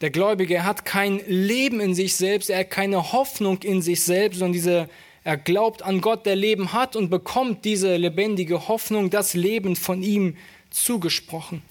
Der 0.00 0.10
Gläubige 0.10 0.64
hat 0.64 0.84
kein 0.84 1.20
Leben 1.28 1.78
in 1.78 1.94
sich 1.94 2.16
selbst, 2.16 2.50
er 2.50 2.60
hat 2.60 2.70
keine 2.70 3.12
Hoffnung 3.12 3.62
in 3.62 3.82
sich 3.82 4.02
selbst, 4.02 4.38
sondern 4.38 4.52
diese, 4.52 4.88
er 5.22 5.36
glaubt 5.36 5.82
an 5.82 6.00
Gott, 6.00 6.26
der 6.26 6.34
Leben 6.34 6.72
hat 6.72 6.96
und 6.96 7.08
bekommt 7.08 7.64
diese 7.64 7.96
lebendige 7.96 8.66
Hoffnung, 8.66 9.10
das 9.10 9.34
Leben 9.34 9.76
von 9.76 10.02
ihm 10.02 10.36
zugesprochen. 10.70 11.62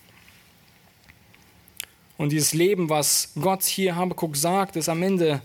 Und 2.18 2.32
dieses 2.32 2.53
Leben, 2.53 2.89
was 2.89 3.34
Gott 3.41 3.64
hier 3.64 3.95
Habakkuk 3.95 4.38
sagt, 4.38 4.76
ist 4.76 4.88
am 4.88 5.03
Ende 5.03 5.41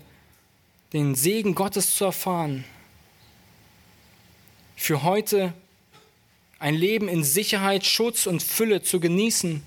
den 0.93 1.15
Segen 1.15 1.55
Gottes 1.55 1.95
zu 1.95 2.05
erfahren. 2.05 2.63
Für 4.79 5.01
heute 5.01 5.53
ein 6.59 6.75
Leben 6.75 7.09
in 7.09 7.23
Sicherheit, 7.23 7.85
Schutz 7.85 8.27
und 8.27 8.43
Fülle 8.43 8.83
zu 8.83 8.99
genießen. 8.99 9.63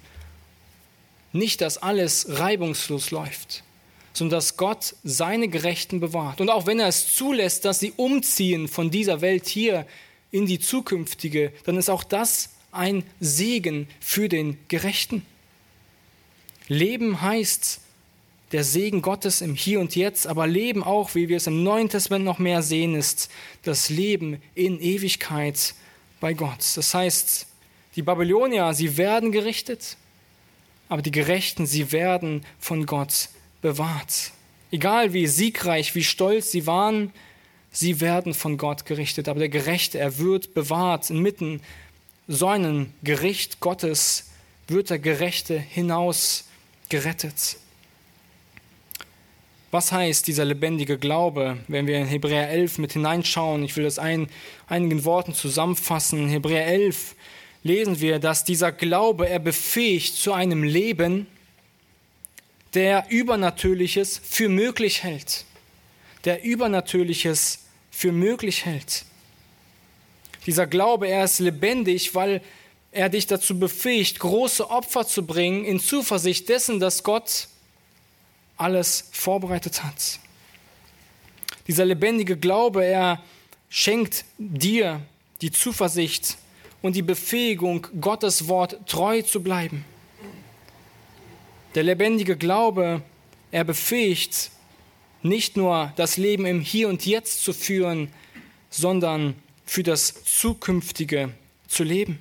Nicht, 1.33 1.61
dass 1.61 1.79
alles 1.79 2.39
reibungslos 2.39 3.11
läuft, 3.11 3.65
sondern 4.13 4.39
dass 4.39 4.57
Gott 4.57 4.95
seine 5.03 5.49
Gerechten 5.49 6.01
bewahrt. 6.01 6.41
Und 6.41 6.49
auch 6.49 6.67
wenn 6.67 6.79
er 6.79 6.87
es 6.87 7.13
zulässt, 7.13 7.65
dass 7.65 7.81
sie 7.81 7.93
umziehen 7.97 8.69
von 8.69 8.91
dieser 8.91 9.21
Welt 9.21 9.49
hier 9.49 9.85
in 10.31 10.47
die 10.47 10.61
zukünftige, 10.61 11.53
dann 11.65 11.77
ist 11.77 11.91
auch 11.91 12.05
das 12.05 12.51
ein 12.71 13.05
Segen 13.19 13.89
für 13.99 14.29
den 14.29 14.59
Gerechten. 14.69 15.27
Leben 16.69 17.21
heißt 17.21 17.81
der 18.53 18.64
Segen 18.64 19.01
Gottes 19.01 19.40
im 19.40 19.55
Hier 19.55 19.80
und 19.80 19.94
Jetzt, 19.94 20.26
aber 20.26 20.46
Leben 20.46 20.82
auch, 20.82 21.14
wie 21.14 21.28
wir 21.28 21.36
es 21.36 21.46
im 21.46 21.62
Neuen 21.62 21.88
Testament 21.88 22.24
noch 22.24 22.38
mehr 22.38 22.62
sehen, 22.62 22.94
ist 22.94 23.30
das 23.62 23.88
Leben 23.90 24.42
in 24.55 24.80
Ewigkeit 24.80 25.74
bei 26.20 26.34
Gott. 26.34 26.64
Das 26.74 26.92
heißt, 26.92 27.46
die 27.96 28.03
Babylonier, 28.03 28.74
sie 28.74 28.96
werden 28.96 29.32
gerichtet, 29.32 29.96
aber 30.88 31.03
die 31.03 31.12
Gerechten, 31.12 31.66
sie 31.66 31.92
werden 31.92 32.44
von 32.59 32.86
Gott 32.86 33.28
bewahrt. 33.62 34.32
Egal 34.72 35.12
wie 35.12 35.26
siegreich, 35.26 35.94
wie 35.94 36.05
stolz 36.05 36.51
sie 36.51 36.66
waren, 36.66 37.12
sie 37.72 38.01
werden 38.01 38.34
von 38.34 38.57
Gott 38.57 38.86
gerichtet. 38.86 39.28
Aber 39.28 39.38
der 39.38 39.48
Gerechte, 39.48 39.98
er 39.98 40.18
wird 40.18 40.55
bewahrt. 40.55 41.11
Inmitten 41.11 41.61
so 42.28 42.46
einem 42.46 42.92
Gericht 43.03 43.61
Gottes 43.61 44.30
wird 44.68 44.90
der 44.90 44.98
Gerechte 44.98 45.59
hinaus 45.59 46.44
gerettet. 46.88 47.57
Was 49.71 49.93
heißt 49.93 50.27
dieser 50.27 50.45
lebendige 50.45 50.99
Glaube, 50.99 51.59
wenn 51.68 51.87
wir 51.87 51.99
in 51.99 52.07
Hebräer 52.07 52.51
11 52.51 52.79
mit 52.79 52.93
hineinschauen? 52.93 53.62
Ich 53.62 53.77
will 53.77 53.85
das 53.85 54.01
ein, 54.01 54.29
einigen 54.66 55.05
Worten 55.05 55.33
zusammenfassen. 55.33 56.25
In 56.25 56.29
Hebräer 56.29 56.66
11 56.66 57.14
lesen 57.62 58.01
wir, 58.01 58.18
dass 58.18 58.45
dieser 58.45 58.73
Glaube 58.73 59.29
er 59.29 59.39
befähigt 59.39 60.16
zu 60.16 60.33
einem 60.33 60.64
Leben, 60.64 61.29
der 62.75 63.07
Übernatürliches 63.11 64.21
für 64.25 64.49
möglich 64.49 65.05
hält. 65.05 65.45
Der 66.25 66.43
Übernatürliches 66.43 67.61
für 67.93 68.11
möglich 68.11 68.64
hält. 68.64 69.05
Dieser 70.47 70.66
Glaube, 70.66 71.07
er 71.07 71.25
ist 71.25 71.39
lebendig, 71.39 72.16
weil 72.16 72.43
er 72.91 73.09
dich 73.09 73.29
dazu 73.29 73.57
befähigt, 73.57 74.18
große 74.18 74.68
Opfer 74.68 75.07
zu 75.07 75.25
bringen, 75.25 75.64
in 75.64 75.79
Zuversicht 75.79 76.49
dessen, 76.49 76.81
dass 76.81 77.05
Gott 77.05 77.47
alles 78.61 79.09
vorbereitet 79.13 79.83
hat. 79.83 80.21
Dieser 81.67 81.85
lebendige 81.85 82.37
Glaube, 82.37 82.85
er 82.85 83.23
schenkt 83.69 84.25
dir 84.39 85.01
die 85.41 85.51
Zuversicht 85.51 86.37
und 86.83 86.97
die 86.97 87.03
Befähigung, 87.03 87.87
Gottes 88.01 88.49
Wort 88.49 88.77
treu 88.87 89.23
zu 89.23 89.43
bleiben. 89.43 89.85
Der 91.75 91.85
lebendige 91.85 92.37
Glaube, 92.37 93.03
er 93.51 93.65
befähigt, 93.65 94.51
nicht 95.23 95.57
nur 95.57 95.93
das 95.97 96.17
Leben 96.17 96.47
im 96.47 96.61
Hier 96.61 96.89
und 96.89 97.07
Jetzt 97.07 97.45
zu 97.45 97.53
führen, 97.53 98.13
sondern 98.71 99.35
für 99.65 99.83
das 99.83 100.25
Zukünftige 100.25 101.33
zu 101.69 101.85
leben. 101.85 102.19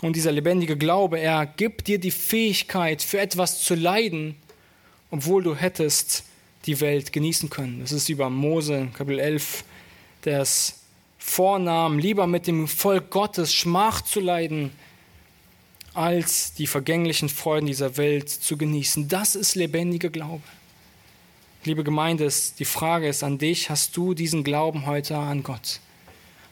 Und 0.00 0.14
dieser 0.14 0.30
lebendige 0.30 0.76
Glaube, 0.76 1.18
er 1.18 1.46
gibt 1.46 1.88
dir 1.88 1.98
die 1.98 2.12
Fähigkeit, 2.12 3.02
für 3.02 3.18
etwas 3.18 3.62
zu 3.62 3.74
leiden, 3.74 4.36
obwohl 5.10 5.42
du 5.42 5.54
hättest 5.54 6.24
die 6.66 6.80
Welt 6.80 7.12
genießen 7.12 7.50
können. 7.50 7.80
Das 7.80 7.92
ist 7.92 8.08
über 8.08 8.30
Mose, 8.30 8.88
Kapitel 8.92 9.20
11, 9.20 9.64
der 10.24 10.40
es 10.42 10.80
vornahm, 11.18 11.98
lieber 11.98 12.26
mit 12.26 12.46
dem 12.46 12.68
Volk 12.68 13.10
Gottes 13.10 13.54
Schmach 13.54 14.02
zu 14.02 14.20
leiden, 14.20 14.70
als 15.94 16.54
die 16.54 16.66
vergänglichen 16.66 17.28
Freuden 17.28 17.66
dieser 17.66 17.96
Welt 17.96 18.28
zu 18.28 18.56
genießen. 18.56 19.08
Das 19.08 19.34
ist 19.34 19.54
lebendiger 19.54 20.10
Glaube. 20.10 20.42
Liebe 21.64 21.82
Gemeinde, 21.84 22.28
die 22.58 22.64
Frage 22.64 23.08
ist 23.08 23.24
an 23.24 23.38
dich, 23.38 23.68
hast 23.68 23.96
du 23.96 24.14
diesen 24.14 24.44
Glauben 24.44 24.86
heute 24.86 25.16
an 25.16 25.42
Gott? 25.42 25.80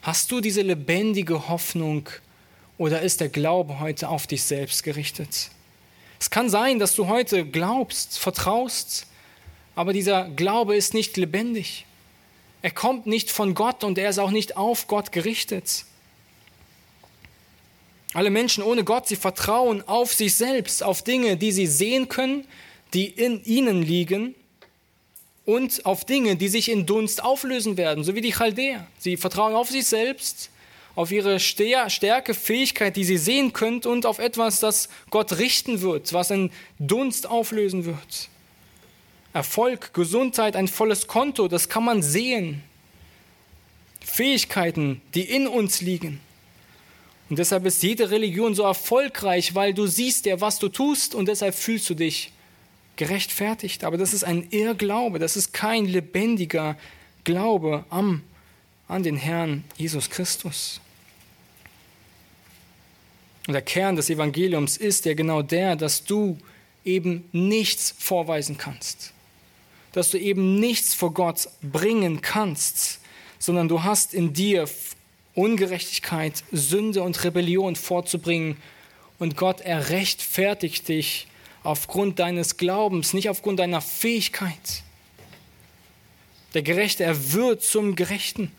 Hast 0.01 0.31
du 0.31 0.41
diese 0.41 0.61
lebendige 0.61 1.47
Hoffnung 1.47 2.09
oder 2.77 3.01
ist 3.01 3.21
der 3.21 3.29
Glaube 3.29 3.79
heute 3.79 4.09
auf 4.09 4.27
dich 4.27 4.43
selbst 4.43 4.83
gerichtet? 4.83 5.49
Es 6.19 6.29
kann 6.29 6.49
sein, 6.49 6.79
dass 6.79 6.95
du 6.95 7.07
heute 7.07 7.45
glaubst, 7.45 8.17
vertraust, 8.17 9.07
aber 9.75 9.93
dieser 9.93 10.29
Glaube 10.29 10.75
ist 10.75 10.93
nicht 10.93 11.17
lebendig. 11.17 11.85
Er 12.61 12.71
kommt 12.71 13.05
nicht 13.05 13.29
von 13.29 13.53
Gott 13.53 13.83
und 13.83 13.97
er 13.97 14.09
ist 14.09 14.17
auch 14.17 14.31
nicht 14.31 14.57
auf 14.57 14.87
Gott 14.87 15.11
gerichtet. 15.11 15.85
Alle 18.13 18.31
Menschen 18.31 18.63
ohne 18.63 18.83
Gott, 18.83 19.07
sie 19.07 19.15
vertrauen 19.15 19.87
auf 19.87 20.13
sich 20.13 20.33
selbst, 20.35 20.81
auf 20.81 21.03
Dinge, 21.03 21.37
die 21.37 21.51
sie 21.51 21.67
sehen 21.67 22.09
können, 22.09 22.47
die 22.93 23.05
in 23.05 23.43
ihnen 23.43 23.83
liegen 23.83 24.33
und 25.45 25.85
auf 25.85 26.03
Dinge, 26.03 26.35
die 26.35 26.47
sich 26.47 26.71
in 26.71 26.85
Dunst 26.85 27.23
auflösen 27.23 27.77
werden, 27.77 28.03
so 28.03 28.15
wie 28.15 28.21
die 28.21 28.31
Chaldäer. 28.31 28.87
Sie 28.97 29.17
vertrauen 29.17 29.53
auf 29.53 29.69
sich 29.69 29.85
selbst, 29.85 30.49
auf 30.97 31.11
ihre 31.11 31.39
Stärke, 31.39 32.33
Fähigkeit, 32.33 32.95
die 32.95 33.03
sie 33.03 33.19
sehen 33.19 33.53
können 33.53 33.81
und 33.83 34.07
auf 34.07 34.17
etwas, 34.17 34.59
das 34.59 34.89
Gott 35.11 35.37
richten 35.37 35.81
wird, 35.81 36.11
was 36.11 36.31
in 36.31 36.49
Dunst 36.79 37.29
auflösen 37.29 37.85
wird. 37.85 38.29
Erfolg, 39.31 39.93
Gesundheit, 39.93 40.55
ein 40.55 40.67
volles 40.67 41.05
Konto, 41.05 41.47
das 41.47 41.69
kann 41.69 41.85
man 41.85 42.01
sehen. 42.01 42.63
Fähigkeiten, 44.03 44.99
die 45.13 45.21
in 45.21 45.47
uns 45.47 45.81
liegen. 45.81 46.19
Und 47.29 47.37
deshalb 47.37 47.67
ist 47.67 47.83
jede 47.83 48.09
Religion 48.09 48.55
so 48.55 48.63
erfolgreich, 48.63 49.53
weil 49.53 49.75
du 49.75 49.85
siehst 49.85 50.25
ja, 50.25 50.41
was 50.41 50.57
du 50.57 50.67
tust 50.67 51.13
und 51.13 51.27
deshalb 51.27 51.53
fühlst 51.53 51.87
du 51.91 51.93
dich 51.93 52.31
gerechtfertigt. 52.95 53.83
Aber 53.83 53.97
das 53.97 54.15
ist 54.15 54.23
ein 54.23 54.47
Irrglaube, 54.49 55.19
das 55.19 55.37
ist 55.37 55.53
kein 55.53 55.85
lebendiger 55.85 56.75
Glaube 57.23 57.85
am, 57.91 58.23
an 58.87 59.03
den 59.03 59.17
Herrn 59.17 59.63
Jesus 59.77 60.09
Christus. 60.09 60.81
Und 63.47 63.53
der 63.53 63.61
Kern 63.61 63.95
des 63.95 64.09
Evangeliums 64.09 64.75
ist 64.75 65.05
ja 65.05 65.13
genau 65.13 65.41
der, 65.41 65.77
dass 65.77 66.03
du 66.03 66.37
eben 66.83 67.27
nichts 67.31 67.95
vorweisen 67.97 68.57
kannst. 68.57 69.13
Dass 69.93 70.11
du 70.11 70.19
eben 70.19 70.59
nichts 70.59 70.93
vor 70.93 71.13
Gott 71.13 71.47
bringen 71.61 72.21
kannst, 72.21 72.99
sondern 73.39 73.69
du 73.69 73.83
hast 73.83 74.13
in 74.13 74.33
dir 74.33 74.67
Ungerechtigkeit, 75.33 76.43
Sünde 76.51 77.03
und 77.03 77.23
Rebellion 77.23 77.75
vorzubringen. 77.75 78.57
Und 79.19 79.37
Gott 79.37 79.61
errechtfertigt 79.61 80.87
dich 80.87 81.27
aufgrund 81.63 82.19
deines 82.19 82.57
Glaubens, 82.57 83.13
nicht 83.13 83.29
aufgrund 83.29 83.59
deiner 83.59 83.81
Fähigkeit. 83.81 84.83
Der 86.53 86.63
Gerechte, 86.63 87.03
er 87.03 87.33
wird 87.33 87.63
zum 87.63 87.95
Gerechten. 87.95 88.51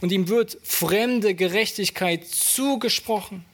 Und 0.00 0.12
ihm 0.12 0.28
wird 0.28 0.58
fremde 0.62 1.34
Gerechtigkeit 1.34 2.26
zugesprochen. 2.26 3.44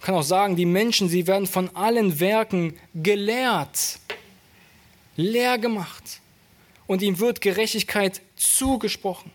Man 0.00 0.06
kann 0.06 0.14
auch 0.14 0.22
sagen, 0.22 0.56
die 0.56 0.64
Menschen, 0.64 1.10
sie 1.10 1.26
werden 1.26 1.46
von 1.46 1.68
allen 1.76 2.20
Werken 2.20 2.74
gelehrt, 2.94 3.98
leer 5.16 5.58
gemacht. 5.58 6.20
Und 6.86 7.02
ihm 7.02 7.18
wird 7.18 7.42
Gerechtigkeit 7.42 8.22
zugesprochen. 8.34 9.30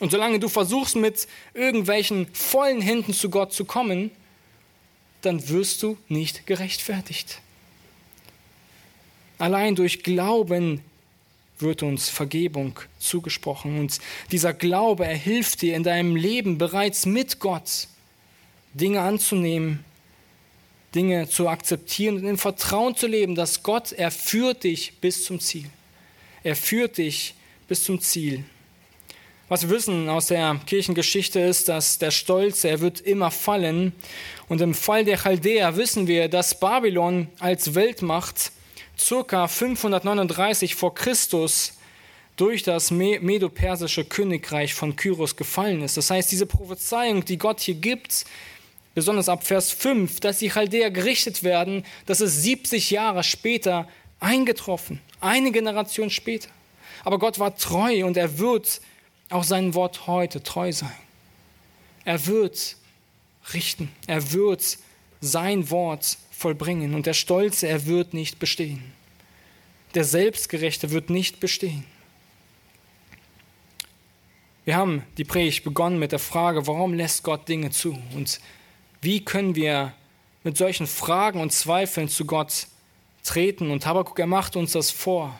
Und 0.00 0.10
solange 0.10 0.38
du 0.38 0.50
versuchst, 0.50 0.96
mit 0.96 1.26
irgendwelchen 1.54 2.26
vollen 2.34 2.82
Händen 2.82 3.14
zu 3.14 3.30
Gott 3.30 3.54
zu 3.54 3.64
kommen, 3.64 4.10
dann 5.22 5.48
wirst 5.48 5.82
du 5.82 5.96
nicht 6.08 6.46
gerechtfertigt. 6.46 7.40
Allein 9.38 9.74
durch 9.74 10.02
Glauben 10.02 10.82
wird 11.58 11.82
uns 11.82 12.10
Vergebung 12.10 12.78
zugesprochen. 12.98 13.80
Und 13.80 13.98
dieser 14.30 14.52
Glaube, 14.52 15.06
er 15.06 15.16
hilft 15.16 15.62
dir 15.62 15.74
in 15.74 15.84
deinem 15.84 16.16
Leben 16.16 16.58
bereits 16.58 17.06
mit 17.06 17.40
Gott, 17.40 17.88
Dinge 18.76 19.00
anzunehmen, 19.00 19.84
Dinge 20.94 21.28
zu 21.28 21.48
akzeptieren 21.48 22.16
und 22.16 22.24
in 22.24 22.36
Vertrauen 22.36 22.94
zu 22.94 23.06
leben, 23.06 23.34
dass 23.34 23.62
Gott, 23.62 23.92
er 23.92 24.10
führt 24.10 24.64
dich 24.64 24.94
bis 25.00 25.24
zum 25.24 25.40
Ziel. 25.40 25.68
Er 26.42 26.56
führt 26.56 26.98
dich 26.98 27.34
bis 27.68 27.84
zum 27.84 28.00
Ziel. 28.00 28.44
Was 29.48 29.62
wir 29.62 29.70
wissen 29.70 30.08
aus 30.08 30.26
der 30.26 30.60
Kirchengeschichte 30.66 31.40
ist, 31.40 31.68
dass 31.68 31.98
der 31.98 32.10
Stolz, 32.10 32.64
er 32.64 32.80
wird 32.80 33.00
immer 33.00 33.30
fallen. 33.30 33.92
Und 34.48 34.60
im 34.60 34.74
Fall 34.74 35.04
der 35.04 35.18
Chaldäer 35.18 35.76
wissen 35.76 36.06
wir, 36.06 36.28
dass 36.28 36.58
Babylon 36.58 37.28
als 37.38 37.74
Weltmacht 37.74 38.52
circa 38.98 39.46
539 39.46 40.74
vor 40.74 40.94
Christus 40.94 41.74
durch 42.36 42.64
das 42.64 42.90
medo-persische 42.90 44.04
Königreich 44.04 44.74
von 44.74 44.96
Kyros 44.96 45.36
gefallen 45.36 45.82
ist. 45.82 45.96
Das 45.96 46.10
heißt, 46.10 46.30
diese 46.30 46.46
Prophezeiung, 46.46 47.24
die 47.24 47.38
Gott 47.38 47.60
hier 47.60 47.76
gibt, 47.76 48.26
besonders 48.96 49.28
ab 49.28 49.46
Vers 49.46 49.72
5, 49.72 50.20
dass 50.20 50.38
die 50.38 50.48
Chaldäer 50.48 50.90
gerichtet 50.90 51.42
werden, 51.42 51.84
das 52.06 52.22
ist 52.22 52.42
70 52.42 52.90
Jahre 52.90 53.22
später 53.22 53.86
eingetroffen, 54.20 55.00
eine 55.20 55.52
Generation 55.52 56.08
später. 56.08 56.48
Aber 57.04 57.18
Gott 57.18 57.38
war 57.38 57.54
treu 57.54 58.06
und 58.06 58.16
er 58.16 58.38
wird 58.38 58.80
auch 59.28 59.44
sein 59.44 59.74
Wort 59.74 60.06
heute 60.06 60.42
treu 60.42 60.72
sein. 60.72 60.96
Er 62.06 62.26
wird 62.26 62.76
richten. 63.52 63.90
Er 64.06 64.32
wird 64.32 64.78
sein 65.20 65.70
Wort 65.70 66.16
vollbringen. 66.30 66.94
Und 66.94 67.04
der 67.04 67.14
Stolze, 67.14 67.68
er 67.68 67.84
wird 67.84 68.14
nicht 68.14 68.38
bestehen. 68.38 68.82
Der 69.94 70.04
Selbstgerechte 70.04 70.90
wird 70.90 71.10
nicht 71.10 71.38
bestehen. 71.38 71.84
Wir 74.64 74.76
haben 74.76 75.02
die 75.18 75.24
Predigt 75.24 75.64
begonnen 75.64 75.98
mit 75.98 76.12
der 76.12 76.18
Frage, 76.18 76.66
warum 76.66 76.94
lässt 76.94 77.24
Gott 77.24 77.46
Dinge 77.46 77.70
zu? 77.70 77.98
Und 78.14 78.40
wie 79.02 79.24
können 79.24 79.54
wir 79.54 79.92
mit 80.44 80.56
solchen 80.56 80.86
Fragen 80.86 81.40
und 81.40 81.52
Zweifeln 81.52 82.08
zu 82.08 82.24
Gott 82.24 82.66
treten? 83.24 83.70
Und 83.70 83.86
Habakkuk, 83.86 84.18
er 84.18 84.26
macht 84.26 84.56
uns 84.56 84.72
das 84.72 84.90
vor. 84.90 85.38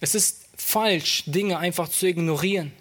Es 0.00 0.14
ist 0.14 0.46
falsch, 0.56 1.24
Dinge 1.26 1.58
einfach 1.58 1.88
zu 1.88 2.06
ignorieren. 2.06 2.72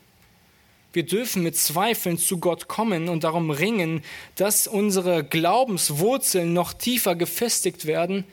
Wir 0.94 1.04
dürfen 1.04 1.44
mit 1.44 1.56
Zweifeln 1.56 2.18
zu 2.18 2.40
Gott 2.40 2.68
kommen 2.68 3.10
und 3.10 3.24
darum 3.24 3.52
ringen, 3.52 4.04
dass 4.36 4.68
unsere 4.68 5.24
Glaubenswurzeln 5.24 6.54
noch 6.54 6.74
tiefer 6.74 7.16
gefestigt 7.16 7.86
werden, 7.86 8.24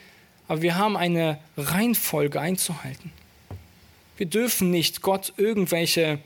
aber 0.48 0.62
wir 0.62 0.76
haben 0.76 0.96
eine 0.96 1.38
Reihenfolge 1.56 2.40
einzuhalten. 2.40 3.12
Wir 4.16 4.26
dürfen 4.26 4.70
nicht 4.70 5.02
Gott 5.02 5.32
irgendwelche 5.36 6.20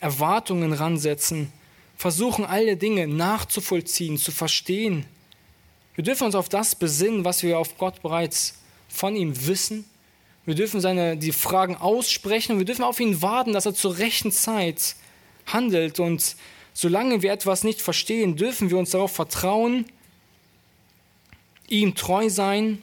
Erwartungen 0.00 0.72
ransetzen, 0.72 1.52
versuchen 1.96 2.44
alle 2.44 2.76
Dinge 2.76 3.06
nachzuvollziehen, 3.06 4.18
zu 4.18 4.32
verstehen. 4.32 5.06
Wir 5.94 6.04
dürfen 6.04 6.24
uns 6.24 6.34
auf 6.34 6.48
das 6.48 6.74
besinnen, 6.74 7.24
was 7.24 7.42
wir 7.42 7.58
auf 7.58 7.78
Gott 7.78 8.02
bereits 8.02 8.58
von 8.88 9.14
ihm 9.16 9.46
wissen. 9.46 9.84
Wir 10.44 10.54
dürfen 10.54 10.80
seine, 10.80 11.16
die 11.16 11.32
Fragen 11.32 11.76
aussprechen. 11.76 12.58
Wir 12.58 12.66
dürfen 12.66 12.84
auf 12.84 13.00
ihn 13.00 13.22
warten, 13.22 13.52
dass 13.52 13.66
er 13.66 13.74
zur 13.74 13.98
rechten 13.98 14.30
Zeit 14.30 14.96
handelt. 15.46 16.00
Und 16.00 16.36
solange 16.74 17.22
wir 17.22 17.32
etwas 17.32 17.64
nicht 17.64 17.80
verstehen, 17.80 18.36
dürfen 18.36 18.70
wir 18.70 18.78
uns 18.78 18.90
darauf 18.90 19.12
vertrauen, 19.12 19.86
ihm 21.68 21.94
treu 21.94 22.28
sein, 22.28 22.82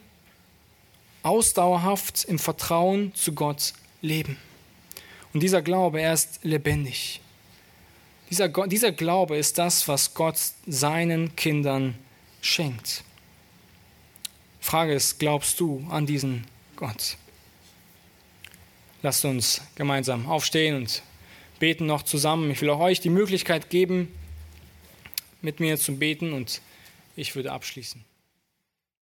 ausdauerhaft 1.22 2.24
im 2.24 2.38
Vertrauen 2.38 3.14
zu 3.14 3.32
Gott 3.32 3.74
leben. 4.00 4.36
Und 5.32 5.42
dieser 5.42 5.62
Glaube, 5.62 6.00
er 6.00 6.14
ist 6.14 6.40
lebendig. 6.42 7.21
Dieser, 8.32 8.48
dieser 8.48 8.92
Glaube 8.92 9.36
ist 9.36 9.58
das, 9.58 9.88
was 9.88 10.14
Gott 10.14 10.38
seinen 10.66 11.36
Kindern 11.36 11.98
schenkt. 12.40 13.04
Frage 14.58 14.94
ist, 14.94 15.18
glaubst 15.18 15.60
du 15.60 15.86
an 15.90 16.06
diesen 16.06 16.46
Gott? 16.74 17.18
Lasst 19.02 19.26
uns 19.26 19.60
gemeinsam 19.74 20.26
aufstehen 20.26 20.76
und 20.76 21.02
beten 21.58 21.84
noch 21.84 22.04
zusammen. 22.04 22.50
Ich 22.50 22.62
will 22.62 22.70
auch 22.70 22.80
euch 22.80 23.00
die 23.00 23.10
Möglichkeit 23.10 23.68
geben, 23.68 24.08
mit 25.42 25.60
mir 25.60 25.76
zu 25.76 25.98
beten 25.98 26.32
und 26.32 26.62
ich 27.16 27.36
würde 27.36 27.52
abschließen. 27.52 28.02